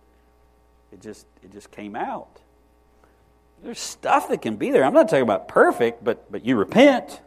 it 0.92 1.02
just, 1.02 1.26
it 1.42 1.52
just 1.52 1.72
came 1.72 1.96
out. 1.96 2.40
There's 3.64 3.80
stuff 3.80 4.28
that 4.28 4.42
can 4.42 4.58
be 4.58 4.72
there. 4.72 4.84
I'm 4.84 4.94
not 4.94 5.08
talking 5.08 5.24
about 5.24 5.48
perfect, 5.48 6.04
but 6.04 6.30
but 6.30 6.46
you 6.46 6.58
repent 6.58 7.22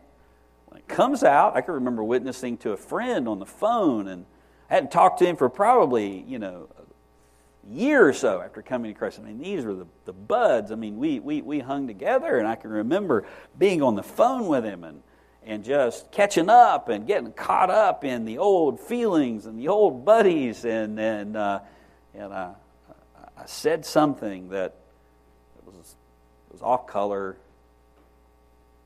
comes 0.88 1.22
out. 1.22 1.56
I 1.56 1.60
can 1.60 1.74
remember 1.74 2.04
witnessing 2.04 2.56
to 2.58 2.72
a 2.72 2.76
friend 2.76 3.28
on 3.28 3.38
the 3.38 3.46
phone, 3.46 4.08
and 4.08 4.24
I 4.70 4.74
hadn't 4.74 4.90
talked 4.90 5.18
to 5.20 5.26
him 5.26 5.36
for 5.36 5.48
probably, 5.48 6.20
you 6.26 6.38
know, 6.38 6.68
a 6.78 7.74
year 7.74 8.06
or 8.06 8.12
so 8.12 8.40
after 8.40 8.62
coming 8.62 8.92
to 8.92 8.98
Christ. 8.98 9.18
I 9.18 9.22
mean, 9.22 9.38
these 9.38 9.64
were 9.64 9.74
the, 9.74 9.86
the 10.04 10.12
buds. 10.12 10.70
I 10.70 10.76
mean, 10.76 10.98
we, 10.98 11.20
we, 11.20 11.42
we 11.42 11.58
hung 11.58 11.86
together, 11.86 12.38
and 12.38 12.46
I 12.46 12.54
can 12.54 12.70
remember 12.70 13.26
being 13.58 13.82
on 13.82 13.94
the 13.96 14.02
phone 14.02 14.46
with 14.46 14.64
him 14.64 14.84
and, 14.84 15.02
and 15.44 15.64
just 15.64 16.10
catching 16.10 16.48
up 16.48 16.88
and 16.88 17.06
getting 17.06 17.32
caught 17.32 17.70
up 17.70 18.04
in 18.04 18.24
the 18.24 18.38
old 18.38 18.80
feelings 18.80 19.46
and 19.46 19.58
the 19.58 19.68
old 19.68 20.04
buddies. 20.04 20.64
And, 20.64 20.98
and, 20.98 21.36
uh, 21.36 21.60
and 22.14 22.32
I, 22.32 22.52
I 23.36 23.46
said 23.46 23.84
something 23.84 24.48
that 24.50 24.74
was, 25.64 25.96
was 26.50 26.62
off 26.62 26.86
color, 26.86 27.36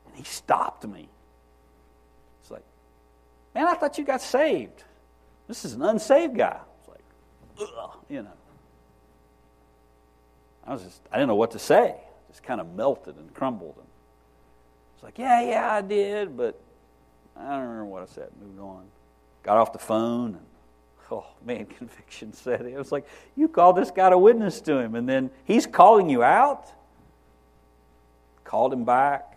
and 0.07 0.15
he 0.15 0.23
stopped 0.23 0.85
me. 0.87 1.07
Man, 3.53 3.67
I 3.67 3.73
thought 3.73 3.97
you 3.97 4.05
got 4.05 4.21
saved. 4.21 4.83
This 5.47 5.65
is 5.65 5.73
an 5.73 5.81
unsaved 5.81 6.37
guy. 6.37 6.59
It's 6.79 6.87
like, 6.87 7.03
ugh, 7.59 7.91
you 8.09 8.23
know. 8.23 8.31
I 10.65 10.73
was 10.73 10.83
just, 10.83 11.01
I 11.11 11.15
didn't 11.15 11.27
know 11.27 11.35
what 11.35 11.51
to 11.51 11.59
say. 11.59 11.95
Just 12.29 12.43
kind 12.43 12.61
of 12.61 12.73
melted 12.75 13.17
and 13.17 13.33
crumbled. 13.33 13.75
And 13.77 13.87
it's 14.95 15.03
like, 15.03 15.17
yeah, 15.17 15.41
yeah, 15.41 15.73
I 15.73 15.81
did, 15.81 16.37
but 16.37 16.59
I 17.35 17.49
don't 17.49 17.61
remember 17.61 17.85
what 17.85 18.03
I 18.03 18.05
said. 18.05 18.29
Moved 18.41 18.59
on. 18.59 18.85
Got 19.43 19.57
off 19.57 19.73
the 19.73 19.79
phone, 19.79 20.35
and 20.35 20.45
oh 21.09 21.25
man, 21.43 21.65
conviction 21.77 22.31
set 22.31 22.61
in. 22.61 22.67
It 22.67 22.77
was 22.77 22.91
like, 22.91 23.07
you 23.35 23.47
called 23.47 23.75
this 23.75 23.91
guy 23.91 24.09
to 24.09 24.17
witness 24.17 24.61
to 24.61 24.77
him, 24.77 24.95
and 24.95 25.09
then 25.09 25.31
he's 25.45 25.65
calling 25.65 26.09
you 26.09 26.23
out. 26.23 26.71
Called 28.43 28.71
him 28.71 28.85
back. 28.85 29.30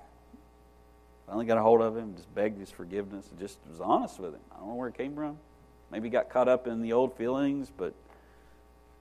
Finally 1.27 1.47
got 1.47 1.59
a 1.59 1.63
hold 1.63 1.81
of 1.81 1.97
him, 1.97 2.15
just 2.17 2.33
begged 2.35 2.59
his 2.59 2.71
forgiveness, 2.71 3.27
and 3.31 3.39
just 3.39 3.59
was 3.69 3.81
honest 3.81 4.19
with 4.19 4.35
him. 4.35 4.41
I 4.53 4.59
don't 4.59 4.69
know 4.69 4.75
where 4.75 4.89
it 4.89 4.97
came 4.97 5.15
from. 5.15 5.39
Maybe 5.91 6.11
got 6.11 6.29
caught 6.29 6.49
up 6.49 6.67
in 6.67 6.83
the 6.83 6.93
old 6.93 7.17
feelings, 7.17 7.71
but 7.77 7.95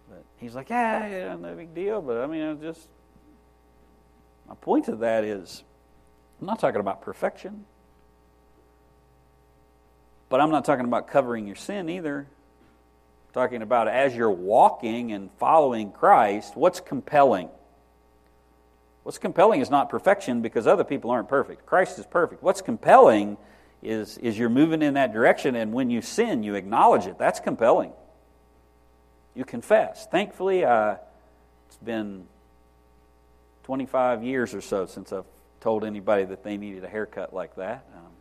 but 0.09 0.23
he's 0.37 0.53
like, 0.53 0.69
yeah, 0.69 1.07
yeah, 1.07 1.35
no 1.35 1.55
big 1.55 1.73
deal. 1.73 2.01
But 2.01 2.17
I 2.17 2.27
mean, 2.27 2.43
I 2.43 2.53
just 2.53 2.87
my 4.47 4.55
point 4.55 4.85
to 4.85 4.97
that 4.97 5.23
is, 5.23 5.63
I'm 6.39 6.47
not 6.47 6.59
talking 6.59 6.79
about 6.79 7.01
perfection, 7.01 7.65
but 10.29 10.41
I'm 10.41 10.51
not 10.51 10.65
talking 10.65 10.85
about 10.85 11.07
covering 11.07 11.47
your 11.47 11.55
sin 11.55 11.89
either. 11.89 12.19
I'm 13.27 13.33
talking 13.33 13.61
about 13.61 13.87
as 13.87 14.15
you're 14.15 14.31
walking 14.31 15.11
and 15.11 15.29
following 15.39 15.91
Christ, 15.91 16.55
what's 16.55 16.79
compelling? 16.79 17.49
What's 19.03 19.17
compelling 19.17 19.59
is 19.61 19.69
not 19.69 19.89
perfection 19.89 20.41
because 20.41 20.65
other 20.65 20.83
people 20.83 21.11
aren't 21.11 21.27
perfect. 21.27 21.65
Christ 21.65 21.99
is 21.99 22.05
perfect. 22.05 22.41
What's 22.41 22.61
compelling 22.61 23.37
is, 23.81 24.17
is 24.17 24.39
you're 24.39 24.49
moving 24.49 24.81
in 24.81 24.93
that 24.93 25.11
direction, 25.11 25.55
and 25.55 25.73
when 25.73 25.89
you 25.89 26.01
sin, 26.01 26.41
you 26.43 26.55
acknowledge 26.55 27.05
it. 27.05 27.17
That's 27.17 27.41
compelling. 27.41 27.91
You 29.35 29.43
confess. 29.43 30.07
Thankfully, 30.07 30.63
uh, 30.63 30.95
it's 31.67 31.77
been 31.77 32.25
25 33.63 34.23
years 34.23 34.53
or 34.53 34.61
so 34.61 34.85
since 34.85 35.11
I've 35.11 35.25
told 35.59 35.83
anybody 35.83 36.23
that 36.25 36.43
they 36.43 36.55
needed 36.55 36.83
a 36.83 36.89
haircut 36.89 37.33
like 37.33 37.55
that. 37.55 37.85
Um, 37.95 38.11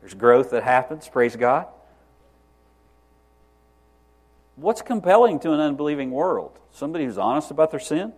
there's 0.00 0.14
growth 0.14 0.50
that 0.50 0.62
happens, 0.62 1.08
praise 1.08 1.34
God. 1.34 1.66
What's 4.56 4.82
compelling 4.82 5.40
to 5.40 5.52
an 5.52 5.60
unbelieving 5.60 6.10
world? 6.10 6.58
Somebody 6.70 7.06
who's 7.06 7.18
honest 7.18 7.50
about 7.50 7.70
their 7.70 7.80
sin? 7.80 8.12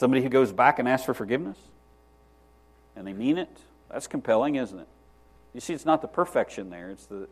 Somebody 0.00 0.22
who 0.22 0.30
goes 0.30 0.50
back 0.50 0.78
and 0.78 0.88
asks 0.88 1.04
for 1.04 1.12
forgiveness 1.12 1.58
and 2.96 3.06
they 3.06 3.12
mean 3.12 3.36
it. 3.36 3.54
That's 3.90 4.06
compelling, 4.06 4.54
isn't 4.54 4.78
it? 4.78 4.88
You 5.52 5.60
see, 5.60 5.74
it's 5.74 5.84
not 5.84 6.00
the 6.00 6.08
perfection 6.08 6.70
there, 6.70 6.88
it's 6.88 7.04
the, 7.04 7.28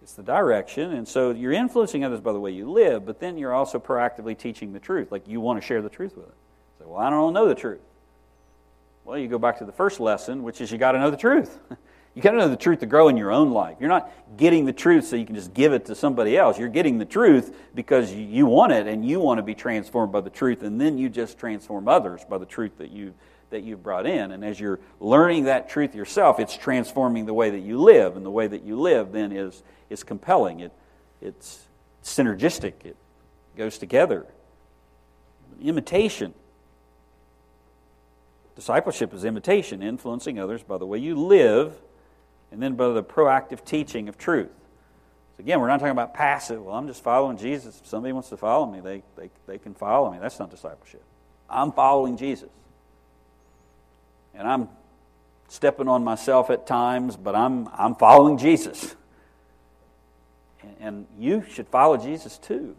it's 0.00 0.14
the 0.14 0.22
direction. 0.22 0.92
And 0.92 1.06
so 1.06 1.32
you're 1.32 1.52
influencing 1.52 2.02
others 2.02 2.22
by 2.22 2.32
the 2.32 2.40
way 2.40 2.50
you 2.50 2.70
live, 2.70 3.04
but 3.04 3.20
then 3.20 3.36
you're 3.36 3.52
also 3.52 3.78
proactively 3.78 4.38
teaching 4.38 4.72
the 4.72 4.80
truth. 4.80 5.12
Like 5.12 5.28
you 5.28 5.42
want 5.42 5.60
to 5.60 5.66
share 5.66 5.82
the 5.82 5.90
truth 5.90 6.16
with 6.16 6.28
it. 6.28 6.34
Say, 6.78 6.86
well, 6.86 6.98
I 6.98 7.10
don't 7.10 7.34
know 7.34 7.46
the 7.46 7.54
truth. 7.54 7.82
Well, 9.04 9.18
you 9.18 9.28
go 9.28 9.38
back 9.38 9.58
to 9.58 9.66
the 9.66 9.72
first 9.72 10.00
lesson, 10.00 10.42
which 10.44 10.62
is 10.62 10.72
you 10.72 10.78
got 10.78 10.92
to 10.92 10.98
know 10.98 11.10
the 11.10 11.18
truth. 11.18 11.58
You 12.14 12.20
got 12.20 12.32
to 12.32 12.36
know 12.36 12.48
the 12.48 12.56
truth 12.56 12.80
to 12.80 12.86
grow 12.86 13.08
in 13.08 13.16
your 13.16 13.30
own 13.30 13.52
life. 13.52 13.78
You're 13.80 13.88
not 13.88 14.10
getting 14.36 14.66
the 14.66 14.72
truth 14.72 15.06
so 15.06 15.16
you 15.16 15.24
can 15.24 15.34
just 15.34 15.54
give 15.54 15.72
it 15.72 15.86
to 15.86 15.94
somebody 15.94 16.36
else. 16.36 16.58
You're 16.58 16.68
getting 16.68 16.98
the 16.98 17.06
truth 17.06 17.56
because 17.74 18.12
you 18.12 18.44
want 18.44 18.72
it 18.72 18.86
and 18.86 19.06
you 19.06 19.18
want 19.18 19.38
to 19.38 19.42
be 19.42 19.54
transformed 19.54 20.12
by 20.12 20.20
the 20.20 20.30
truth, 20.30 20.62
and 20.62 20.80
then 20.80 20.98
you 20.98 21.08
just 21.08 21.38
transform 21.38 21.88
others 21.88 22.22
by 22.28 22.38
the 22.38 22.46
truth 22.46 22.78
that 22.78 22.90
you 22.90 23.14
that 23.48 23.62
you've 23.62 23.82
brought 23.82 24.06
in. 24.06 24.32
And 24.32 24.44
as 24.44 24.58
you're 24.58 24.80
learning 24.98 25.44
that 25.44 25.68
truth 25.68 25.94
yourself, 25.94 26.40
it's 26.40 26.56
transforming 26.56 27.26
the 27.26 27.34
way 27.34 27.50
that 27.50 27.60
you 27.60 27.78
live, 27.78 28.16
and 28.16 28.24
the 28.24 28.30
way 28.30 28.46
that 28.46 28.62
you 28.62 28.78
live 28.78 29.12
then 29.12 29.32
is 29.32 29.62
is 29.88 30.04
compelling. 30.04 30.60
It 30.60 30.72
it's 31.22 31.62
synergistic. 32.04 32.74
It 32.84 32.96
goes 33.56 33.78
together. 33.78 34.26
Imitation. 35.62 36.34
Discipleship 38.54 39.14
is 39.14 39.24
imitation, 39.24 39.82
influencing 39.82 40.38
others 40.38 40.62
by 40.62 40.76
the 40.76 40.84
way 40.84 40.98
you 40.98 41.14
live 41.14 41.72
and 42.52 42.62
then 42.62 42.76
by 42.76 42.88
the 42.90 43.02
proactive 43.02 43.64
teaching 43.64 44.08
of 44.08 44.18
truth. 44.18 44.50
So 45.36 45.40
again, 45.40 45.58
we're 45.58 45.68
not 45.68 45.78
talking 45.78 45.90
about 45.90 46.12
passive. 46.12 46.62
Well, 46.62 46.74
I'm 46.74 46.86
just 46.86 47.02
following 47.02 47.38
Jesus. 47.38 47.80
If 47.80 47.86
somebody 47.86 48.12
wants 48.12 48.28
to 48.28 48.36
follow 48.36 48.66
me, 48.66 48.80
they, 48.80 49.02
they, 49.16 49.30
they 49.46 49.58
can 49.58 49.74
follow 49.74 50.12
me. 50.12 50.18
That's 50.20 50.38
not 50.38 50.50
discipleship. 50.50 51.02
I'm 51.48 51.72
following 51.72 52.18
Jesus. 52.18 52.50
And 54.34 54.46
I'm 54.46 54.68
stepping 55.48 55.88
on 55.88 56.04
myself 56.04 56.50
at 56.50 56.66
times, 56.66 57.16
but 57.16 57.34
I'm, 57.34 57.68
I'm 57.72 57.94
following 57.94 58.36
Jesus. 58.36 58.94
And, 60.62 60.76
and 60.80 61.06
you 61.18 61.44
should 61.50 61.68
follow 61.68 61.96
Jesus 61.96 62.36
too. 62.36 62.76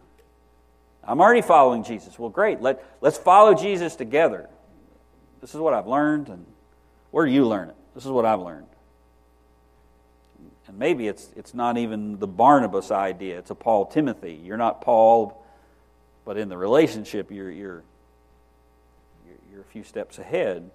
I'm 1.04 1.20
already 1.20 1.42
following 1.42 1.84
Jesus. 1.84 2.18
Well, 2.18 2.30
great. 2.30 2.62
Let, 2.62 2.86
let's 3.02 3.18
follow 3.18 3.56
Jesus 3.56 3.96
together. 3.96 4.50
This 5.42 5.54
is 5.54 5.60
what 5.60 5.74
I've 5.74 5.88
learned, 5.88 6.30
and 6.30 6.46
where 7.12 7.26
do 7.26 7.32
you 7.32 7.46
learn 7.46 7.70
it? 7.70 7.76
This 7.94 8.06
is 8.06 8.12
what 8.12 8.24
I've 8.24 8.40
learned 8.40 8.68
And 10.68 10.80
maybe 10.80 11.08
it's, 11.08 11.30
it's 11.36 11.54
not 11.54 11.78
even 11.78 12.20
the 12.20 12.28
Barnabas 12.28 12.92
idea, 12.92 13.38
it's 13.38 13.52
a 13.52 13.56
Paul 13.56 13.86
Timothy. 13.86 14.40
You're 14.44 14.58
not 14.58 14.82
Paul, 14.82 15.44
but 16.26 16.38
in 16.38 16.50
the 16.50 16.58
relationship, 16.58 17.32
you're, 17.32 17.52
you're, 17.52 17.84
you're, 19.52 19.62
a 19.62 19.66
few 19.66 19.84
steps 19.84 20.20
ahead. 20.20 20.70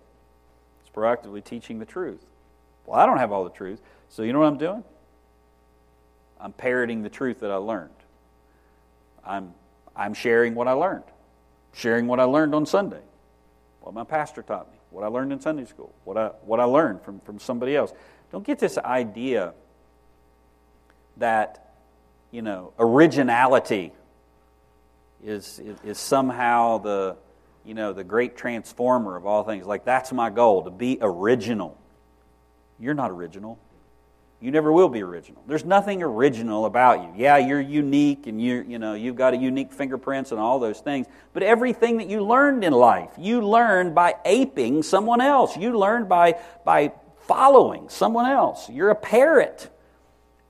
It's 0.81 0.95
proactively 0.95 1.43
teaching 1.43 1.79
the 1.79 1.87
truth. 1.87 2.25
Well, 2.87 2.99
I 2.99 3.07
don't 3.07 3.19
have 3.19 3.33
all 3.33 3.45
the 3.45 3.51
truth, 3.51 3.81
so 4.09 4.23
you 4.23 4.33
know 4.33 4.41
what 4.41 4.47
I'm 4.47 4.59
doing? 4.59 4.85
I'm 6.41 6.53
parroting 6.53 7.03
the 7.03 7.09
truth 7.09 7.41
that 7.41 7.51
I 7.51 7.57
learned. 7.57 7.91
I'm, 9.25 9.53
I'm 9.97 10.15
sharing 10.15 10.55
what 10.55 10.69
I 10.69 10.73
learned, 10.73 11.05
sharing 11.75 12.07
what 12.07 12.21
I 12.21 12.25
learned 12.25 12.55
on 12.55 12.67
Sunday, 12.67 13.03
what 13.81 13.95
my 13.95 14.05
pastor 14.05 14.43
taught 14.43 14.71
me, 14.71 14.79
what 14.91 15.03
I 15.03 15.09
learned 15.09 15.33
in 15.33 15.41
Sunday 15.41 15.65
school, 15.65 15.93
what 16.05 16.17
I, 16.17 16.29
what 16.45 16.61
I 16.61 16.65
learned 16.65 17.03
from, 17.03 17.21
from 17.21 17.39
somebody 17.39 17.75
else. 17.75 17.93
Don't 18.31 18.47
get 18.47 18.59
this 18.59 18.79
idea 18.79 19.55
that, 21.19 21.75
you 22.31 22.43
know, 22.43 22.73
originality 22.79 23.93
is, 25.25 25.61
is, 25.85 25.99
somehow 25.99 26.79
the, 26.79 27.17
you 27.65 27.75
know, 27.75 27.93
the 27.93 28.05
great 28.05 28.37
transformer 28.37 29.17
of 29.17 29.27
all 29.27 29.45
things. 29.45 29.67
Like, 29.67 29.85
that's 29.85 30.13
my 30.13 30.31
goal, 30.31 30.65
to 30.65 30.71
be 30.71 30.99
original. 31.01 31.77
You're 32.79 32.95
not 32.95 33.11
original. 33.11 33.59
You 34.41 34.53
never 34.53 34.73
will 34.73 34.89
be 34.89 35.03
original. 35.03 35.43
There's 35.49 35.65
nothing 35.65 36.01
original 36.01 36.65
about 36.65 37.03
you. 37.03 37.13
Yeah, 37.17 37.39
you're 37.39 37.61
unique 37.61 38.29
and 38.29 38.41
you 38.41 38.65
you 38.69 38.79
know, 38.79 38.95
you've 38.95 39.17
got 39.17 39.35
a 39.35 39.37
unique 39.37 39.73
fingerprints 39.73 40.31
and 40.31 40.39
all 40.39 40.61
those 40.61 40.79
things, 40.79 41.09
but 41.33 41.43
everything 41.43 41.97
that 41.97 42.09
you 42.09 42.25
learned 42.25 42.63
in 42.63 42.73
life, 42.73 43.11
you 43.19 43.41
learned 43.41 43.97
by 43.97 44.15
aping 44.25 44.85
someone 44.85 45.21
else. 45.21 45.57
You 45.57 45.77
learned 45.77 46.09
by 46.09 46.39
by 46.65 46.93
following 47.27 47.89
someone 47.89 48.31
else. 48.31 48.71
You're 48.71 48.91
a 48.91 48.95
parrot. 48.95 49.69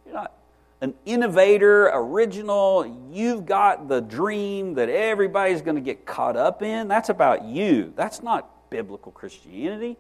You're 0.05 0.17
not 0.17 0.35
an 0.81 0.95
innovator, 1.05 1.91
original. 1.93 3.09
You've 3.13 3.47
got 3.47 3.89
the 3.89 4.01
dream 4.01 4.75
that 4.75 4.89
everybody's 4.89 5.63
going 5.63 5.77
to 5.77 5.83
get 5.83 6.07
caught 6.07 6.37
up 6.37 6.63
in. 6.63 6.89
That's 6.89 7.09
about 7.09 7.45
you. 7.45 7.93
That's 7.97 8.23
not 8.23 8.71
biblical 8.71 9.13
Christianity 9.13 9.97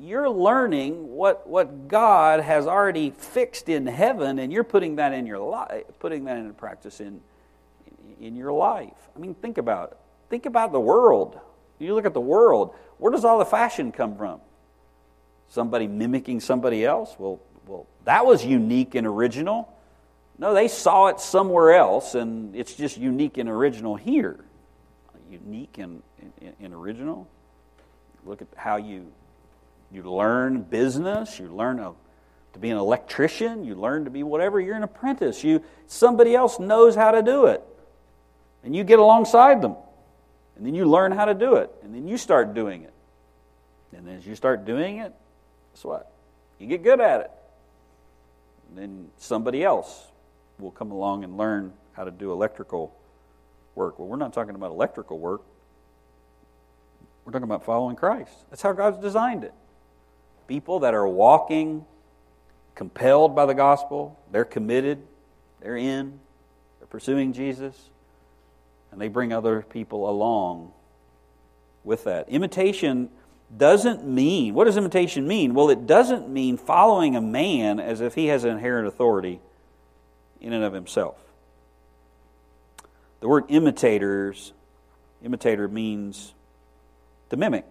you're 0.00 0.30
learning 0.30 1.08
what, 1.08 1.46
what 1.48 1.88
God 1.88 2.40
has 2.40 2.66
already 2.66 3.10
fixed 3.10 3.68
in 3.68 3.86
heaven, 3.86 4.38
and 4.38 4.52
you're 4.52 4.64
putting 4.64 4.96
that 4.96 5.12
in 5.12 5.26
your 5.26 5.38
life, 5.38 5.84
putting 5.98 6.24
that 6.24 6.38
into 6.38 6.52
practice 6.52 7.00
in, 7.00 7.20
in 8.20 8.36
your 8.36 8.52
life. 8.52 8.92
I 9.14 9.18
mean, 9.18 9.34
think 9.34 9.58
about 9.58 9.92
it. 9.92 9.98
Think 10.30 10.46
about 10.46 10.72
the 10.72 10.80
world. 10.80 11.38
You 11.78 11.94
look 11.94 12.06
at 12.06 12.14
the 12.14 12.20
world. 12.20 12.74
Where 12.98 13.12
does 13.12 13.24
all 13.24 13.38
the 13.38 13.44
fashion 13.44 13.92
come 13.92 14.16
from? 14.16 14.40
Somebody 15.48 15.86
mimicking 15.86 16.40
somebody 16.40 16.84
else? 16.84 17.14
Well, 17.18 17.40
well, 17.66 17.86
that 18.04 18.24
was 18.24 18.44
unique 18.44 18.94
and 18.94 19.06
original. 19.06 19.71
No, 20.38 20.54
they 20.54 20.68
saw 20.68 21.08
it 21.08 21.20
somewhere 21.20 21.74
else, 21.74 22.14
and 22.14 22.56
it's 22.56 22.74
just 22.74 22.96
unique 22.96 23.38
and 23.38 23.48
original 23.48 23.96
here. 23.96 24.44
Unique 25.30 25.78
and, 25.78 26.02
and, 26.40 26.54
and 26.60 26.74
original. 26.74 27.28
Look 28.24 28.42
at 28.42 28.48
how 28.56 28.76
you 28.76 29.12
you 29.92 30.02
learn 30.02 30.62
business, 30.62 31.38
you 31.38 31.48
learn 31.48 31.78
a, 31.78 31.92
to 32.54 32.58
be 32.58 32.70
an 32.70 32.78
electrician, 32.78 33.64
you 33.64 33.74
learn 33.74 34.04
to 34.04 34.10
be 34.10 34.22
whatever, 34.22 34.58
you're 34.58 34.76
an 34.76 34.82
apprentice. 34.82 35.44
You 35.44 35.62
somebody 35.86 36.34
else 36.34 36.58
knows 36.58 36.94
how 36.94 37.10
to 37.10 37.22
do 37.22 37.46
it. 37.46 37.62
And 38.64 38.74
you 38.74 38.84
get 38.84 38.98
alongside 38.98 39.60
them. 39.60 39.76
And 40.56 40.66
then 40.66 40.74
you 40.74 40.86
learn 40.86 41.12
how 41.12 41.26
to 41.26 41.34
do 41.34 41.56
it. 41.56 41.70
And 41.82 41.94
then 41.94 42.08
you 42.08 42.16
start 42.16 42.54
doing 42.54 42.84
it. 42.84 42.92
And 43.94 44.08
as 44.08 44.26
you 44.26 44.34
start 44.34 44.64
doing 44.64 44.98
it, 44.98 45.12
guess 45.74 45.84
what? 45.84 46.10
You 46.58 46.66
get 46.66 46.82
good 46.82 47.00
at 47.00 47.20
it. 47.22 47.30
And 48.68 48.78
then 48.78 49.10
somebody 49.18 49.62
else 49.62 50.06
will 50.62 50.70
come 50.70 50.90
along 50.90 51.24
and 51.24 51.36
learn 51.36 51.72
how 51.92 52.04
to 52.04 52.10
do 52.10 52.32
electrical 52.32 52.94
work. 53.74 53.98
Well, 53.98 54.08
we're 54.08 54.16
not 54.16 54.32
talking 54.32 54.54
about 54.54 54.70
electrical 54.70 55.18
work. 55.18 55.42
We're 57.24 57.32
talking 57.32 57.44
about 57.44 57.64
following 57.64 57.96
Christ. 57.96 58.32
That's 58.50 58.62
how 58.62 58.72
God's 58.72 58.98
designed 58.98 59.44
it 59.44 59.52
people 60.52 60.80
that 60.80 60.92
are 60.92 61.08
walking 61.08 61.84
compelled 62.74 63.34
by 63.34 63.46
the 63.46 63.54
gospel. 63.54 64.18
They're 64.30 64.44
committed, 64.44 65.02
they're 65.60 65.78
in, 65.78 66.20
they're 66.78 66.88
pursuing 66.88 67.32
Jesus, 67.32 67.90
and 68.90 69.00
they 69.00 69.08
bring 69.08 69.32
other 69.32 69.62
people 69.62 70.10
along 70.10 70.72
with 71.84 72.04
that. 72.04 72.28
Imitation 72.28 73.08
doesn't 73.56 74.06
mean, 74.06 74.54
what 74.54 74.64
does 74.64 74.76
imitation 74.76 75.26
mean? 75.26 75.54
Well, 75.54 75.70
it 75.70 75.86
doesn't 75.86 76.28
mean 76.28 76.56
following 76.56 77.16
a 77.16 77.20
man 77.20 77.80
as 77.80 78.00
if 78.00 78.14
he 78.14 78.26
has 78.26 78.44
inherent 78.44 78.86
authority 78.86 79.40
in 80.42 80.52
and 80.52 80.64
of 80.64 80.74
himself. 80.74 81.16
The 83.20 83.28
word 83.28 83.44
imitators, 83.48 84.52
imitator 85.24 85.68
means 85.68 86.34
to 87.30 87.36
mimic. 87.36 87.64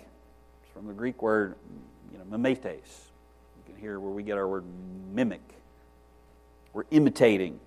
It's 0.63 0.71
from 0.73 0.87
the 0.87 0.93
Greek 0.93 1.21
word 1.21 1.55
you 2.11 2.17
know, 2.17 2.23
mimetes. 2.25 2.61
You 2.65 3.73
can 3.73 3.75
hear 3.75 3.99
where 3.99 4.11
we 4.11 4.23
get 4.23 4.37
our 4.37 4.47
word 4.47 4.63
mimic. 5.13 5.41
We're 6.73 6.85
imitating 6.89 7.59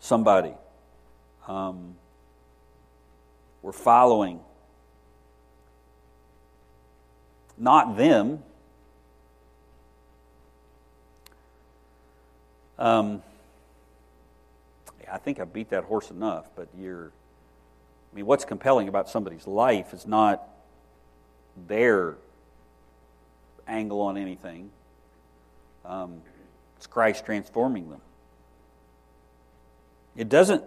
somebody. 0.00 0.54
Um, 1.46 1.96
we're 3.60 3.72
following 3.72 4.40
not 7.58 7.96
them. 7.96 8.42
Um, 12.78 13.22
I 15.12 15.18
think 15.18 15.38
I 15.38 15.44
beat 15.44 15.70
that 15.70 15.84
horse 15.84 16.10
enough, 16.10 16.46
but 16.56 16.68
you're. 16.76 17.12
I 18.12 18.16
mean, 18.16 18.26
what's 18.26 18.44
compelling 18.44 18.88
about 18.88 19.08
somebody's 19.08 19.46
life 19.46 19.92
is 19.92 20.06
not 20.06 20.42
their 21.68 22.16
angle 23.66 24.00
on 24.00 24.16
anything. 24.16 24.70
Um, 25.84 26.22
it's 26.76 26.86
Christ 26.86 27.24
transforming 27.24 27.90
them. 27.90 28.00
It 30.16 30.28
doesn't. 30.28 30.64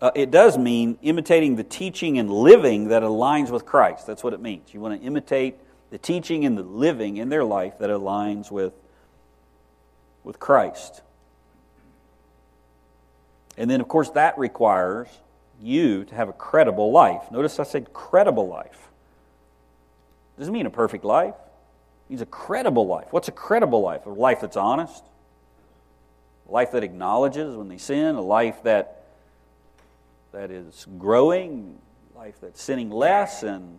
Uh, 0.00 0.10
it 0.14 0.30
does 0.30 0.58
mean 0.58 0.98
imitating 1.02 1.56
the 1.56 1.64
teaching 1.64 2.18
and 2.18 2.30
living 2.30 2.88
that 2.88 3.02
aligns 3.02 3.50
with 3.50 3.64
Christ. 3.64 4.06
That's 4.06 4.22
what 4.22 4.34
it 4.34 4.40
means. 4.40 4.74
You 4.74 4.80
want 4.80 5.00
to 5.00 5.06
imitate 5.06 5.56
the 5.90 5.98
teaching 5.98 6.44
and 6.44 6.58
the 6.58 6.62
living 6.62 7.16
in 7.16 7.28
their 7.28 7.44
life 7.44 7.78
that 7.78 7.88
aligns 7.88 8.50
with, 8.50 8.74
with 10.24 10.38
Christ. 10.38 11.02
And 13.56 13.70
then, 13.70 13.80
of 13.80 13.88
course, 13.88 14.10
that 14.10 14.38
requires 14.38 15.08
you 15.60 16.04
to 16.04 16.14
have 16.14 16.28
a 16.28 16.32
credible 16.32 16.92
life. 16.92 17.30
Notice 17.30 17.58
I 17.58 17.64
said 17.64 17.92
credible 17.92 18.48
life. 18.48 18.88
Doesn't 20.38 20.52
mean 20.52 20.66
a 20.66 20.70
perfect 20.70 21.04
life. 21.04 21.34
It 21.34 22.10
means 22.10 22.22
a 22.22 22.26
credible 22.26 22.86
life. 22.86 23.06
What's 23.10 23.28
a 23.28 23.32
credible 23.32 23.80
life? 23.80 24.04
A 24.06 24.10
life 24.10 24.40
that's 24.42 24.56
honest, 24.56 25.02
a 26.48 26.52
life 26.52 26.72
that 26.72 26.84
acknowledges 26.84 27.56
when 27.56 27.68
they 27.68 27.78
sin, 27.78 28.16
a 28.16 28.20
life 28.20 28.62
that 28.64 28.92
that 30.32 30.50
is 30.50 30.86
growing, 30.98 31.78
a 32.14 32.18
life 32.18 32.34
that's 32.42 32.62
sinning 32.62 32.90
less 32.90 33.42
and 33.42 33.78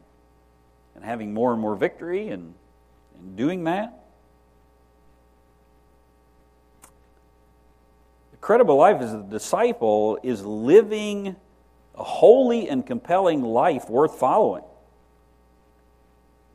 and 0.96 1.06
having 1.06 1.32
more 1.32 1.54
and 1.54 1.62
more 1.62 1.76
victory 1.76 2.30
and, 2.30 2.56
and 3.20 3.38
doing 3.38 3.66
that. 3.66 3.97
Credible 8.48 8.78
life 8.78 9.02
as 9.02 9.14
a 9.14 9.22
disciple 9.24 10.18
is 10.24 10.42
living 10.42 11.36
a 11.96 12.04
holy 12.04 12.70
and 12.70 12.86
compelling 12.86 13.44
life 13.44 13.90
worth 13.90 14.18
following. 14.18 14.64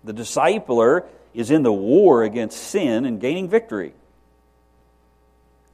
The 0.03 0.15
discipler 0.15 1.05
is 1.35 1.51
in 1.51 1.63
the 1.63 1.73
war 1.73 2.23
against 2.23 2.57
sin 2.57 3.05
and 3.05 3.21
gaining 3.21 3.47
victory. 3.47 3.93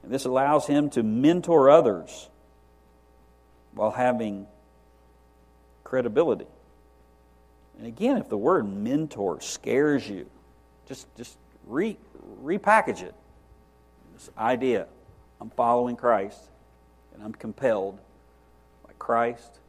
And 0.03 0.11
this 0.11 0.25
allows 0.25 0.67
him 0.67 0.89
to 0.89 1.03
mentor 1.03 1.69
others 1.69 2.27
while 3.73 3.91
having 3.91 4.45
credibility. 5.85 6.47
And 7.77 7.87
again, 7.87 8.17
if 8.17 8.27
the 8.27 8.37
word 8.37 8.67
mentor 8.67 9.39
scares 9.39 10.09
you, 10.09 10.29
just, 10.85 11.07
just 11.15 11.37
re, 11.65 11.95
repackage 12.43 13.03
it. 13.03 13.15
This 14.15 14.29
idea 14.37 14.87
I'm 15.41 15.49
following 15.51 15.95
Christ, 15.95 16.39
and 17.13 17.23
I'm 17.23 17.33
compelled 17.33 17.99
by 18.85 18.91
Christ, 18.99 19.59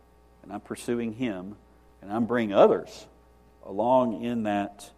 and 0.42 0.52
I'm 0.52 0.60
pursuing 0.60 1.12
Him, 1.12 1.56
and 2.02 2.12
I'm 2.12 2.26
bringing 2.26 2.54
others 2.54 3.06
along 3.64 4.24
in 4.24 4.44
that 4.44 4.90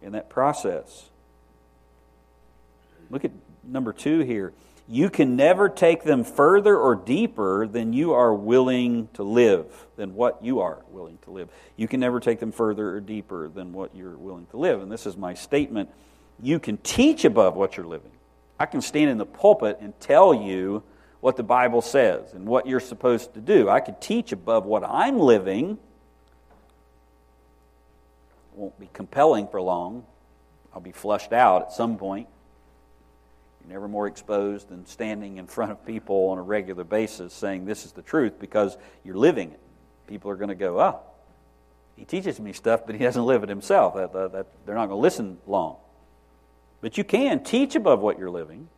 in 0.00 0.12
that 0.12 0.28
process. 0.28 1.08
Look 3.10 3.24
at 3.24 3.32
number 3.64 3.92
two 3.92 4.20
here. 4.20 4.52
You 4.90 5.10
can 5.10 5.36
never 5.36 5.68
take 5.68 6.02
them 6.02 6.24
further 6.24 6.76
or 6.76 6.94
deeper 6.94 7.66
than 7.66 7.92
you 7.92 8.14
are 8.14 8.32
willing 8.32 9.08
to 9.14 9.22
live, 9.22 9.66
than 9.96 10.14
what 10.14 10.42
you 10.42 10.60
are 10.60 10.78
willing 10.90 11.18
to 11.24 11.30
live. 11.30 11.48
You 11.76 11.88
can 11.88 12.00
never 12.00 12.20
take 12.20 12.40
them 12.40 12.52
further 12.52 12.90
or 12.94 13.00
deeper 13.00 13.48
than 13.48 13.72
what 13.72 13.94
you're 13.94 14.16
willing 14.16 14.46
to 14.46 14.56
live. 14.56 14.80
And 14.80 14.90
this 14.90 15.04
is 15.04 15.16
my 15.16 15.34
statement. 15.34 15.90
You 16.40 16.58
can 16.58 16.78
teach 16.78 17.26
above 17.26 17.54
what 17.54 17.76
you're 17.76 17.86
living. 17.86 18.12
I 18.58 18.66
can 18.66 18.80
stand 18.80 19.10
in 19.10 19.18
the 19.18 19.26
pulpit 19.26 19.78
and 19.80 19.98
tell 20.00 20.34
you 20.34 20.82
what 21.20 21.36
the 21.36 21.42
Bible 21.42 21.82
says 21.82 22.32
and 22.32 22.46
what 22.46 22.66
you're 22.66 22.80
supposed 22.80 23.34
to 23.34 23.40
do. 23.40 23.68
I 23.68 23.80
could 23.80 24.00
teach 24.00 24.32
above 24.32 24.66
what 24.66 24.84
I'm 24.84 25.18
living. 25.18 25.78
It 28.52 28.58
won't 28.58 28.78
be 28.78 28.88
compelling 28.92 29.48
for 29.48 29.60
long. 29.60 30.04
I'll 30.72 30.80
be 30.80 30.92
flushed 30.92 31.32
out 31.32 31.62
at 31.62 31.72
some 31.72 31.96
point. 31.96 32.28
You're 33.62 33.72
never 33.72 33.88
more 33.88 34.06
exposed 34.06 34.68
than 34.68 34.86
standing 34.86 35.38
in 35.38 35.46
front 35.46 35.72
of 35.72 35.84
people 35.84 36.28
on 36.28 36.38
a 36.38 36.42
regular 36.42 36.84
basis 36.84 37.32
saying 37.34 37.64
this 37.64 37.84
is 37.84 37.92
the 37.92 38.02
truth 38.02 38.38
because 38.38 38.76
you're 39.04 39.16
living 39.16 39.50
it. 39.52 39.60
People 40.06 40.30
are 40.30 40.36
going 40.36 40.48
to 40.48 40.54
go, 40.54 40.80
oh, 40.80 41.00
he 41.96 42.04
teaches 42.04 42.38
me 42.38 42.52
stuff, 42.52 42.86
but 42.86 42.94
he 42.94 43.02
doesn't 43.02 43.24
live 43.24 43.42
it 43.42 43.48
himself. 43.48 43.94
That, 43.94 44.12
that, 44.12 44.32
that, 44.32 44.46
they're 44.64 44.76
not 44.76 44.86
going 44.86 44.98
to 44.98 45.02
listen 45.02 45.38
long. 45.46 45.76
But 46.80 46.96
you 46.96 47.04
can 47.04 47.42
teach 47.42 47.74
above 47.74 48.00
what 48.00 48.18
you're 48.18 48.30
living, 48.30 48.68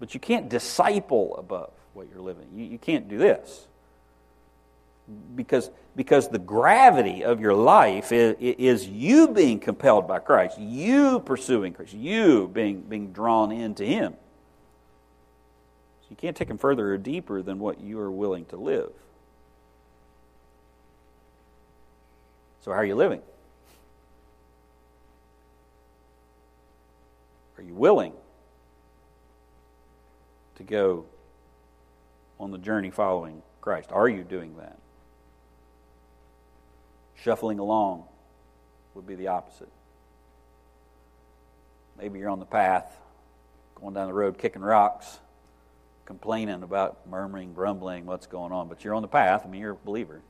but 0.00 0.14
you 0.14 0.20
can't 0.20 0.48
disciple 0.48 1.36
above 1.36 1.72
what 1.94 2.08
you're 2.10 2.22
living. 2.22 2.48
You, 2.54 2.64
you 2.64 2.78
can't 2.78 3.08
do 3.08 3.18
this. 3.18 3.66
Because, 5.34 5.70
because 5.94 6.28
the 6.28 6.38
gravity 6.38 7.24
of 7.24 7.40
your 7.40 7.54
life 7.54 8.12
is, 8.12 8.36
is 8.40 8.88
you 8.88 9.28
being 9.28 9.58
compelled 9.60 10.08
by 10.08 10.20
Christ, 10.20 10.58
you 10.58 11.20
pursuing 11.20 11.74
Christ, 11.74 11.92
you 11.92 12.48
being, 12.48 12.80
being 12.80 13.12
drawn 13.12 13.52
into 13.52 13.84
Him. 13.84 14.12
So 16.02 16.06
you 16.10 16.16
can't 16.16 16.36
take 16.36 16.48
Him 16.48 16.58
further 16.58 16.94
or 16.94 16.98
deeper 16.98 17.42
than 17.42 17.58
what 17.58 17.80
you 17.80 17.98
are 17.98 18.10
willing 18.10 18.46
to 18.46 18.56
live. 18.56 18.92
So, 22.64 22.70
how 22.70 22.78
are 22.78 22.84
you 22.84 22.94
living? 22.94 23.22
Are 27.62 27.64
you 27.64 27.74
willing 27.74 28.12
to 30.56 30.64
go 30.64 31.06
on 32.40 32.50
the 32.50 32.58
journey 32.58 32.90
following 32.90 33.40
Christ? 33.60 33.90
Are 33.92 34.08
you 34.08 34.24
doing 34.24 34.56
that? 34.56 34.78
Shuffling 37.14 37.60
along 37.60 38.04
would 38.94 39.06
be 39.06 39.14
the 39.14 39.28
opposite. 39.28 39.68
Maybe 41.96 42.18
you're 42.18 42.30
on 42.30 42.40
the 42.40 42.44
path, 42.44 42.98
going 43.76 43.94
down 43.94 44.08
the 44.08 44.12
road 44.12 44.38
kicking 44.38 44.62
rocks, 44.62 45.20
complaining 46.04 46.64
about 46.64 47.06
murmuring, 47.08 47.54
grumbling, 47.54 48.06
what's 48.06 48.26
going 48.26 48.50
on, 48.50 48.68
but 48.68 48.82
you're 48.82 48.94
on 48.94 49.02
the 49.02 49.08
path. 49.08 49.42
I 49.44 49.48
mean, 49.48 49.60
you're 49.60 49.72
a 49.72 49.76
believer. 49.76 50.20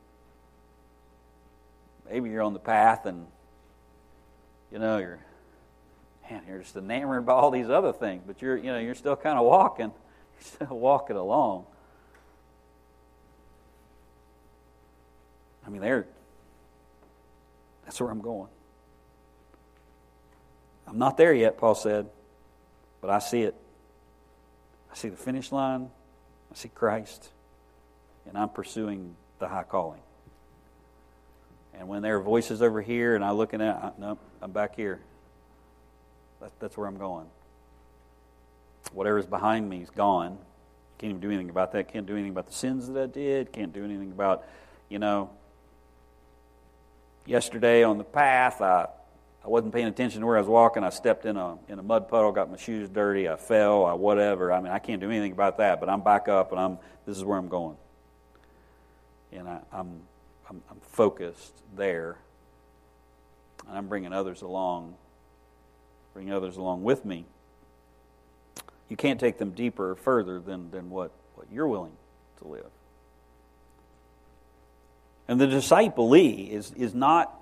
Maybe 2.07 2.29
you're 2.29 2.43
on 2.43 2.53
the 2.53 2.59
path 2.59 3.07
and, 3.07 3.25
you 4.71 4.77
know, 4.77 4.99
you're 4.99 5.19
man, 6.33 6.43
you're 6.47 6.59
just 6.59 6.75
enamored 6.75 7.25
by 7.25 7.33
all 7.33 7.51
these 7.51 7.69
other 7.69 7.93
things, 7.93 8.23
but 8.25 8.41
you're, 8.41 8.57
you 8.57 8.65
know, 8.65 8.79
you're 8.79 8.95
still 8.95 9.15
kind 9.15 9.37
of 9.37 9.45
walking, 9.45 9.91
you're 10.39 10.67
still 10.67 10.79
walking 10.79 11.15
along. 11.15 11.65
I 15.65 15.69
mean, 15.69 15.81
there, 15.81 16.07
that's 17.85 18.01
where 18.01 18.09
I'm 18.09 18.21
going. 18.21 18.49
I'm 20.87 20.97
not 20.97 21.17
there 21.17 21.33
yet, 21.33 21.57
Paul 21.57 21.75
said, 21.75 22.09
but 22.99 23.09
I 23.09 23.19
see 23.19 23.43
it. 23.43 23.55
I 24.91 24.95
see 24.95 25.09
the 25.09 25.17
finish 25.17 25.51
line. 25.51 25.89
I 26.51 26.55
see 26.55 26.69
Christ, 26.69 27.29
and 28.27 28.37
I'm 28.37 28.49
pursuing 28.49 29.15
the 29.39 29.47
high 29.47 29.63
calling. 29.63 30.01
And 31.73 31.87
when 31.87 32.01
there 32.01 32.17
are 32.17 32.21
voices 32.21 32.61
over 32.61 32.81
here, 32.81 33.15
and 33.15 33.23
I'm 33.23 33.35
looking 33.35 33.61
at, 33.61 33.97
no, 33.97 34.17
I'm 34.41 34.51
back 34.51 34.75
here. 34.75 34.99
That, 36.43 36.51
that's 36.59 36.75
where 36.75 36.87
I'm 36.87 36.97
going. 36.97 37.25
Whatever's 38.91 39.25
behind 39.25 39.69
me 39.69 39.81
is 39.81 39.89
gone. 39.89 40.37
Can't 40.97 41.11
even 41.11 41.21
do 41.21 41.29
anything 41.29 41.49
about 41.49 41.71
that. 41.71 41.87
Can't 41.87 42.05
do 42.05 42.13
anything 42.13 42.31
about 42.31 42.47
the 42.47 42.53
sins 42.53 42.89
that 42.89 43.01
I 43.01 43.05
did. 43.05 43.53
Can't 43.53 43.71
do 43.71 43.85
anything 43.85 44.11
about, 44.11 44.43
you 44.89 44.99
know, 44.99 45.29
yesterday 47.25 47.83
on 47.83 47.97
the 47.97 48.03
path, 48.03 48.61
I, 48.61 48.87
I 49.45 49.47
wasn't 49.47 49.73
paying 49.73 49.87
attention 49.87 50.19
to 50.19 50.27
where 50.27 50.35
I 50.35 50.41
was 50.41 50.49
walking. 50.49 50.83
I 50.83 50.89
stepped 50.89 51.25
in 51.25 51.37
a, 51.37 51.57
in 51.69 51.79
a 51.79 51.83
mud 51.83 52.09
puddle, 52.09 52.33
got 52.33 52.51
my 52.51 52.57
shoes 52.57 52.89
dirty, 52.89 53.29
I 53.29 53.37
fell, 53.37 53.85
I 53.85 53.93
whatever. 53.93 54.51
I 54.51 54.59
mean, 54.59 54.73
I 54.73 54.79
can't 54.79 54.99
do 54.99 55.09
anything 55.09 55.31
about 55.31 55.59
that, 55.59 55.79
but 55.79 55.87
I'm 55.87 56.01
back 56.01 56.27
up 56.27 56.51
and 56.51 56.59
I'm, 56.59 56.77
this 57.05 57.15
is 57.15 57.23
where 57.23 57.37
I'm 57.37 57.47
going. 57.47 57.77
And 59.31 59.47
I, 59.47 59.59
I'm, 59.71 60.01
I'm, 60.49 60.61
I'm 60.69 60.79
focused 60.91 61.53
there. 61.77 62.17
And 63.65 63.77
I'm 63.77 63.87
bringing 63.87 64.11
others 64.11 64.41
along 64.41 64.95
bring 66.13 66.31
others 66.31 66.57
along 66.57 66.83
with 66.83 67.05
me. 67.05 67.25
You 68.89 68.97
can't 68.97 69.19
take 69.19 69.37
them 69.37 69.51
deeper 69.51 69.91
or 69.91 69.95
further 69.95 70.39
than, 70.39 70.69
than 70.71 70.89
what, 70.89 71.11
what 71.35 71.47
you're 71.51 71.67
willing 71.67 71.93
to 72.41 72.47
live. 72.47 72.65
And 75.27 75.39
the 75.39 75.47
disciplee 75.47 76.49
is, 76.51 76.71
is 76.73 76.93
not 76.93 77.33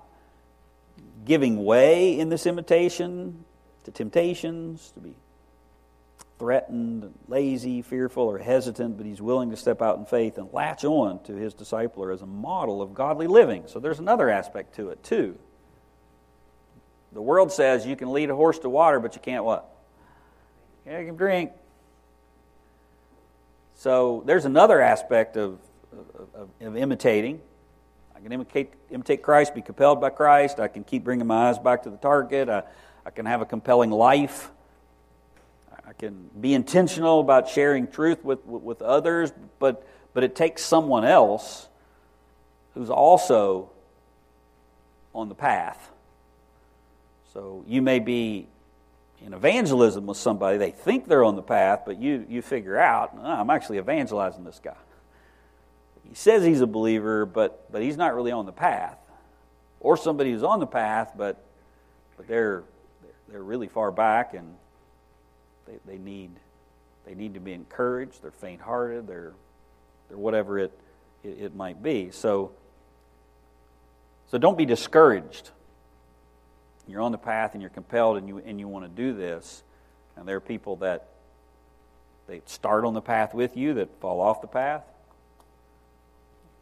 giving 1.24 1.64
way 1.64 2.18
in 2.18 2.28
this 2.28 2.46
imitation 2.46 3.44
to 3.84 3.90
temptations, 3.90 4.92
to 4.94 5.00
be 5.00 5.14
threatened, 6.38 7.12
lazy, 7.28 7.82
fearful, 7.82 8.24
or 8.24 8.38
hesitant, 8.38 8.96
but 8.96 9.06
he's 9.06 9.22
willing 9.22 9.50
to 9.50 9.56
step 9.56 9.82
out 9.82 9.98
in 9.98 10.04
faith 10.04 10.38
and 10.38 10.52
latch 10.52 10.84
on 10.84 11.22
to 11.24 11.32
his 11.34 11.54
discipler 11.54 12.12
as 12.12 12.22
a 12.22 12.26
model 12.26 12.82
of 12.82 12.94
godly 12.94 13.26
living. 13.26 13.64
So 13.66 13.78
there's 13.78 13.98
another 13.98 14.28
aspect 14.28 14.74
to 14.76 14.90
it, 14.90 15.02
too. 15.04 15.38
The 17.14 17.22
world 17.22 17.52
says 17.52 17.86
you 17.86 17.96
can 17.96 18.12
lead 18.12 18.30
a 18.30 18.34
horse 18.34 18.58
to 18.60 18.68
water, 18.68 18.98
but 18.98 19.14
you 19.14 19.20
can't 19.20 19.44
what? 19.44 19.68
You 20.86 20.92
can 20.92 21.16
drink. 21.16 21.52
So 23.76 24.22
there's 24.26 24.44
another 24.44 24.80
aspect 24.80 25.36
of, 25.36 25.58
of, 26.34 26.48
of, 26.60 26.76
imitating. 26.76 27.40
I 28.16 28.20
can 28.20 28.32
imitate, 28.32 28.72
imitate 28.90 29.22
Christ, 29.22 29.54
be 29.54 29.60
compelled 29.60 30.00
by 30.00 30.10
Christ. 30.10 30.58
I 30.58 30.68
can 30.68 30.84
keep 30.84 31.04
bringing 31.04 31.26
my 31.26 31.48
eyes 31.48 31.58
back 31.58 31.82
to 31.82 31.90
the 31.90 31.96
target. 31.96 32.48
I, 32.48 32.62
I 33.04 33.10
can 33.10 33.26
have 33.26 33.42
a 33.42 33.46
compelling 33.46 33.90
life. 33.90 34.50
I 35.86 35.92
can 35.92 36.30
be 36.40 36.54
intentional 36.54 37.20
about 37.20 37.48
sharing 37.48 37.88
truth 37.88 38.24
with, 38.24 38.44
with, 38.46 38.62
with 38.62 38.82
others, 38.82 39.32
but, 39.58 39.86
but 40.14 40.24
it 40.24 40.34
takes 40.34 40.64
someone 40.64 41.04
else 41.04 41.68
who's 42.74 42.88
also 42.88 43.70
on 45.14 45.28
the 45.28 45.34
path 45.34 45.91
so 47.32 47.64
you 47.66 47.80
may 47.80 47.98
be 47.98 48.46
in 49.24 49.32
evangelism 49.32 50.06
with 50.06 50.16
somebody, 50.16 50.58
they 50.58 50.70
think 50.70 51.06
they're 51.06 51.24
on 51.24 51.36
the 51.36 51.42
path, 51.42 51.82
but 51.86 52.00
you, 52.00 52.26
you 52.28 52.42
figure 52.42 52.76
out, 52.76 53.12
oh, 53.16 53.24
I'm 53.24 53.50
actually 53.50 53.78
evangelizing 53.78 54.44
this 54.44 54.60
guy. 54.62 54.74
He 56.08 56.14
says 56.14 56.44
he's 56.44 56.60
a 56.60 56.66
believer, 56.66 57.24
but, 57.24 57.70
but 57.70 57.82
he's 57.82 57.96
not 57.96 58.14
really 58.14 58.32
on 58.32 58.46
the 58.46 58.52
path. 58.52 58.98
Or 59.80 59.96
somebody 59.96 60.32
who's 60.32 60.42
on 60.42 60.60
the 60.60 60.66
path, 60.66 61.12
but, 61.16 61.42
but 62.16 62.26
they're, 62.26 62.64
they're 63.28 63.42
really 63.42 63.68
far 63.68 63.90
back 63.90 64.34
and 64.34 64.54
they, 65.66 65.78
they, 65.86 65.98
need, 65.98 66.30
they 67.06 67.14
need 67.14 67.34
to 67.34 67.40
be 67.40 67.52
encouraged. 67.52 68.22
They're 68.22 68.30
faint 68.30 68.60
hearted. 68.60 69.06
They're, 69.06 69.32
they're 70.08 70.18
whatever 70.18 70.58
it, 70.58 70.78
it, 71.22 71.38
it 71.40 71.54
might 71.54 71.82
be. 71.82 72.10
So, 72.10 72.52
so 74.30 74.38
don't 74.38 74.58
be 74.58 74.66
discouraged 74.66 75.50
you're 76.92 77.02
on 77.02 77.12
the 77.12 77.18
path 77.18 77.54
and 77.54 77.62
you're 77.62 77.70
compelled 77.70 78.18
and 78.18 78.28
you, 78.28 78.38
and 78.38 78.60
you 78.60 78.68
want 78.68 78.84
to 78.84 79.02
do 79.02 79.14
this, 79.14 79.62
and 80.16 80.28
there 80.28 80.36
are 80.36 80.40
people 80.40 80.76
that 80.76 81.08
they 82.28 82.42
start 82.46 82.84
on 82.84 82.94
the 82.94 83.00
path 83.00 83.34
with 83.34 83.56
you 83.56 83.74
that 83.74 83.88
fall 84.00 84.20
off 84.20 84.40
the 84.40 84.46
path. 84.46 84.84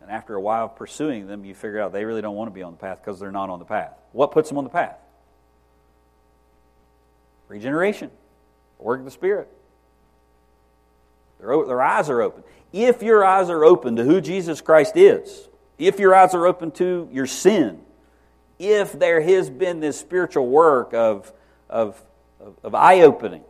And 0.01 0.11
after 0.11 0.35
a 0.35 0.41
while 0.41 0.67
of 0.67 0.77
pursuing 0.77 1.27
them, 1.27 1.45
you 1.45 1.55
figure 1.55 1.81
out 1.81 1.93
they 1.93 2.05
really 2.05 2.23
don't 2.23 2.37
want 2.37 2.49
to 2.49 2.55
be 2.55 2.63
on 2.63 2.73
the 2.73 2.79
path 2.79 3.01
because 3.05 3.21
they're 3.21 3.31
not 3.31 3.51
on 3.51 3.59
the 3.59 3.65
path. 3.65 3.93
What 4.13 4.33
puts 4.33 4.49
them 4.49 4.57
on 4.57 4.65
the 4.65 4.71
path? 4.71 4.97
Regeneration, 7.49 8.11
work 8.79 9.01
of 9.01 9.05
the 9.05 9.11
Spirit. 9.11 9.49
Their, 11.41 11.67
their 11.67 11.83
eyes 11.83 12.09
are 12.09 12.23
open. 12.23 12.45
If 12.73 13.03
your 13.03 13.25
eyes 13.25 13.51
are 13.51 13.65
open 13.65 13.97
to 13.97 14.05
who 14.05 14.21
Jesus 14.21 14.61
Christ 14.61 14.97
is, 14.97 15.49
if 15.79 15.99
your 15.99 16.15
eyes 16.15 16.35
are 16.35 16.47
open 16.47 16.71
to 16.73 17.09
your 17.13 17.27
sin, 17.27 17.81
if 18.61 18.93
there 18.93 19.23
has 19.23 19.49
been 19.49 19.81
this 19.81 19.99
spiritual 19.99 20.47
work 20.47 20.93
of, 20.93 21.33
of, 21.71 22.01
of, 22.63 22.75
eye 22.75 23.01
opening, 23.01 23.43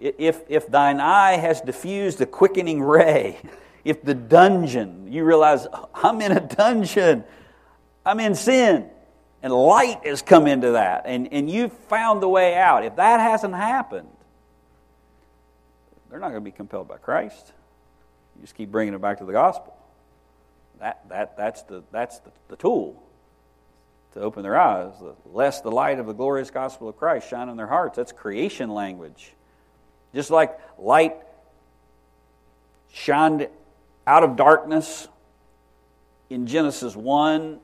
if, 0.00 0.40
if 0.48 0.66
thine 0.68 0.98
eye 0.98 1.36
has 1.36 1.60
diffused 1.60 2.22
a 2.22 2.26
quickening 2.26 2.82
ray, 2.82 3.38
if 3.84 4.02
the 4.02 4.14
dungeon, 4.14 5.12
you 5.12 5.24
realize 5.24 5.66
I'm 5.92 6.22
in 6.22 6.32
a 6.32 6.40
dungeon, 6.40 7.24
I'm 8.06 8.18
in 8.18 8.34
sin, 8.34 8.88
and 9.42 9.52
light 9.52 10.06
has 10.06 10.22
come 10.22 10.46
into 10.46 10.72
that, 10.72 11.02
and, 11.04 11.30
and 11.30 11.50
you've 11.50 11.72
found 11.72 12.22
the 12.22 12.28
way 12.28 12.56
out. 12.56 12.82
If 12.82 12.96
that 12.96 13.20
hasn't 13.20 13.54
happened, 13.54 14.08
they're 16.08 16.18
not 16.18 16.30
going 16.30 16.40
to 16.40 16.50
be 16.50 16.50
compelled 16.50 16.88
by 16.88 16.96
Christ. 16.96 17.52
You 18.36 18.40
just 18.40 18.54
keep 18.54 18.70
bringing 18.70 18.94
it 18.94 19.02
back 19.02 19.18
to 19.18 19.26
the 19.26 19.32
gospel. 19.32 19.76
That, 20.80 21.06
that, 21.10 21.36
that's 21.36 21.62
the, 21.64 21.82
that's 21.92 22.20
the, 22.20 22.30
the 22.48 22.56
tool 22.56 23.03
to 24.14 24.20
open 24.20 24.42
their 24.42 24.58
eyes. 24.58 24.92
Lest 25.26 25.62
the 25.62 25.70
light 25.70 25.98
of 25.98 26.06
the 26.06 26.12
glorious 26.12 26.50
gospel 26.50 26.88
of 26.88 26.96
Christ 26.96 27.28
shine 27.28 27.48
in 27.48 27.56
their 27.56 27.66
hearts. 27.66 27.96
That's 27.96 28.12
creation 28.12 28.70
language. 28.70 29.32
Just 30.14 30.30
like 30.30 30.58
light 30.78 31.16
shined 32.92 33.48
out 34.06 34.22
of 34.22 34.36
darkness 34.36 35.08
in 36.30 36.46
Genesis 36.46 36.94
1, 36.94 37.58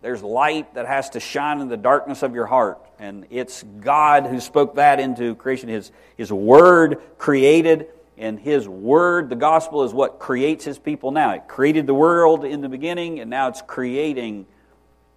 there's 0.00 0.22
light 0.22 0.74
that 0.74 0.86
has 0.86 1.10
to 1.10 1.20
shine 1.20 1.60
in 1.60 1.68
the 1.68 1.76
darkness 1.76 2.22
of 2.22 2.34
your 2.34 2.46
heart. 2.46 2.78
And 2.98 3.26
it's 3.30 3.62
God 3.62 4.26
who 4.26 4.40
spoke 4.40 4.76
that 4.76 5.00
into 5.00 5.34
creation. 5.34 5.68
His, 5.68 5.92
his 6.16 6.32
Word 6.32 7.00
created, 7.18 7.88
and 8.16 8.40
His 8.40 8.68
Word, 8.68 9.28
the 9.28 9.36
gospel, 9.36 9.84
is 9.84 9.92
what 9.92 10.18
creates 10.18 10.64
His 10.64 10.78
people 10.78 11.10
now. 11.12 11.32
It 11.32 11.46
created 11.46 11.86
the 11.86 11.94
world 11.94 12.44
in 12.44 12.62
the 12.62 12.68
beginning, 12.68 13.20
and 13.20 13.30
now 13.30 13.48
it's 13.48 13.62
creating 13.62 14.46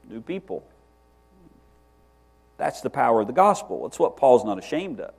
new 0.09 0.21
people. 0.21 0.65
That's 2.57 2.81
the 2.81 2.89
power 2.89 3.21
of 3.21 3.27
the 3.27 3.33
gospel. 3.33 3.85
It's 3.85 3.99
what 3.99 4.17
Paul's 4.17 4.45
not 4.45 4.57
ashamed 4.57 4.99
of. 4.99 5.13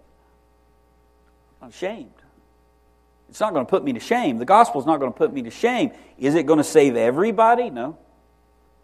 Not 1.61 1.70
ashamed. 1.70 2.12
It's 3.28 3.41
not 3.41 3.53
going 3.53 3.66
to 3.66 3.70
put 3.70 3.84
me 3.84 3.93
to 3.95 4.01
shame. 4.01 4.39
The 4.39 4.45
gospel 4.45 4.80
is 4.80 4.87
not 4.87 5.01
going 5.01 5.12
to 5.12 5.16
put 5.16 5.32
me 5.32 5.43
to 5.43 5.51
shame. 5.51 5.93
Is 6.16 6.34
it 6.34 6.47
going 6.47 6.59
to 6.59 6.64
save 6.64 6.97
everybody? 6.97 7.70
No. 7.70 7.99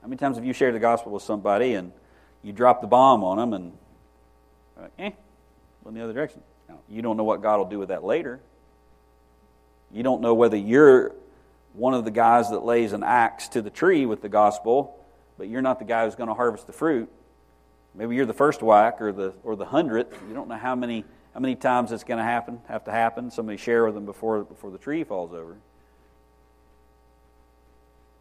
How 0.01 0.09
many 0.09 0.17
times 0.17 0.37
have 0.37 0.45
you 0.45 0.53
shared 0.53 0.75
the 0.75 0.81
gospel 0.81 1.13
with 1.13 1.23
somebody 1.23 1.75
and 1.75 1.93
you 2.43 2.53
drop 2.53 2.81
the 2.81 2.89
bomb 2.89 3.23
on 3.23 3.39
them 3.39 3.53
and, 3.53 3.73
like, 4.81 4.91
eh, 4.99 5.11
in 5.87 5.95
the 5.95 6.03
other 6.03 6.13
direction? 6.13 6.43
No. 6.69 6.81
You 6.89 7.03
don't 7.03 7.17
know 7.17 7.25
what 7.25 7.41
God 7.41 7.59
will 7.59 7.69
do 7.69 7.79
with 7.79 7.89
that 7.89 8.03
later. 8.03 8.41
You 9.93 10.03
don't 10.03 10.21
know 10.21 10.35
whether 10.35 10.57
you're 10.57 11.13
one 11.75 11.95
of 11.95 12.05
the 12.05 12.11
guys 12.11 12.51
that 12.51 12.65
lays 12.65 12.93
an 12.93 13.03
axe 13.03 13.49
to 13.49 13.63
the 13.63 13.71
tree 13.71 14.07
with 14.07 14.23
the 14.23 14.29
gospel, 14.29 14.99
but 15.43 15.49
you're 15.49 15.61
not 15.61 15.81
the 15.81 15.85
guy 15.85 16.05
who's 16.05 16.15
going 16.15 16.29
to 16.29 16.35
harvest 16.35 16.69
the 16.69 16.73
fruit. 16.73 17.11
Maybe 17.97 18.15
you're 18.15 18.27
the 18.27 18.33
first 18.33 18.63
whack 18.63 19.03
or 19.03 19.11
the 19.11 19.35
or 19.43 19.57
the 19.57 19.65
hundredth. 19.65 20.17
You 20.29 20.35
don't 20.35 20.47
know 20.47 20.57
how 20.57 20.77
many 20.77 21.05
how 21.35 21.41
many 21.41 21.57
times 21.57 21.91
it's 21.91 22.05
going 22.05 22.19
to 22.19 22.25
happen, 22.25 22.61
have 22.69 22.85
to 22.85 22.93
happen. 22.93 23.29
Somebody 23.29 23.59
share 23.59 23.85
with 23.85 23.95
them 23.97 24.07
before, 24.07 24.45
before 24.45 24.71
the 24.71 24.79
tree 24.79 25.03
falls 25.03 25.33
over. 25.33 25.57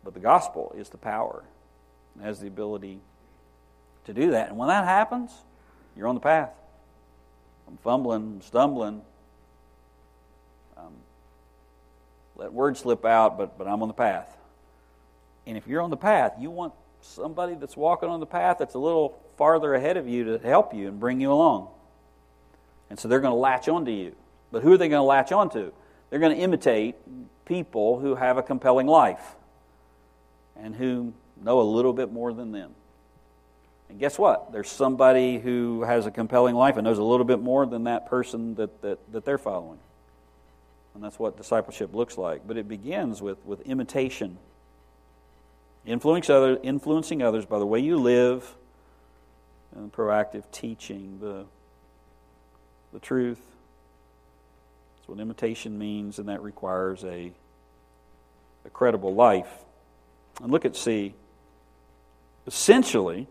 But 0.04 0.16
the 0.16 0.20
gospel 0.20 0.74
is 0.76 0.90
the 0.90 0.98
power, 0.98 1.44
it 2.20 2.24
has 2.24 2.40
the 2.40 2.48
ability 2.48 2.98
to 4.06 4.14
do 4.16 4.32
that. 4.32 4.50
And 4.50 4.58
when 4.58 4.70
that 4.70 4.86
happens, 4.86 5.30
you're 5.96 6.08
on 6.08 6.16
the 6.16 6.22
path. 6.22 6.50
I'm 7.68 7.78
fumbling, 7.84 8.24
I'm 8.24 8.42
stumbling. 8.42 9.04
Um, 10.76 10.94
let 12.36 12.52
words 12.52 12.80
slip 12.80 13.06
out, 13.06 13.38
but, 13.38 13.60
but 13.60 13.68
I'm 13.68 13.84
on 13.84 13.90
the 13.90 13.94
path. 13.94 14.36
And 15.46 15.56
if 15.56 15.68
you're 15.68 15.82
on 15.82 15.92
the 15.92 15.98
path, 15.98 16.34
you 16.40 16.50
want 16.50 16.74
somebody 17.02 17.56
that's 17.56 17.76
walking 17.76 18.10
on 18.10 18.20
the 18.20 18.26
path 18.26 18.58
that's 18.60 18.76
a 18.76 18.80
little 18.80 19.20
farther 19.38 19.74
ahead 19.74 19.97
of 19.97 20.08
you 20.08 20.38
to 20.38 20.47
help 20.47 20.74
you 20.74 20.88
and 20.88 20.99
bring 20.99 21.20
you 21.20 21.32
along. 21.32 21.68
And 22.89 22.99
so 22.99 23.08
they're 23.08 23.20
going 23.20 23.34
to 23.34 23.39
latch 23.39 23.68
onto 23.68 23.91
you. 23.91 24.16
But 24.52 24.64
who 24.64 24.74
are 24.74 24.78
they 24.78 24.89
going 24.89 24.99
to 24.99 25.04
latch 25.04 25.32
onto? 25.32 25.72
They're 26.10 26.20
going 26.20 26.36
to 26.36 26.41
imitate 26.41 26.95
people 27.45 27.99
who 27.99 28.16
have 28.16 28.38
a 28.38 28.43
compelling 28.43 28.88
life 28.88 29.36
and 30.58 30.76
who 30.76 31.14
know 31.41 31.60
a 31.60 31.64
little 31.64 31.93
bit 31.93 32.12
more 32.12 32.34
than 32.34 32.52
them. 32.52 32.72
And 33.89 33.99
guess 33.99 34.18
what? 34.18 34.52
There's 34.52 34.70
somebody 34.70 35.39
who 35.39 35.84
has 35.84 36.06
a 36.06 36.12
compelling 36.12 36.56
life 36.56 36.78
and 36.78 36.86
knows 36.86 36.97
a 36.97 37.04
little 37.04 37.26
bit 37.26 37.39
more 37.39 37.66
than 37.66 37.86
that 37.86 38.08
person 38.08 38.56
that, 38.56 38.82
that, 38.82 38.99
that 39.12 39.26
they're 39.26 39.38
following. 39.38 39.80
And 40.93 41.04
that's 41.04 41.20
what 41.20 41.38
discipleship 41.38 41.93
looks 41.93 42.18
like. 42.18 42.47
But 42.47 42.58
it 42.58 42.68
begins 42.68 43.22
with, 43.22 43.43
with 43.45 43.62
imitation. 43.62 44.38
Influencing, 45.86 46.36
other, 46.36 46.60
influencing 46.62 47.22
others 47.22 47.46
by 47.46 47.58
the 47.60 47.66
way 47.66 47.80
you 47.80 47.98
live 47.98 48.56
and 49.76 49.92
proactive 49.92 50.44
teaching, 50.52 51.20
the 51.20 51.46
the 52.94 53.00
truth. 53.00 53.40
That's 54.98 55.08
what 55.08 55.20
imitation 55.20 55.78
means, 55.78 56.20
and 56.20 56.30
that 56.30 56.42
requires 56.42 57.04
a, 57.04 57.32
a 58.66 58.70
credible 58.70 59.14
life. 59.14 59.50
And 60.42 60.52
look 60.52 60.66
at 60.66 60.76
C. 60.76 61.14
Essentially, 62.48 63.28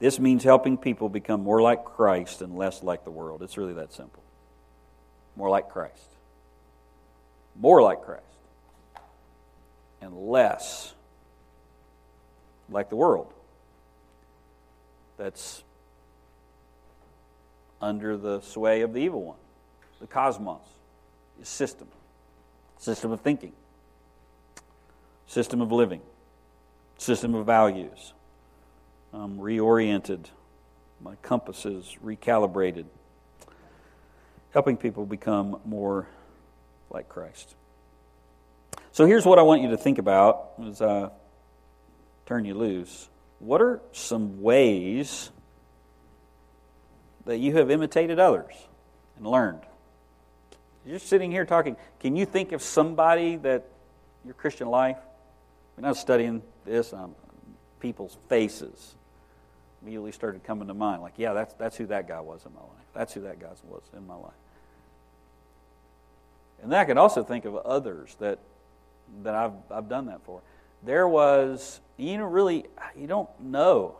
this 0.00 0.18
means 0.18 0.44
helping 0.44 0.76
people 0.76 1.08
become 1.08 1.42
more 1.42 1.62
like 1.62 1.84
Christ 1.84 2.42
and 2.42 2.56
less 2.56 2.82
like 2.82 3.04
the 3.04 3.10
world. 3.10 3.42
It's 3.42 3.56
really 3.56 3.74
that 3.74 3.92
simple. 3.92 4.22
More 5.36 5.48
like 5.48 5.70
Christ. 5.70 6.08
More 7.56 7.82
like 7.82 8.02
Christ. 8.02 8.22
And 10.00 10.16
less 10.16 10.94
like 12.70 12.88
the 12.90 12.96
world. 12.96 13.32
That's 15.16 15.62
under 17.80 18.16
the 18.16 18.40
sway 18.40 18.82
of 18.82 18.92
the 18.92 19.00
evil 19.00 19.22
one, 19.22 19.38
the 20.00 20.06
cosmos, 20.06 20.60
his 21.38 21.48
system, 21.48 21.88
system 22.78 23.12
of 23.12 23.20
thinking, 23.20 23.52
system 25.26 25.60
of 25.60 25.72
living, 25.72 26.00
system 26.98 27.34
of 27.34 27.46
values. 27.46 28.12
I'm 29.12 29.38
reoriented, 29.38 30.26
my 31.00 31.14
compass 31.22 31.64
is 31.64 31.96
recalibrated, 32.04 32.84
helping 34.52 34.76
people 34.76 35.06
become 35.06 35.60
more 35.64 36.08
like 36.90 37.08
Christ. 37.08 37.54
So 38.98 39.06
here's 39.06 39.24
what 39.24 39.38
I 39.38 39.42
want 39.42 39.62
you 39.62 39.68
to 39.68 39.76
think 39.76 39.98
about 39.98 40.54
as 40.66 40.82
I 40.82 41.10
turn 42.26 42.44
you 42.44 42.54
loose. 42.54 43.08
What 43.38 43.62
are 43.62 43.80
some 43.92 44.42
ways 44.42 45.30
that 47.24 47.38
you 47.38 47.54
have 47.58 47.70
imitated 47.70 48.18
others 48.18 48.52
and 49.16 49.24
learned. 49.24 49.60
You're 50.84 50.98
sitting 50.98 51.30
here 51.30 51.44
talking. 51.44 51.76
Can 52.00 52.16
you 52.16 52.26
think 52.26 52.50
of 52.50 52.60
somebody 52.60 53.36
that 53.36 53.66
your 54.24 54.34
Christian 54.34 54.66
life? 54.66 54.98
When 55.76 55.84
I 55.84 55.90
was 55.90 56.00
studying 56.00 56.42
this, 56.64 56.92
um, 56.92 57.14
people's 57.78 58.18
faces 58.28 58.96
immediately 59.80 60.10
started 60.10 60.42
coming 60.42 60.66
to 60.66 60.74
mind. 60.74 61.02
Like, 61.02 61.14
yeah, 61.18 61.34
that's 61.34 61.54
that's 61.54 61.76
who 61.76 61.86
that 61.86 62.08
guy 62.08 62.18
was 62.18 62.44
in 62.44 62.52
my 62.52 62.62
life. 62.62 62.88
That's 62.94 63.12
who 63.12 63.20
that 63.20 63.38
guy 63.38 63.46
was 63.62 63.82
in 63.96 64.08
my 64.08 64.16
life. 64.16 64.32
And 66.60 66.72
then 66.72 66.80
I 66.80 66.84
can 66.84 66.98
also 66.98 67.22
think 67.22 67.44
of 67.44 67.54
others 67.54 68.16
that 68.18 68.40
that 69.22 69.34
I've 69.34 69.52
I've 69.70 69.88
done 69.88 70.06
that 70.06 70.22
for. 70.24 70.40
There 70.82 71.08
was 71.08 71.80
you 71.96 72.16
don't 72.16 72.32
really 72.32 72.66
you 72.96 73.06
don't 73.06 73.28
know 73.40 73.96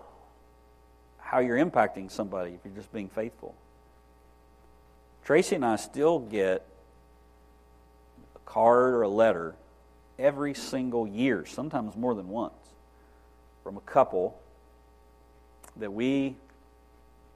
how 1.18 1.40
you're 1.40 1.58
impacting 1.58 2.10
somebody 2.10 2.52
if 2.52 2.60
you're 2.64 2.74
just 2.74 2.92
being 2.92 3.08
faithful. 3.08 3.54
Tracy 5.24 5.56
and 5.56 5.64
I 5.64 5.76
still 5.76 6.20
get 6.20 6.64
a 8.34 8.50
card 8.50 8.94
or 8.94 9.02
a 9.02 9.08
letter 9.08 9.54
every 10.18 10.54
single 10.54 11.06
year, 11.06 11.44
sometimes 11.44 11.94
more 11.96 12.14
than 12.14 12.28
once, 12.28 12.54
from 13.62 13.76
a 13.76 13.80
couple 13.80 14.38
that 15.76 15.92
we 15.92 16.34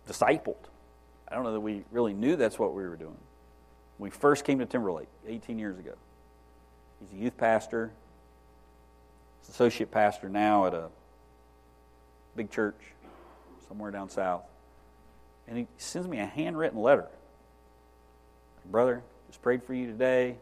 discipled. 0.09 0.57
I 1.29 1.35
don't 1.35 1.45
know 1.45 1.53
that 1.53 1.61
we 1.61 1.85
really 1.91 2.15
knew 2.15 2.37
that's 2.37 2.59
what 2.59 2.75
we 2.75 2.83
were 2.83 2.97
doing. 2.97 3.19
We 3.99 4.11
first 4.11 4.45
came 4.45 4.59
to 4.59 4.67
Timberlake 4.67 5.09
18 5.29 5.59
years 5.59 5.79
ago, 5.79 5.93
he's 7.11 7.19
a 7.19 7.23
youth 7.23 7.37
pastor, 7.37 7.91
he's 9.41 9.51
associate 9.51 9.91
pastor 9.91 10.29
now 10.29 10.67
at 10.67 10.75
a 10.75 10.89
big 12.37 12.51
church 12.51 12.77
somewhere 13.69 13.91
down 13.91 14.09
south. 14.09 14.43
And 15.49 15.59
he 15.59 15.67
sends 15.79 16.07
me 16.07 16.19
a 16.19 16.27
handwritten 16.27 16.81
letter. 16.81 17.07
Brother, 18.71 19.03
just 19.27 19.43
prayed 19.43 19.63
for 19.63 19.75
you 19.75 19.87
today. 19.87 20.37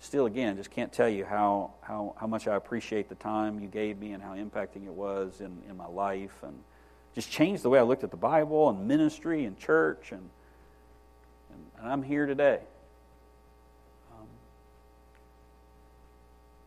Still, 0.00 0.24
again, 0.24 0.56
just 0.56 0.70
can't 0.70 0.92
tell 0.92 1.08
you 1.08 1.26
how, 1.26 1.72
how, 1.82 2.14
how 2.18 2.26
much 2.26 2.48
I 2.48 2.56
appreciate 2.56 3.08
the 3.08 3.16
time 3.16 3.60
you 3.60 3.68
gave 3.68 3.98
me 3.98 4.12
and 4.12 4.22
how 4.22 4.34
impacting 4.34 4.86
it 4.86 4.92
was 4.92 5.40
in, 5.40 5.58
in 5.68 5.76
my 5.76 5.86
life. 5.86 6.42
And 6.42 6.58
just 7.14 7.30
changed 7.30 7.62
the 7.62 7.68
way 7.68 7.78
I 7.78 7.82
looked 7.82 8.02
at 8.02 8.10
the 8.10 8.16
Bible 8.16 8.70
and 8.70 8.88
ministry 8.88 9.44
and 9.44 9.58
church. 9.58 10.12
And, 10.12 10.30
and, 11.52 11.66
and 11.80 11.88
I'm 11.92 12.02
here 12.02 12.24
today. 12.24 12.60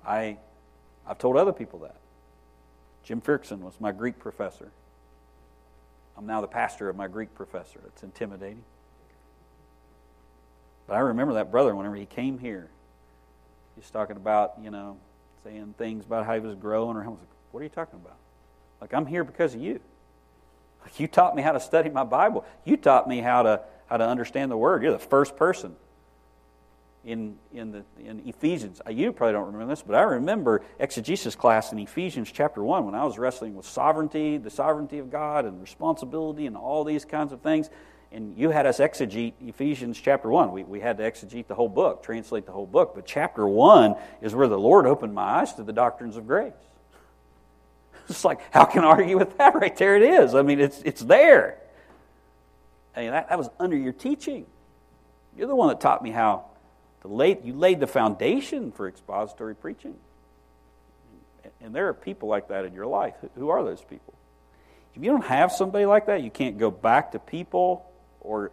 I, 0.05 0.37
I've 1.07 1.17
told 1.17 1.37
other 1.37 1.53
people 1.53 1.79
that. 1.79 1.95
Jim 3.03 3.21
Ferguson 3.21 3.63
was 3.63 3.73
my 3.79 3.91
Greek 3.91 4.19
professor. 4.19 4.71
I'm 6.17 6.25
now 6.25 6.41
the 6.41 6.47
pastor 6.47 6.89
of 6.89 6.95
my 6.95 7.07
Greek 7.07 7.33
professor. 7.35 7.79
It's 7.87 8.03
intimidating. 8.03 8.63
But 10.87 10.95
I 10.95 10.99
remember 10.99 11.35
that 11.35 11.51
brother 11.51 11.75
whenever 11.75 11.95
he 11.95 12.05
came 12.05 12.37
here. 12.37 12.69
He 13.75 13.81
was 13.81 13.89
talking 13.89 14.15
about, 14.15 14.53
you 14.61 14.69
know, 14.69 14.97
saying 15.43 15.75
things 15.77 16.05
about 16.05 16.25
how 16.25 16.35
he 16.35 16.39
was 16.39 16.55
growing, 16.55 16.95
or 16.95 17.03
I 17.03 17.07
was 17.07 17.19
like, 17.19 17.27
what 17.51 17.59
are 17.61 17.63
you 17.63 17.69
talking 17.69 17.99
about? 17.99 18.17
Like, 18.79 18.93
I'm 18.93 19.05
here 19.05 19.23
because 19.23 19.55
of 19.55 19.61
you. 19.61 19.79
Like, 20.83 20.99
you 20.99 21.07
taught 21.07 21.35
me 21.35 21.41
how 21.41 21.53
to 21.53 21.59
study 21.59 21.89
my 21.89 22.03
Bible. 22.03 22.45
You 22.65 22.77
taught 22.77 23.07
me 23.07 23.19
how 23.19 23.43
to, 23.43 23.61
how 23.87 23.97
to 23.97 24.07
understand 24.07 24.51
the 24.51 24.57
Word. 24.57 24.83
You're 24.83 24.91
the 24.91 24.99
first 24.99 25.35
person 25.35 25.75
in, 27.05 27.35
in, 27.53 27.71
the, 27.71 27.83
in 27.99 28.21
Ephesians. 28.27 28.81
Uh, 28.85 28.91
you 28.91 29.11
probably 29.11 29.33
don't 29.33 29.47
remember 29.47 29.67
this, 29.67 29.81
but 29.81 29.95
I 29.95 30.03
remember 30.03 30.61
exegesis 30.79 31.35
class 31.35 31.71
in 31.71 31.79
Ephesians 31.79 32.31
chapter 32.31 32.63
1 32.63 32.85
when 32.85 32.95
I 32.95 33.03
was 33.03 33.17
wrestling 33.17 33.55
with 33.55 33.65
sovereignty, 33.65 34.37
the 34.37 34.49
sovereignty 34.49 34.99
of 34.99 35.11
God, 35.11 35.45
and 35.45 35.59
responsibility, 35.61 36.45
and 36.45 36.55
all 36.55 36.83
these 36.83 37.03
kinds 37.03 37.33
of 37.33 37.41
things. 37.41 37.69
And 38.11 38.37
you 38.37 38.51
had 38.51 38.65
us 38.65 38.79
exegete 38.79 39.33
Ephesians 39.41 39.99
chapter 39.99 40.29
1. 40.29 40.51
We, 40.51 40.63
we 40.63 40.79
had 40.79 40.97
to 40.97 41.03
exegete 41.03 41.47
the 41.47 41.55
whole 41.55 41.67
book, 41.67 42.03
translate 42.03 42.45
the 42.45 42.51
whole 42.51 42.67
book. 42.67 42.93
But 42.95 43.05
chapter 43.05 43.47
1 43.47 43.95
is 44.21 44.33
where 44.35 44.47
the 44.47 44.59
Lord 44.59 44.85
opened 44.85 45.13
my 45.13 45.39
eyes 45.41 45.53
to 45.55 45.63
the 45.63 45.73
doctrines 45.73 46.15
of 46.15 46.27
grace. 46.27 46.53
It's 48.09 48.25
like, 48.25 48.41
how 48.51 48.65
can 48.65 48.83
I 48.83 48.87
argue 48.87 49.17
with 49.17 49.37
that? 49.37 49.55
Right 49.59 49.75
there 49.77 49.95
it 49.95 50.03
is. 50.03 50.35
I 50.35 50.41
mean, 50.41 50.59
it's, 50.59 50.81
it's 50.83 51.01
there. 51.01 51.57
I 52.95 53.01
mean, 53.01 53.11
that, 53.11 53.29
that 53.29 53.37
was 53.37 53.49
under 53.59 53.77
your 53.77 53.93
teaching. 53.93 54.45
You're 55.37 55.47
the 55.47 55.55
one 55.55 55.69
that 55.69 55.79
taught 55.79 56.03
me 56.03 56.11
how 56.11 56.45
lay, 57.03 57.37
you 57.43 57.53
laid 57.53 57.79
the 57.79 57.87
foundation 57.87 58.71
for 58.71 58.87
expository 58.87 59.55
preaching. 59.55 59.95
And 61.61 61.73
there 61.73 61.87
are 61.87 61.93
people 61.93 62.29
like 62.29 62.49
that 62.49 62.65
in 62.65 62.73
your 62.73 62.87
life. 62.87 63.15
Who 63.35 63.49
are 63.49 63.63
those 63.63 63.81
people? 63.81 64.13
If 64.95 65.03
you 65.03 65.11
don't 65.11 65.25
have 65.25 65.51
somebody 65.51 65.85
like 65.85 66.05
that, 66.05 66.21
you 66.21 66.29
can't 66.29 66.57
go 66.57 66.69
back 66.69 67.13
to 67.13 67.19
people, 67.19 67.85
or 68.21 68.51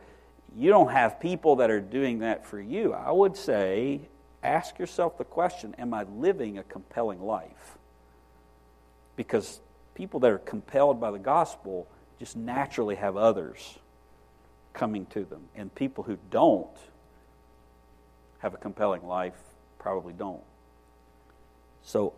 you 0.57 0.70
don't 0.70 0.90
have 0.90 1.20
people 1.20 1.57
that 1.57 1.70
are 1.70 1.80
doing 1.80 2.20
that 2.20 2.46
for 2.46 2.61
you. 2.61 2.92
I 2.92 3.11
would 3.11 3.36
say, 3.36 4.01
ask 4.42 4.78
yourself 4.78 5.18
the 5.18 5.24
question 5.24 5.74
Am 5.78 5.92
I 5.92 6.05
living 6.05 6.59
a 6.59 6.62
compelling 6.62 7.20
life? 7.20 7.78
Because 9.16 9.61
people 9.94 10.20
that 10.20 10.30
are 10.30 10.38
compelled 10.38 11.01
by 11.01 11.11
the 11.11 11.18
gospel 11.18 11.86
just 12.18 12.36
naturally 12.36 12.94
have 12.94 13.16
others 13.16 13.78
coming 14.72 15.07
to 15.07 15.24
them. 15.24 15.42
And 15.55 15.74
people 15.74 16.05
who 16.05 16.16
don't 16.30 16.68
have 18.41 18.55
a 18.55 18.57
compelling 18.57 19.07
life 19.07 19.38
probably 19.78 20.12
don't. 20.12 20.43
So, 21.82 22.12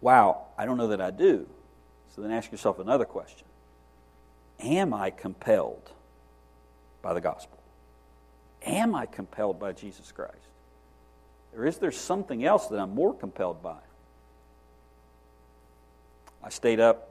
wow, 0.00 0.46
I 0.58 0.66
don't 0.66 0.76
know 0.76 0.88
that 0.88 1.00
I 1.00 1.10
do. 1.10 1.46
So 2.14 2.22
then 2.22 2.30
ask 2.30 2.50
yourself 2.50 2.78
another 2.78 3.04
question 3.04 3.46
Am 4.60 4.92
I 4.92 5.10
compelled 5.10 5.90
by 7.02 7.14
the 7.14 7.20
gospel? 7.20 7.58
Am 8.62 8.94
I 8.94 9.06
compelled 9.06 9.58
by 9.58 9.72
Jesus 9.72 10.12
Christ? 10.12 10.34
Or 11.56 11.66
is 11.66 11.78
there 11.78 11.92
something 11.92 12.44
else 12.44 12.66
that 12.68 12.78
I'm 12.78 12.94
more 12.94 13.14
compelled 13.14 13.62
by? 13.62 13.78
I 16.42 16.48
stayed 16.50 16.80
up 16.80 17.09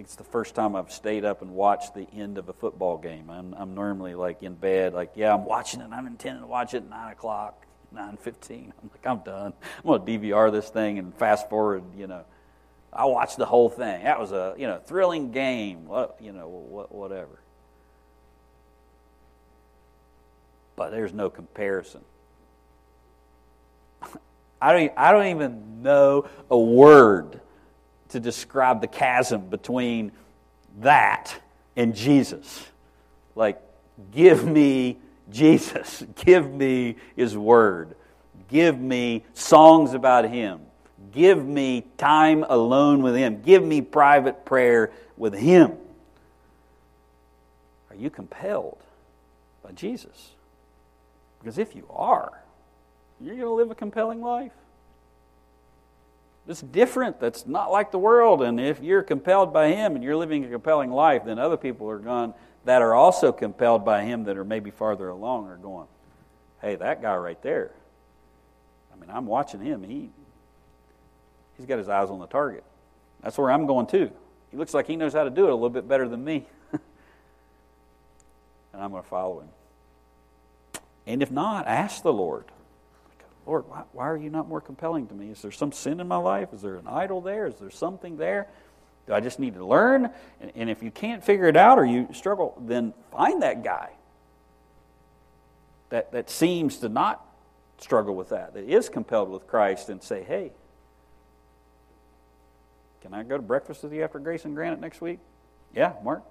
think 0.00 0.08
it's 0.08 0.16
the 0.16 0.24
first 0.24 0.54
time 0.54 0.74
I've 0.76 0.90
stayed 0.90 1.26
up 1.26 1.42
and 1.42 1.50
watched 1.50 1.94
the 1.94 2.06
end 2.14 2.38
of 2.38 2.48
a 2.48 2.54
football 2.54 2.96
game. 2.96 3.28
I'm, 3.28 3.52
I'm 3.52 3.74
normally 3.74 4.14
like 4.14 4.42
in 4.42 4.54
bed, 4.54 4.94
like, 4.94 5.10
yeah, 5.14 5.34
I'm 5.34 5.44
watching 5.44 5.82
it. 5.82 5.90
I'm 5.92 6.06
intending 6.06 6.40
to 6.40 6.46
watch 6.46 6.72
it 6.72 6.78
at 6.78 6.88
9 6.88 7.12
o'clock, 7.12 7.66
9.15. 7.94 8.72
I'm 8.82 8.90
like, 8.90 9.06
I'm 9.06 9.18
done. 9.18 9.52
I'm 9.76 9.84
going 9.84 10.06
to 10.06 10.10
DVR 10.10 10.50
this 10.50 10.70
thing 10.70 10.98
and 10.98 11.14
fast 11.16 11.50
forward, 11.50 11.82
you 11.98 12.06
know. 12.06 12.24
I 12.90 13.04
watched 13.04 13.36
the 13.36 13.44
whole 13.44 13.68
thing. 13.68 14.04
That 14.04 14.18
was 14.18 14.32
a, 14.32 14.54
you 14.56 14.66
know, 14.66 14.78
thrilling 14.78 15.32
game, 15.32 15.84
what, 15.84 16.16
you 16.18 16.32
know, 16.32 16.48
whatever. 16.48 17.38
But 20.76 20.92
there's 20.92 21.12
no 21.12 21.28
comparison. 21.28 22.00
I 24.62 24.72
don't, 24.72 24.92
I 24.96 25.12
don't 25.12 25.26
even 25.26 25.82
know 25.82 26.26
a 26.50 26.58
word 26.58 27.38
to 28.10 28.20
describe 28.20 28.80
the 28.80 28.86
chasm 28.86 29.48
between 29.48 30.12
that 30.80 31.34
and 31.76 31.94
Jesus. 31.94 32.64
Like, 33.34 33.60
give 34.12 34.46
me 34.46 34.98
Jesus. 35.30 36.04
Give 36.24 36.50
me 36.50 36.96
His 37.16 37.36
Word. 37.36 37.94
Give 38.48 38.78
me 38.78 39.24
songs 39.32 39.94
about 39.94 40.28
Him. 40.28 40.60
Give 41.12 41.44
me 41.44 41.84
time 41.96 42.44
alone 42.48 43.02
with 43.02 43.14
Him. 43.14 43.42
Give 43.42 43.62
me 43.62 43.80
private 43.80 44.44
prayer 44.44 44.90
with 45.16 45.34
Him. 45.34 45.72
Are 47.90 47.96
you 47.96 48.10
compelled 48.10 48.78
by 49.62 49.72
Jesus? 49.72 50.32
Because 51.38 51.58
if 51.58 51.74
you 51.74 51.86
are, 51.90 52.42
you're 53.20 53.36
going 53.36 53.46
to 53.46 53.52
live 53.52 53.70
a 53.70 53.74
compelling 53.74 54.20
life 54.20 54.52
that's 56.50 56.62
different, 56.62 57.20
that's 57.20 57.46
not 57.46 57.70
like 57.70 57.92
the 57.92 57.98
world. 57.98 58.42
And 58.42 58.58
if 58.58 58.80
you're 58.82 59.04
compelled 59.04 59.52
by 59.52 59.68
Him 59.68 59.94
and 59.94 60.02
you're 60.02 60.16
living 60.16 60.44
a 60.44 60.48
compelling 60.48 60.90
life, 60.90 61.24
then 61.24 61.38
other 61.38 61.56
people 61.56 61.88
are 61.88 62.00
gone 62.00 62.34
that 62.64 62.82
are 62.82 62.92
also 62.92 63.30
compelled 63.30 63.84
by 63.84 64.02
Him 64.02 64.24
that 64.24 64.36
are 64.36 64.42
maybe 64.44 64.72
farther 64.72 65.10
along 65.10 65.46
are 65.46 65.56
going, 65.56 65.86
hey, 66.60 66.74
that 66.74 67.02
guy 67.02 67.14
right 67.14 67.40
there. 67.42 67.70
I 68.92 68.98
mean, 68.98 69.10
I'm 69.10 69.26
watching 69.26 69.60
him. 69.60 69.84
He, 69.84 70.10
he's 71.56 71.66
got 71.66 71.78
his 71.78 71.88
eyes 71.88 72.10
on 72.10 72.18
the 72.18 72.26
target. 72.26 72.64
That's 73.22 73.38
where 73.38 73.52
I'm 73.52 73.66
going 73.66 73.86
too. 73.86 74.10
He 74.50 74.56
looks 74.56 74.74
like 74.74 74.88
he 74.88 74.96
knows 74.96 75.12
how 75.12 75.22
to 75.22 75.30
do 75.30 75.46
it 75.46 75.50
a 75.50 75.54
little 75.54 75.70
bit 75.70 75.86
better 75.86 76.08
than 76.08 76.24
me. 76.24 76.46
and 76.72 76.82
I'm 78.74 78.90
going 78.90 79.04
to 79.04 79.08
follow 79.08 79.38
him. 79.38 79.48
And 81.06 81.22
if 81.22 81.30
not, 81.30 81.68
ask 81.68 82.02
the 82.02 82.12
Lord. 82.12 82.46
Lord, 83.46 83.68
why, 83.68 83.82
why, 83.92 84.08
are 84.08 84.16
you 84.16 84.30
not 84.30 84.48
more 84.48 84.60
compelling 84.60 85.06
to 85.08 85.14
me? 85.14 85.30
Is 85.30 85.42
there 85.42 85.50
some 85.50 85.72
sin 85.72 86.00
in 86.00 86.06
my 86.06 86.16
life? 86.16 86.52
Is 86.52 86.62
there 86.62 86.76
an 86.76 86.86
idol 86.86 87.20
there? 87.20 87.46
Is 87.46 87.56
there 87.56 87.70
something 87.70 88.16
there? 88.16 88.48
Do 89.06 89.14
I 89.14 89.20
just 89.20 89.38
need 89.38 89.54
to 89.54 89.64
learn? 89.64 90.10
And, 90.40 90.52
and 90.54 90.70
if 90.70 90.82
you 90.82 90.90
can't 90.90 91.24
figure 91.24 91.48
it 91.48 91.56
out 91.56 91.78
or 91.78 91.84
you 91.84 92.08
struggle, 92.12 92.56
then 92.60 92.92
find 93.10 93.42
that 93.42 93.64
guy 93.64 93.90
that, 95.88 96.12
that 96.12 96.30
seems 96.30 96.78
to 96.78 96.88
not 96.88 97.24
struggle 97.78 98.14
with 98.14 98.28
that, 98.28 98.54
that 98.54 98.64
is 98.64 98.88
compelled 98.88 99.30
with 99.30 99.46
Christ, 99.46 99.88
and 99.88 100.02
say, 100.02 100.22
hey, 100.22 100.52
can 103.00 103.14
I 103.14 103.22
go 103.22 103.36
to 103.36 103.42
breakfast 103.42 103.82
with 103.82 103.92
you 103.92 104.04
after 104.04 104.18
Grace 104.18 104.44
and 104.44 104.54
Granite 104.54 104.80
next 104.80 105.00
week? 105.00 105.18
Yeah, 105.74 105.94
Mark? 106.04 106.20
Yeah. 106.20 106.26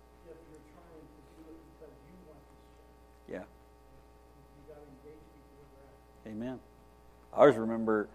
I 7.33 7.41
always 7.41 7.55
remember, 7.55 8.07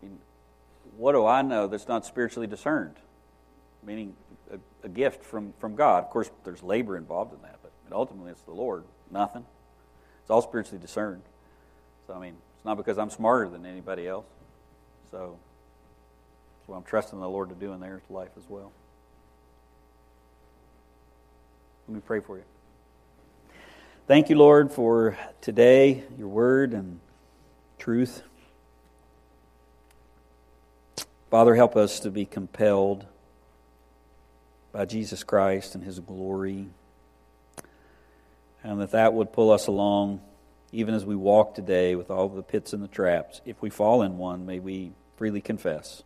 I 0.00 0.06
mean, 0.06 0.18
what 0.96 1.12
do 1.12 1.26
I 1.26 1.42
know 1.42 1.66
that's 1.66 1.88
not 1.88 2.06
spiritually 2.06 2.46
discerned? 2.46 2.96
Meaning 3.84 4.14
a, 4.52 4.58
a, 4.86 4.88
gift 4.88 5.24
from, 5.24 5.52
from 5.58 5.74
God. 5.74 6.04
Of 6.04 6.10
course, 6.10 6.30
there's 6.44 6.62
labor 6.62 6.96
involved 6.96 7.34
in 7.34 7.42
that, 7.42 7.58
but 7.62 7.72
ultimately 7.94 8.30
it's 8.30 8.42
the 8.42 8.52
Lord. 8.52 8.84
Nothing. 9.10 9.44
It's 10.22 10.30
all 10.30 10.42
spiritually 10.42 10.80
discerned. 10.80 11.22
So, 12.06 12.14
I 12.14 12.20
mean, 12.20 12.34
it's 12.56 12.64
not 12.64 12.76
because 12.76 12.98
I'm 12.98 13.10
smarter 13.10 13.48
than 13.48 13.66
anybody 13.66 14.06
else. 14.06 14.26
So, 15.10 15.38
that's 16.58 16.68
what 16.68 16.76
I'm 16.76 16.84
trusting 16.84 17.18
the 17.18 17.28
Lord 17.28 17.48
to 17.48 17.54
do 17.54 17.72
in 17.72 17.80
their 17.80 18.00
life 18.10 18.30
as 18.36 18.44
well. 18.48 18.72
Let 21.88 21.94
me 21.94 22.02
pray 22.06 22.20
for 22.20 22.36
you. 22.36 22.44
Thank 24.06 24.28
you, 24.30 24.36
Lord, 24.36 24.72
for 24.72 25.16
today, 25.40 26.04
your 26.18 26.28
word, 26.28 26.72
and 26.72 27.00
truth. 27.78 28.22
Father, 31.30 31.54
help 31.54 31.76
us 31.76 32.00
to 32.00 32.10
be 32.10 32.26
compelled 32.26 33.06
by 34.72 34.84
Jesus 34.84 35.22
Christ 35.22 35.76
and 35.76 35.84
his 35.84 36.00
glory. 36.00 36.66
and 38.64 38.80
that 38.80 38.90
that 38.90 39.14
would 39.14 39.32
pull 39.32 39.50
us 39.50 39.68
along 39.68 40.20
even 40.72 40.92
as 40.92 41.04
we 41.04 41.16
walk 41.16 41.54
today 41.54 41.94
with 41.94 42.10
all 42.10 42.28
the 42.28 42.42
pits 42.42 42.72
and 42.72 42.82
the 42.82 42.88
traps. 42.88 43.40
If 43.44 43.62
we 43.62 43.70
fall 43.70 44.02
in 44.02 44.18
one, 44.18 44.44
may 44.44 44.58
we 44.58 44.92
freely 45.16 45.40
confess 45.40 46.02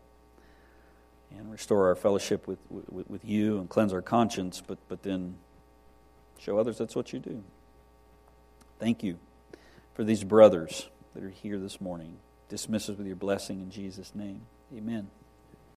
and 1.36 1.50
restore 1.50 1.88
our 1.88 1.94
fellowship 1.94 2.46
with, 2.46 2.58
with, 2.70 3.08
with 3.08 3.24
you 3.24 3.58
and 3.58 3.68
cleanse 3.68 3.92
our 3.92 4.02
conscience, 4.02 4.62
but, 4.64 4.78
but 4.88 5.02
then 5.02 5.36
show 6.38 6.58
others 6.58 6.78
that's 6.78 6.94
what 6.94 7.12
you 7.12 7.18
do. 7.18 7.42
Thank 8.78 9.02
you 9.02 9.18
for 9.94 10.04
these 10.04 10.22
brothers 10.22 10.88
that 11.14 11.24
are 11.24 11.30
here 11.30 11.58
this 11.58 11.80
morning. 11.80 12.18
Dismiss 12.48 12.88
us 12.88 12.96
with 12.96 13.06
your 13.06 13.16
blessing 13.16 13.60
in 13.60 13.70
Jesus' 13.70 14.14
name. 14.14 14.42
Amen. 14.76 15.08